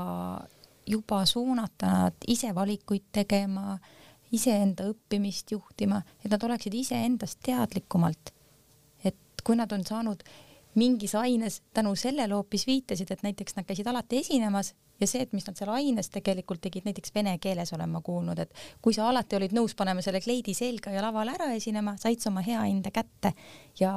juba 0.86 1.24
suunata 1.26 1.86
nad 1.86 2.26
ise 2.28 2.54
valikuid 2.54 3.06
tegema, 3.12 3.78
iseenda 4.32 4.88
õppimist 4.90 5.52
juhtima, 5.54 6.02
et 6.24 6.30
nad 6.30 6.42
oleksid 6.42 6.74
iseendast 6.74 7.38
teadlikumalt. 7.44 8.32
et 9.04 9.44
kui 9.44 9.56
nad 9.56 9.72
on 9.72 9.84
saanud 9.84 10.22
mingis 10.78 11.14
aines 11.18 11.60
tänu 11.74 11.94
sellele 11.96 12.34
hoopis 12.34 12.66
viitasid, 12.66 13.10
et 13.10 13.22
näiteks 13.22 13.56
nad 13.56 13.66
käisid 13.68 13.86
alati 13.86 14.20
esinemas 14.24 14.74
ja 15.00 15.08
see, 15.10 15.24
et 15.24 15.32
mis 15.34 15.46
nad 15.46 15.58
seal 15.58 15.72
aines 15.74 16.10
tegelikult 16.14 16.62
tegid, 16.64 16.86
näiteks 16.86 17.14
vene 17.14 17.36
keeles 17.42 17.72
olen 17.76 17.90
ma 17.90 18.00
kuulnud, 18.04 18.38
et 18.38 18.54
kui 18.82 18.94
sa 18.94 19.08
alati 19.10 19.38
olid 19.38 19.54
nõus 19.56 19.74
panema 19.78 20.02
selle 20.04 20.22
kleidi 20.24 20.54
selga 20.54 20.94
ja 20.94 21.02
laval 21.04 21.34
ära 21.34 21.52
esinema, 21.56 21.96
said 22.00 22.22
sa 22.22 22.30
oma 22.30 22.44
hea 22.46 22.62
hinde 22.68 22.94
kätte 22.94 23.34
ja 23.80 23.92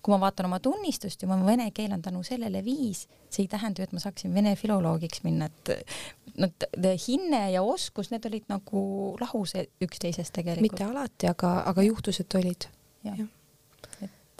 kui 0.00 0.14
ma 0.14 0.20
vaatan 0.22 0.48
oma 0.48 0.60
tunnistust 0.64 1.22
ja 1.22 1.28
mu 1.28 1.44
vene 1.46 1.66
keel 1.76 1.92
on 1.92 2.02
tänu 2.02 2.22
sellele 2.24 2.62
viis, 2.64 3.04
see 3.28 3.44
ei 3.44 3.50
tähenda 3.52 3.82
ju, 3.82 3.88
et 3.88 3.96
ma 3.96 4.00
saaksin 4.00 4.32
vene 4.34 4.54
filoloogiks 4.56 5.24
minna, 5.26 5.50
et 5.50 5.74
nad, 6.40 6.68
hinne 7.06 7.42
ja 7.52 7.62
oskus, 7.62 8.08
need 8.12 8.24
olid 8.30 8.48
nagu 8.48 8.84
lahus 9.20 9.56
üksteisest 9.58 10.32
tegelikult. 10.36 10.70
mitte 10.70 10.88
alati, 10.88 11.28
aga, 11.28 11.58
aga 11.68 11.84
juhtus, 11.84 12.22
et 12.24 12.40
olid. 12.40 12.70
jah 13.04 13.20
ja 13.20 13.28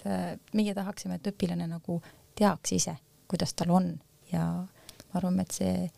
et 0.00 0.06
äh, 0.08 0.38
meie 0.56 0.74
tahaksime, 0.74 1.20
et 1.20 1.32
õpilane 1.32 1.68
nagu 1.68 2.00
teaks 2.38 2.72
ise, 2.72 2.96
kuidas 3.28 3.54
tal 3.54 3.70
on 3.76 3.90
ja 4.32 4.44
me 4.64 5.18
arvame, 5.18 5.42
et 5.42 5.56
see 5.56 5.88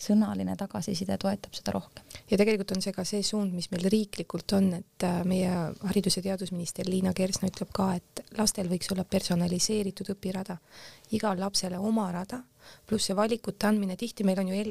sõnaline 0.00 0.54
tagasiside 0.56 1.18
toetab 1.20 1.52
seda 1.52 1.74
rohkem. 1.76 2.04
ja 2.30 2.38
tegelikult 2.40 2.72
on 2.72 2.80
see 2.80 2.94
ka 2.96 3.04
see 3.04 3.22
suund, 3.26 3.52
mis 3.52 3.68
meil 3.70 3.84
riiklikult 3.92 4.54
on, 4.56 4.72
et 4.80 5.04
äh, 5.04 5.20
meie 5.28 5.50
haridus- 5.84 6.16
ja 6.16 6.22
teadusminister 6.30 6.88
Liina 6.88 7.12
Kersna 7.12 7.50
ütleb 7.50 7.72
ka, 7.72 7.92
et 8.00 8.24
lastel 8.38 8.70
võiks 8.70 8.88
olla 8.92 9.04
personaliseeritud 9.04 10.14
õpirada, 10.14 10.56
igal 11.12 11.40
lapsele 11.40 11.78
oma 11.78 12.10
rada, 12.12 12.40
pluss 12.88 13.10
see 13.10 13.16
valikute 13.18 13.68
andmine, 13.68 13.96
tihti 14.00 14.26
meil 14.26 14.40
on 14.42 14.50
ju 14.50 14.62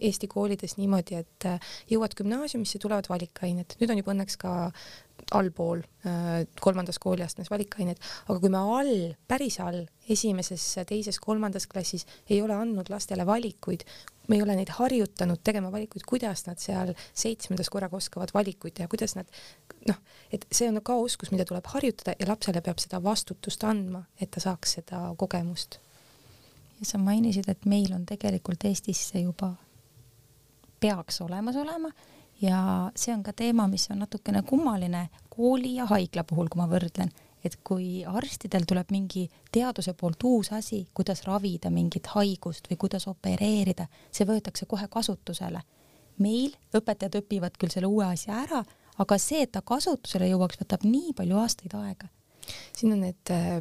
Eesti 0.00 0.30
koolides 0.30 0.78
niimoodi, 0.78 1.20
et 1.22 1.48
äh, 1.48 1.74
jõuad 1.90 2.16
gümnaasiumisse, 2.18 2.80
tulevad 2.82 3.10
valikained, 3.10 3.78
nüüd 3.80 3.94
on 3.94 4.02
juba 4.02 4.14
õnneks 4.14 4.40
ka 4.40 4.54
allpool 5.36 5.82
äh, 6.06 6.44
kolmandas 6.60 6.98
kooliastmes 7.02 7.50
valikained, 7.52 7.98
aga 8.28 8.38
kui 8.40 8.52
me 8.52 8.60
all, 8.60 8.94
päris 9.28 9.58
all, 9.64 9.82
esimeses, 10.08 10.64
teises, 10.88 11.18
kolmandas 11.20 11.68
klassis 11.70 12.06
ei 12.30 12.40
ole 12.42 12.56
andnud 12.56 12.88
lastele 12.92 13.26
valikuid, 13.28 13.84
me 14.28 14.36
ei 14.36 14.42
ole 14.44 14.56
neid 14.58 14.70
harjutanud 14.76 15.40
tegema 15.44 15.72
valikuid, 15.72 16.04
kuidas 16.08 16.44
nad 16.46 16.60
seal 16.60 16.92
seitsmendas 17.16 17.70
korraga 17.72 17.96
oskavad 17.96 18.32
valikuid 18.34 18.76
teha, 18.76 18.88
kuidas 18.88 19.16
nad 19.16 19.28
noh, 19.88 19.98
et 20.32 20.44
see 20.52 20.68
on 20.68 20.80
ka 20.84 20.96
oskus, 21.00 21.32
mida 21.32 21.46
tuleb 21.48 21.68
harjutada 21.72 22.16
ja 22.18 22.28
lapsele 22.28 22.62
peab 22.64 22.80
seda 22.82 23.00
vastutust 23.04 23.64
andma, 23.68 24.04
et 24.20 24.30
ta 24.34 24.44
saaks 24.44 24.78
seda 24.78 25.02
kogemust. 25.20 25.80
Ja 26.80 26.86
sa 26.86 26.98
mainisid, 26.98 27.48
et 27.48 27.66
meil 27.66 27.92
on 27.94 28.04
tegelikult 28.06 28.64
Eestis 28.64 29.08
see 29.10 29.24
juba 29.24 29.52
peaks 30.80 31.20
olemas 31.20 31.56
olema. 31.56 31.90
Ja 32.40 32.90
see 32.94 33.14
on 33.14 33.22
ka 33.26 33.32
teema, 33.32 33.66
mis 33.66 33.88
on 33.90 33.98
natukene 33.98 34.42
kummaline 34.46 35.08
kooli 35.28 35.74
ja 35.74 35.86
haigla 35.90 36.22
puhul, 36.24 36.46
kui 36.46 36.60
ma 36.60 36.68
võrdlen, 36.70 37.10
et 37.44 37.56
kui 37.66 38.04
arstidel 38.06 38.66
tuleb 38.68 38.92
mingi 38.94 39.24
teaduse 39.52 39.94
poolt 39.98 40.22
uus 40.22 40.52
asi, 40.54 40.84
kuidas 40.94 41.24
ravida 41.26 41.70
mingit 41.70 42.06
haigust 42.14 42.70
või 42.70 42.78
kuidas 42.86 43.08
opereerida, 43.10 43.88
see 44.10 44.26
võetakse 44.26 44.66
kohe 44.66 44.86
kasutusele. 44.90 45.62
meil 46.18 46.54
õpetajad 46.74 47.20
õpivad 47.20 47.58
küll 47.58 47.70
selle 47.70 47.86
uue 47.86 48.04
asja 48.06 48.40
ära, 48.42 48.64
aga 48.98 49.18
see, 49.18 49.42
et 49.42 49.52
ta 49.52 49.62
kasutusele 49.62 50.26
jõuaks, 50.28 50.58
võtab 50.58 50.82
nii 50.82 51.12
palju 51.14 51.38
aastaid 51.38 51.74
aega 51.74 52.08
siin 52.76 52.94
on 52.94 53.04
need 53.06 53.34
äh, 53.34 53.58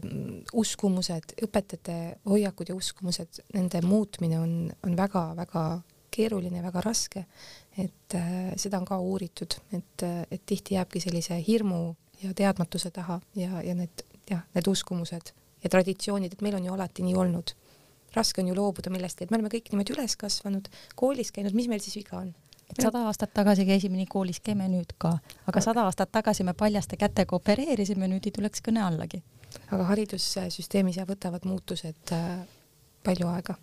uskumused, 0.53 1.35
õpetajate 1.43 1.99
hoiakud 2.29 2.71
ja 2.71 2.75
uskumused, 2.77 3.43
nende 3.53 3.81
muutmine 3.85 4.39
on, 4.39 4.57
on 4.85 4.97
väga-väga 4.97 5.67
keeruline, 6.17 6.63
väga 6.63 6.81
raske 6.81 7.25
et 7.77 8.15
äh, 8.15 8.53
seda 8.57 8.79
on 8.81 8.87
ka 8.87 8.97
uuritud, 8.99 9.57
et, 9.71 10.03
äh, 10.03 10.23
et 10.31 10.43
tihti 10.45 10.75
jääbki 10.77 11.01
sellise 11.01 11.37
hirmu 11.47 11.93
ja 12.23 12.33
teadmatuse 12.33 12.91
taha 12.93 13.19
ja, 13.37 13.61
ja 13.61 13.75
need 13.77 14.03
jah, 14.29 14.43
need 14.55 14.67
uskumused 14.67 15.31
ja 15.63 15.69
traditsioonid, 15.69 16.33
et 16.33 16.43
meil 16.45 16.57
on 16.57 16.65
ju 16.65 16.73
alati 16.73 17.05
nii 17.05 17.15
olnud. 17.15 17.53
raske 18.15 18.41
on 18.41 18.47
ju 18.47 18.55
loobuda 18.55 18.89
millestki, 18.89 19.25
et 19.25 19.31
me 19.31 19.37
oleme 19.37 19.51
kõik 19.51 19.67
niimoodi 19.69 19.93
üles 19.93 20.15
kasvanud, 20.17 20.69
koolis 20.97 21.29
käinud, 21.35 21.53
mis 21.53 21.67
meil 21.69 21.83
siis 21.83 21.99
viga 21.99 22.17
on? 22.17 22.33
Et 22.69 22.81
sada 22.81 23.05
aastat 23.07 23.33
tagasi 23.33 23.65
käisime 23.65 23.97
nii 23.97 24.09
koolis, 24.11 24.39
käime 24.43 24.67
nüüd 24.71 24.93
ka, 24.97 25.17
aga 25.47 25.61
sada 25.63 25.85
aastat 25.87 26.11
tagasi 26.11 26.43
me 26.43 26.53
paljaste 26.53 26.97
kätega 26.97 27.35
opereerisime, 27.35 28.07
nüüd 28.11 28.27
ei 28.27 28.35
tuleks 28.35 28.63
kõne 28.65 28.83
allagi. 28.85 29.23
aga 29.71 29.83
haridussüsteemis 29.91 30.97
ja 30.97 31.05
võtavad 31.05 31.45
muutused 31.47 32.11
äh, 32.11 32.41
palju 33.03 33.27
aega, 33.27 33.55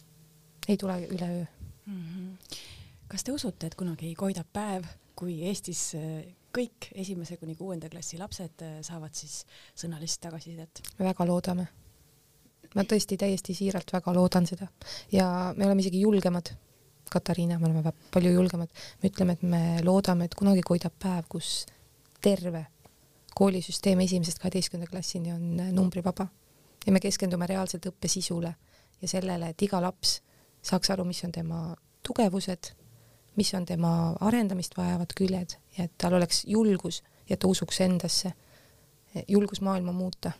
ei 0.68 0.76
tule 0.76 1.00
üleöö 1.08 1.44
mm. 1.86 2.00
-hmm 2.00 2.62
kas 3.14 3.24
te 3.24 3.34
usute, 3.34 3.68
et 3.68 3.76
kunagi 3.78 4.14
koidab 4.18 4.48
päev, 4.52 4.88
kui 5.14 5.36
Eestis 5.46 5.92
äh, 5.98 6.24
kõik 6.54 6.90
esimese 6.94 7.38
kuni 7.38 7.56
kuuenda 7.58 7.90
klassi 7.92 8.18
lapsed 8.20 8.64
äh, 8.64 8.76
saavad 8.86 9.14
siis 9.14 9.42
sõnalist 9.78 10.22
tagasisidet? 10.24 10.82
me 10.98 11.08
väga 11.10 11.26
loodame. 11.28 11.68
ma 12.74 12.82
tõesti 12.90 13.18
täiesti 13.20 13.54
siiralt 13.54 13.92
väga 13.94 14.14
loodan 14.16 14.46
seda 14.50 14.66
ja 15.12 15.52
me 15.56 15.66
oleme 15.66 15.84
isegi 15.84 16.00
julgemad. 16.02 16.54
Katariina, 17.14 17.58
me 17.58 17.70
oleme 17.70 17.94
palju 18.14 18.34
julgemad. 18.34 18.68
me 19.02 19.10
ütleme, 19.10 19.38
et 19.38 19.42
me 19.42 19.62
loodame, 19.86 20.28
et 20.28 20.34
kunagi 20.34 20.62
koidab 20.66 20.94
päev, 20.98 21.24
kus 21.28 21.66
terve 22.22 22.66
koolisüsteem 23.34 24.00
esimesest 24.00 24.38
kaheteistkümnenda 24.38 24.90
klassini 24.90 25.32
on 25.32 25.60
äh, 25.60 25.72
numbrivaba 25.72 26.28
ja 26.86 26.92
me 26.92 27.00
keskendume 27.00 27.46
reaalselt 27.50 27.86
õppe 27.90 28.08
sisule 28.08 28.54
ja 29.00 29.08
sellele, 29.10 29.50
et 29.50 29.62
iga 29.62 29.80
laps 29.82 30.20
saaks 30.64 30.90
aru, 30.94 31.04
mis 31.04 31.24
on 31.26 31.32
tema 31.34 31.66
tugevused 32.06 32.74
mis 33.36 33.54
on 33.54 33.66
tema 33.66 34.14
arendamist 34.20 34.76
vajavad 34.76 35.12
küljed 35.18 35.56
ja 35.78 35.84
et 35.84 35.92
tal 35.98 36.14
oleks 36.18 36.44
julgus 36.46 37.02
ja 37.28 37.36
ta 37.36 37.48
usuks 37.48 37.80
endasse, 37.80 38.32
julgus 39.28 39.60
maailma 39.60 39.92
muuta. 39.92 40.32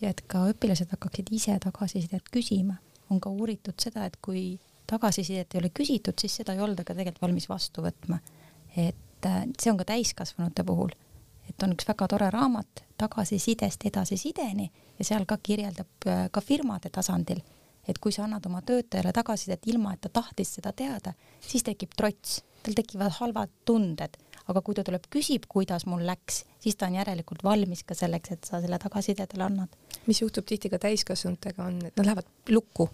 ja 0.00 0.10
et 0.10 0.22
ka 0.26 0.46
õpilased 0.48 0.88
hakkaksid 0.94 1.28
ise 1.30 1.58
tagasisidet 1.60 2.30
küsima, 2.32 2.78
on 3.10 3.20
ka 3.20 3.30
uuritud 3.30 3.76
seda, 3.78 4.06
et 4.06 4.16
kui 4.22 4.58
tagasisidet 4.90 5.54
ei 5.54 5.62
ole 5.62 5.70
küsitud, 5.74 6.18
siis 6.20 6.40
seda 6.40 6.56
ei 6.56 6.64
olda 6.64 6.84
ka 6.84 6.96
tegelikult 6.96 7.22
valmis 7.28 7.48
vastu 7.50 7.84
võtma. 7.86 8.20
et 8.76 9.26
äh, 9.26 9.44
see 9.58 9.70
on 9.72 9.78
ka 9.78 9.88
täiskasvanute 9.92 10.64
puhul, 10.64 10.92
et 11.48 11.62
on 11.62 11.74
üks 11.76 11.88
väga 11.88 12.08
tore 12.08 12.30
raamat 12.30 12.84
Tagasisidest 13.00 13.86
edasisideni 13.88 14.70
ja 14.98 15.04
seal 15.04 15.24
ka 15.26 15.38
kirjeldab 15.42 16.06
äh, 16.06 16.28
ka 16.30 16.40
firmade 16.40 16.90
tasandil 16.92 17.40
et 17.88 17.98
kui 17.98 18.12
sa 18.14 18.24
annad 18.26 18.46
oma 18.46 18.62
töötajale 18.66 19.12
tagasisidet 19.16 19.66
ilma, 19.70 19.94
et 19.94 20.02
ta 20.04 20.10
tahtis 20.20 20.54
seda 20.58 20.72
teada, 20.76 21.14
siis 21.40 21.64
tekib 21.66 21.94
trots, 21.96 22.40
tal 22.62 22.76
tekivad 22.76 23.16
halvad 23.18 23.52
tunded, 23.66 24.18
aga 24.50 24.62
kui 24.66 24.76
ta 24.76 24.84
tuleb, 24.86 25.06
küsib, 25.12 25.46
kuidas 25.50 25.86
mul 25.88 26.04
läks, 26.06 26.44
siis 26.62 26.78
ta 26.78 26.88
on 26.90 26.98
järelikult 27.00 27.44
valmis 27.46 27.82
ka 27.86 27.96
selleks, 27.96 28.36
et 28.36 28.48
sa 28.50 28.60
selle 28.62 28.78
tagasiside 28.82 29.26
talle 29.30 29.48
annad. 29.48 29.76
mis 30.06 30.20
juhtub 30.22 30.46
tihti 30.46 30.70
ka 30.70 30.78
täiskasvanutega, 30.82 31.64
on, 31.64 31.78
et 31.86 31.96
nad 31.96 32.06
lähevad 32.06 32.28
lukku 32.50 32.90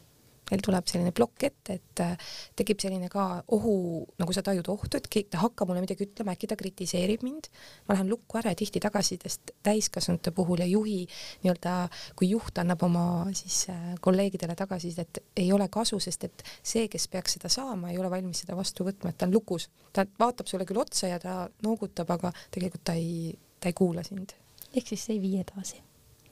meil 0.51 0.63
tuleb 0.63 0.87
selline 0.91 1.13
plokk 1.17 1.47
ette, 1.49 1.77
et 1.81 2.03
äh, 2.03 2.35
tekib 2.59 2.81
selline 2.83 3.09
ka 3.11 3.25
ohu, 3.55 3.77
nagu 4.21 4.35
sa 4.35 4.45
tajud 4.47 4.69
ohtu, 4.71 4.99
et 4.99 5.09
keegi 5.11 5.33
ta 5.33 5.43
hakkab 5.43 5.71
mulle 5.71 5.83
midagi 5.83 6.07
ütlema, 6.07 6.37
äkki 6.37 6.51
ta 6.51 6.59
kritiseerib 6.59 7.25
mind. 7.27 7.49
ma 7.89 7.97
lähen 7.97 8.11
lukku 8.11 8.39
ära 8.39 8.53
ja 8.55 8.59
tihti 8.59 8.81
tagasisidest 8.83 9.55
täiskasvanute 9.67 10.31
puhul 10.37 10.63
ja 10.63 10.69
juhi 10.71 11.01
nii-öelda, 11.43 11.75
kui 12.19 12.31
juht 12.31 12.59
annab 12.63 12.83
oma 12.87 13.07
siis 13.35 13.67
äh, 13.73 13.97
kolleegidele 14.01 14.55
tagasisidet, 14.59 15.23
ei 15.37 15.51
ole 15.53 15.69
kasu, 15.73 15.99
sest 16.03 16.29
et 16.29 16.47
see, 16.63 16.87
kes 16.93 17.09
peaks 17.09 17.39
seda 17.39 17.51
saama, 17.53 17.91
ei 17.91 17.99
ole 17.99 18.11
valmis 18.13 18.45
seda 18.45 18.57
vastu 18.59 18.87
võtma, 18.87 19.11
et 19.11 19.19
ta 19.19 19.27
on 19.27 19.35
lukus. 19.35 19.69
ta 19.93 20.07
vaatab 20.19 20.47
sulle 20.47 20.67
küll 20.69 20.81
otsa 20.81 21.11
ja 21.11 21.19
ta 21.19 21.49
noogutab, 21.67 22.11
aga 22.11 22.33
tegelikult 22.55 22.85
ta 22.85 22.95
ei, 22.95 23.35
ta 23.61 23.73
ei 23.73 23.75
kuula 23.75 24.07
sind. 24.07 24.37
ehk 24.77 24.95
siis 24.95 25.09
see 25.09 25.19
ei 25.19 25.21
vii 25.23 25.43
edasi 25.43 25.83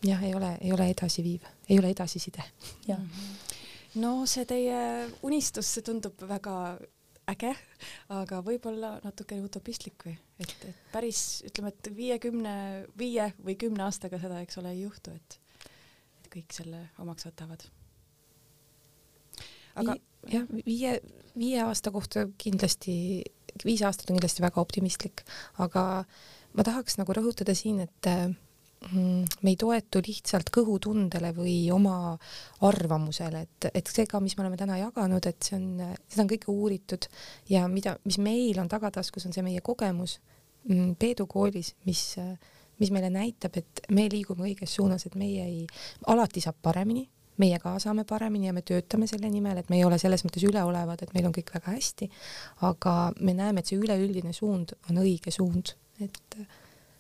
jah, 0.05 0.23
ei 0.23 0.35
ole, 0.35 0.57
ei 0.61 0.73
ole 0.73 0.89
edasiviiv, 0.93 1.47
ei 1.69 1.79
ole 1.79 1.91
edasiside. 1.91 2.45
jah 2.87 2.99
mm 2.99 3.09
-hmm 3.09 3.63
no 4.01 4.15
see 4.31 4.47
teie 4.49 4.81
unistus, 5.27 5.71
see 5.75 5.85
tundub 5.87 6.21
väga 6.29 6.57
äge, 7.31 7.53
aga 8.13 8.41
võib-olla 8.45 8.99
natukene 9.05 9.45
utopistlik 9.47 10.05
või, 10.05 10.17
et, 10.43 10.55
et 10.69 10.83
päris 10.93 11.43
ütleme, 11.49 11.73
et 11.73 11.91
viiekümne, 11.97 12.57
viie 12.99 13.31
või 13.41 13.57
kümne 13.61 13.87
aastaga 13.87 14.21
seda, 14.21 14.43
eks 14.45 14.61
ole, 14.61 14.75
ei 14.75 14.85
juhtu, 14.85 15.15
et, 15.15 15.39
et 16.21 16.31
kõik 16.37 16.53
selle 16.57 16.83
omaks 17.03 17.29
võtavad. 17.31 17.65
aga 19.81 19.97
Vi, 19.97 20.37
jah, 20.37 20.47
viie, 20.65 20.95
viie 21.37 21.61
aasta 21.65 21.93
kohta 21.95 22.27
kindlasti, 22.41 22.95
viis 23.65 23.83
aastat 23.85 24.11
on 24.11 24.19
kindlasti 24.19 24.45
väga 24.45 24.63
optimistlik, 24.63 25.25
aga 25.61 26.05
ma 26.57 26.67
tahaks 26.67 26.97
nagu 27.01 27.17
rõhutada 27.17 27.57
siin, 27.57 27.83
et 27.85 28.09
me 28.93 29.51
ei 29.51 29.57
toetu 29.57 30.03
lihtsalt 30.05 30.51
kõhutundele 30.55 31.31
või 31.37 31.57
oma 31.73 32.15
arvamusele, 32.67 33.45
et, 33.47 33.69
et 33.73 33.91
see 33.91 34.07
ka, 34.11 34.21
mis 34.21 34.37
me 34.37 34.45
oleme 34.45 34.59
täna 34.61 34.77
jaganud, 34.81 35.25
et 35.27 35.47
see 35.47 35.57
on, 35.59 35.97
seda 36.09 36.25
on 36.25 36.31
kõike 36.35 36.51
uuritud 36.53 37.09
ja 37.51 37.65
mida, 37.71 37.97
mis 38.05 38.19
meil 38.23 38.61
on 38.61 38.69
tagataskus, 38.71 39.27
on 39.29 39.37
see 39.37 39.45
meie 39.47 39.65
kogemus 39.65 40.19
mm, 40.69 40.95
Peedu 41.01 41.27
koolis, 41.31 41.75
mis, 41.89 42.05
mis 42.83 42.93
meile 42.95 43.11
näitab, 43.15 43.57
et 43.61 43.85
me 43.95 44.07
liigume 44.13 44.49
õiges 44.51 44.77
suunas, 44.77 45.07
et 45.09 45.17
meie 45.19 45.47
ei, 45.49 45.65
alati 46.13 46.45
saab 46.45 46.61
paremini, 46.63 47.07
meie 47.43 47.59
ka 47.63 47.77
saame 47.83 48.05
paremini 48.09 48.51
ja 48.51 48.57
me 48.57 48.63
töötame 48.67 49.09
selle 49.11 49.31
nimel, 49.33 49.59
et 49.59 49.71
me 49.73 49.81
ei 49.81 49.87
ole 49.87 49.99
selles 50.03 50.23
mõttes 50.27 50.45
üleolevad, 50.47 51.03
et 51.03 51.15
meil 51.17 51.27
on 51.29 51.35
kõik 51.35 51.55
väga 51.57 51.73
hästi, 51.75 52.11
aga 52.69 52.99
me 53.21 53.35
näeme, 53.35 53.63
et 53.63 53.73
see 53.73 53.81
üleüldine 53.81 54.35
suund 54.37 54.77
on 54.91 55.01
õige 55.03 55.35
suund, 55.35 55.75
et 56.05 56.39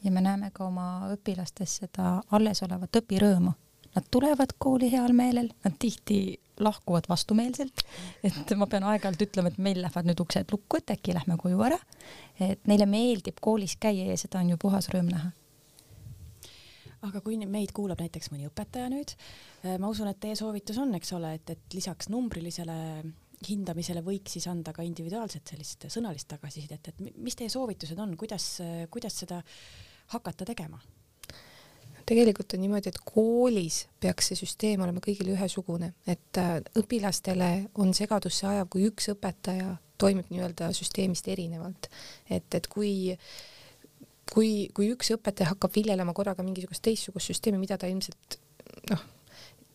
ja 0.04 0.10
me 0.12 0.20
näeme 0.24 0.50
ka 0.54 0.66
oma 0.66 1.10
õpilastes 1.14 1.80
seda 1.82 2.20
allesolevat 2.30 3.02
õpirõõmu. 3.02 3.52
Nad 3.94 4.08
tulevad 4.10 4.56
kooli 4.58 4.90
heal 4.92 5.14
meelel, 5.14 5.52
nad 5.64 5.76
tihti 5.78 6.40
lahkuvad 6.60 7.06
vastumeelselt, 7.08 7.82
et 8.26 8.52
ma 8.58 8.66
pean 8.70 8.86
aeg-ajalt 8.86 9.22
ütlema, 9.26 9.50
et 9.50 9.58
meil 9.62 9.80
lähevad 9.82 10.06
nüüd 10.06 10.20
uksed 10.22 10.50
lukku, 10.54 10.78
et 10.78 10.92
äkki 10.94 11.14
lähme 11.14 11.38
koju 11.38 11.62
ära. 11.66 11.78
et 12.40 12.66
neile 12.66 12.86
meeldib 12.86 13.40
koolis 13.40 13.76
käia 13.80 14.06
ja 14.10 14.16
seda 14.18 14.40
on 14.42 14.50
ju 14.50 14.58
puhas 14.60 14.90
rõõm 14.90 15.10
näha 15.10 15.32
aga 17.04 17.20
kui 17.20 17.36
meid 17.36 17.72
kuulab 17.76 18.00
näiteks 18.00 18.30
mõni 18.32 18.48
õpetaja 18.48 18.88
nüüd, 18.88 19.12
eh, 19.62 19.76
ma 19.78 19.90
usun, 19.92 20.08
et 20.08 20.20
teie 20.20 20.36
soovitus 20.38 20.78
on, 20.80 20.94
eks 20.96 21.12
ole, 21.12 21.34
et, 21.36 21.50
et 21.50 21.76
lisaks 21.76 22.08
numbrilisele 22.08 22.76
hindamisele 23.44 24.00
võiks 24.04 24.36
siis 24.36 24.46
anda 24.48 24.72
ka 24.72 24.84
individuaalset 24.86 25.52
sellist 25.52 25.88
sõnalist 25.92 26.28
tagasisidet, 26.30 26.88
et 26.88 27.02
mis 27.20 27.36
teie 27.36 27.50
soovitused 27.52 27.98
on, 28.00 28.14
kuidas, 28.20 28.46
kuidas 28.94 29.18
seda 29.24 29.42
hakata 30.14 30.46
tegema? 30.48 30.80
tegelikult 32.04 32.52
on 32.52 32.60
niimoodi, 32.60 32.90
et 32.92 32.98
koolis 33.08 33.86
peaks 34.00 34.26
see 34.28 34.36
süsteem 34.36 34.82
olema 34.84 35.00
kõigile 35.04 35.32
ühesugune, 35.32 35.94
et 36.06 36.40
äh, 36.40 36.58
õpilastele 36.76 37.50
on 37.80 37.94
segadusse 37.96 38.44
ajav, 38.50 38.68
kui 38.72 38.84
üks 38.90 39.08
õpetaja 39.14 39.78
toimib 40.00 40.28
nii-öelda 40.28 40.68
süsteemist 40.76 41.28
erinevalt. 41.32 41.88
et, 42.28 42.54
et 42.54 42.68
kui 42.68 43.14
kui, 44.34 44.68
kui 44.74 44.90
üks 44.92 45.12
õpetaja 45.14 45.52
hakkab 45.52 45.74
viljelema 45.74 46.14
korraga 46.16 46.44
mingisugust 46.44 46.84
teistsugust 46.84 47.32
süsteemi, 47.32 47.60
mida 47.60 47.78
ta 47.80 47.88
ilmselt 47.90 48.38
noh, 48.90 49.04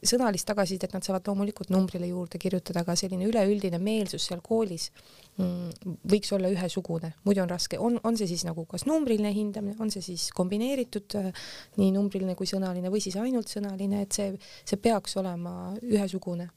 sõnalist 0.05 0.47
tagasisidet 0.47 0.93
nad 0.95 1.03
saavad 1.03 1.27
loomulikult 1.27 1.71
numbrile 1.73 2.07
juurde 2.07 2.39
kirjutada, 2.39 2.83
aga 2.83 2.95
selline 2.99 3.27
üleüldine 3.27 3.79
meelsus 3.83 4.29
seal 4.29 4.39
koolis 4.43 4.89
mm, 5.37 5.97
võiks 6.09 6.31
olla 6.35 6.51
ühesugune, 6.53 7.11
muidu 7.27 7.43
on 7.43 7.51
raske, 7.51 7.79
on, 7.79 7.99
on 8.07 8.17
see 8.19 8.29
siis 8.31 8.45
nagu 8.47 8.63
kas 8.69 8.85
numbriline 8.87 9.31
hindamine, 9.35 9.75
on 9.83 9.91
see 9.91 10.03
siis 10.05 10.29
kombineeritud 10.35 11.17
äh, 11.19 11.29
nii 11.81 11.91
numbriline 11.95 12.37
kui 12.39 12.47
sõnaline 12.49 12.91
või 12.93 13.03
siis 13.03 13.19
ainult 13.19 13.51
sõnaline, 13.51 14.05
et 14.05 14.15
see, 14.15 14.31
see 14.63 14.79
peaks 14.79 15.17
olema 15.19 15.73
ühesugune. 15.83 16.49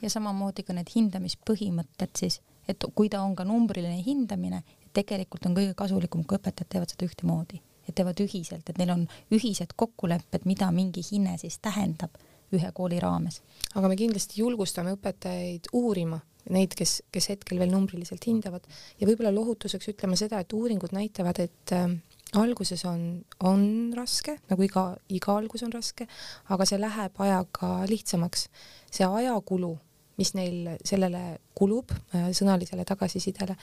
ja 0.00 0.08
samamoodi 0.10 0.64
ka 0.64 0.76
need 0.76 0.92
hindamispõhimõtted 0.94 2.16
siis, 2.16 2.40
et 2.68 2.84
kui 2.94 3.08
ta 3.12 3.24
on 3.24 3.34
ka 3.36 3.44
numbriline 3.48 4.00
hindamine, 4.04 4.62
tegelikult 4.92 5.46
on 5.46 5.56
kõige 5.56 5.74
kasulikum, 5.76 6.24
kui 6.24 6.36
õpetajad 6.36 6.68
teevad 6.68 6.92
seda 6.92 7.08
ühtemoodi, 7.08 7.60
et 7.88 7.94
teevad 7.96 8.20
ühiselt, 8.20 8.68
et 8.68 8.80
neil 8.80 8.92
on 8.92 9.06
ühised 9.32 9.72
kokkulepped, 9.76 10.44
mida 10.44 10.68
mingi 10.74 11.04
hinne 11.12 11.36
siis 11.40 11.58
tähendab 11.62 12.16
ühe 12.56 12.72
kooli 12.74 13.00
raames. 13.02 13.40
aga 13.74 13.88
me 13.88 13.96
kindlasti 13.98 14.40
julgustame 14.42 14.94
õpetajaid 14.96 15.70
uurima 15.72 16.20
neid, 16.50 16.74
kes, 16.78 17.00
kes 17.12 17.28
hetkel 17.34 17.60
veel 17.60 17.72
numbriliselt 17.72 18.24
hindavad 18.26 18.64
ja 18.98 19.08
võib-olla 19.08 19.32
lohutuseks 19.34 19.92
ütleme 19.92 20.16
seda, 20.18 20.40
et 20.40 20.52
uuringud 20.56 20.94
näitavad, 20.96 21.38
et 21.42 21.74
äh, 21.76 21.92
alguses 22.40 22.84
on, 22.88 23.02
on 23.46 23.62
raske, 23.96 24.36
nagu 24.50 24.64
iga, 24.64 24.84
iga 25.12 25.36
algus 25.36 25.64
on 25.66 25.74
raske, 25.74 26.06
aga 26.50 26.66
see 26.68 26.80
läheb 26.80 27.22
ajaga 27.26 27.72
lihtsamaks. 27.90 28.48
see 28.90 29.06
ajakulu, 29.06 29.74
mis 30.18 30.34
neil 30.34 30.76
sellele 30.84 31.38
kulub 31.56 31.92
äh,, 32.14 32.30
sõnalisele 32.36 32.84
tagasisidele 32.88 33.56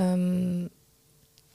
ähm,, 0.00 0.70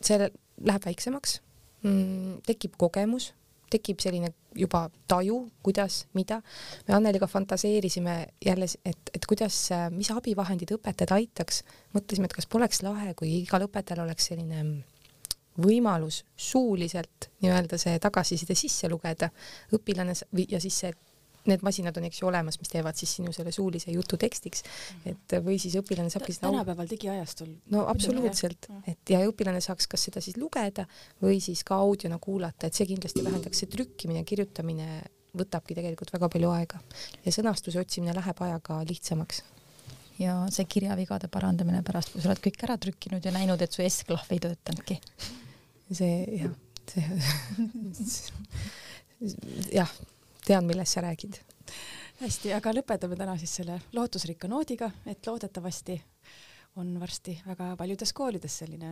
see 0.02 0.20
läheb 0.20 0.86
väiksemaks 0.86 1.40
mm,, 1.84 2.44
tekib 2.48 2.78
kogemus 2.80 3.34
tekib 3.72 4.02
selline 4.04 4.32
juba 4.56 4.86
taju, 5.10 5.42
kuidas, 5.66 6.06
mida. 6.16 6.42
me 6.88 6.96
Anneliga 6.96 7.28
fantaseerisime 7.28 8.16
jälle, 8.46 8.68
et, 8.86 9.12
et 9.14 9.26
kuidas, 9.26 9.70
mis 9.92 10.12
abivahendid 10.12 10.72
õpetajad 10.78 11.16
aitaks. 11.18 11.64
mõtlesime, 11.96 12.30
et 12.30 12.38
kas 12.38 12.48
poleks 12.48 12.84
lahe, 12.86 13.14
kui 13.14 13.32
igal 13.42 13.68
õpetajal 13.68 14.06
oleks 14.06 14.32
selline 14.32 14.64
võimalus 15.62 16.24
suuliselt 16.36 17.30
nii-öelda 17.44 17.78
see 17.80 18.00
tagasiside 18.04 18.56
sisse 18.56 18.90
lugeda, 18.92 19.30
õpilane 19.76 20.16
ja 20.50 20.60
siis 20.60 20.80
see 20.84 20.94
need 21.50 21.66
masinad 21.66 21.98
on, 22.00 22.08
eks 22.10 22.22
ju, 22.22 22.28
olemas, 22.30 22.58
mis 22.62 22.72
teevad 22.72 22.98
siis 23.00 23.16
sinu 23.18 23.34
selle 23.36 23.54
suulise 23.56 23.94
jutu 23.94 24.18
tekstiks, 24.22 24.64
mhm. 24.66 25.16
et 25.16 25.38
või 25.46 25.58
siis 25.62 25.78
õpilane 25.80 26.12
saabki 26.14 26.36
seda 26.36 26.50
tänapäeval 26.50 26.90
digiajastul. 26.92 27.52
no 27.74 27.86
absoluutselt, 27.92 28.70
et 28.90 29.14
ja 29.14 29.22
õpilane 29.30 29.62
saaks 29.64 29.90
kas 29.92 30.08
seda 30.10 30.24
siis 30.24 30.40
lugeda 30.42 30.88
või 31.22 31.40
siis 31.44 31.64
ka 31.68 31.80
audiona 31.84 32.20
kuulata, 32.22 32.68
et 32.68 32.78
see 32.78 32.90
kindlasti 32.90 33.26
vähendaks, 33.26 33.64
see 33.64 33.72
trükkimine, 33.72 34.24
kirjutamine 34.28 35.04
võtabki 35.36 35.76
tegelikult 35.76 36.14
väga 36.16 36.30
palju 36.32 36.52
aega. 36.56 36.80
Ja 37.26 37.34
sõnastuse 37.36 37.82
otsimine 37.82 38.16
läheb 38.16 38.42
ajaga 38.46 38.80
lihtsamaks. 38.88 39.42
Ja 40.16 40.38
see 40.54 40.64
kirjavigade 40.72 41.28
parandamine 41.28 41.82
pärast, 41.84 42.14
kui 42.14 42.24
sa 42.24 42.30
oled 42.32 42.40
kõik 42.44 42.62
ära 42.64 42.78
trükkinud 42.80 43.26
ja 43.26 43.34
näinud, 43.36 43.60
et 43.62 43.76
su 43.76 43.84
S-klahv 43.84 44.32
ei 44.32 44.40
töötanudki. 44.46 45.00
see 45.92 46.40
jah, 46.40 46.54
see 46.88 47.04
jah 49.80 49.92
tean, 50.46 50.66
millest 50.66 50.96
sa 50.96 51.04
räägid. 51.06 51.40
hästi, 52.22 52.54
aga 52.56 52.74
lõpetame 52.78 53.18
täna 53.20 53.36
siis 53.42 53.56
selle 53.60 53.80
lootusrikka 53.94 54.48
noodiga, 54.48 54.92
et 55.10 55.28
loodetavasti 55.28 55.98
on 56.80 57.00
varsti 57.00 57.38
väga 57.48 57.74
paljudes 57.80 58.14
koolides 58.14 58.58
selline, 58.62 58.92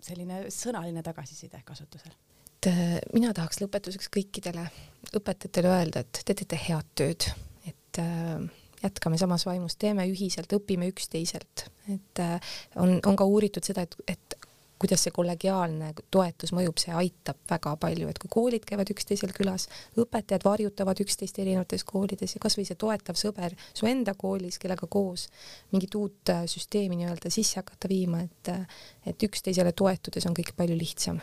selline 0.00 0.44
sõnaline 0.54 1.02
tagasiside 1.02 1.62
kasutusel. 1.66 2.14
et 2.56 2.70
äh, 2.70 2.98
mina 3.12 3.32
tahaks 3.34 3.60
lõpetuseks 3.62 4.10
kõikidele 4.16 4.66
õpetajatele 5.12 5.72
öelda, 5.76 6.04
et 6.04 6.22
te 6.24 6.34
teete 6.34 6.58
head 6.68 6.92
tööd, 6.98 7.28
et 7.66 8.02
äh, 8.02 8.44
jätkame 8.82 9.18
samas 9.18 9.46
vaimus, 9.46 9.76
teeme 9.76 10.06
ühiselt, 10.10 10.52
õpime 10.54 10.88
üksteiselt, 10.92 11.66
et 11.90 12.22
äh, 12.22 12.54
on, 12.76 12.98
on 13.06 13.18
ka 13.18 13.26
uuritud 13.26 13.66
seda, 13.66 13.86
et, 13.86 13.96
et 14.16 14.38
kuidas 14.82 15.04
see 15.04 15.14
kollegiaalne 15.14 15.92
toetus 16.10 16.50
mõjub, 16.56 16.80
see 16.82 16.94
aitab 16.96 17.38
väga 17.50 17.74
palju, 17.80 18.08
et 18.10 18.18
kui 18.18 18.30
koolid 18.32 18.64
käivad 18.66 18.90
üksteisel 18.90 19.30
külas, 19.36 19.68
õpetajad 19.94 20.42
varjutavad 20.46 20.98
üksteist 21.04 21.38
erinevates 21.42 21.84
koolides 21.86 22.34
ja 22.34 22.42
kasvõi 22.42 22.66
see 22.66 22.78
toetav 22.80 23.18
sõber 23.20 23.54
su 23.68 23.86
enda 23.90 24.16
koolis, 24.18 24.58
kellega 24.62 24.88
koos 24.90 25.28
mingit 25.70 25.94
uut 25.98 26.34
äh, 26.34 26.42
süsteemi 26.50 26.98
nii-öelda 26.98 27.30
sisse 27.30 27.60
hakata 27.60 27.90
viima, 27.92 28.24
et, 28.26 28.50
äh, 28.50 28.82
et 29.12 29.28
üksteisele 29.28 29.74
toetudes 29.78 30.26
on 30.26 30.34
kõik 30.38 30.54
palju 30.58 30.78
lihtsam. 30.78 31.22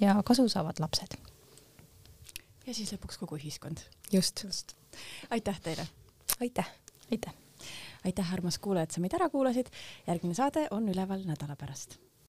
ja 0.00 0.16
kasu 0.24 0.48
saavad 0.48 0.80
lapsed. 0.80 1.18
ja 2.66 2.74
siis 2.74 2.96
lõpuks 2.96 3.20
kogu 3.20 3.36
ühiskond. 3.36 3.84
just, 4.12 4.44
just.. 4.44 4.76
aitäh 5.30 5.60
teile. 5.60 5.88
aitäh. 6.40 6.72
aitäh. 7.12 7.34
aitäh, 8.04 8.32
armas 8.32 8.58
kuulaja, 8.58 8.88
et 8.88 8.96
sa 8.96 9.04
meid 9.04 9.14
ära 9.14 9.28
kuulasid. 9.28 9.68
järgmine 10.06 10.34
saade 10.34 10.68
on 10.70 10.88
üleval 10.88 11.28
nädala 11.28 11.56
pärast 11.56 12.00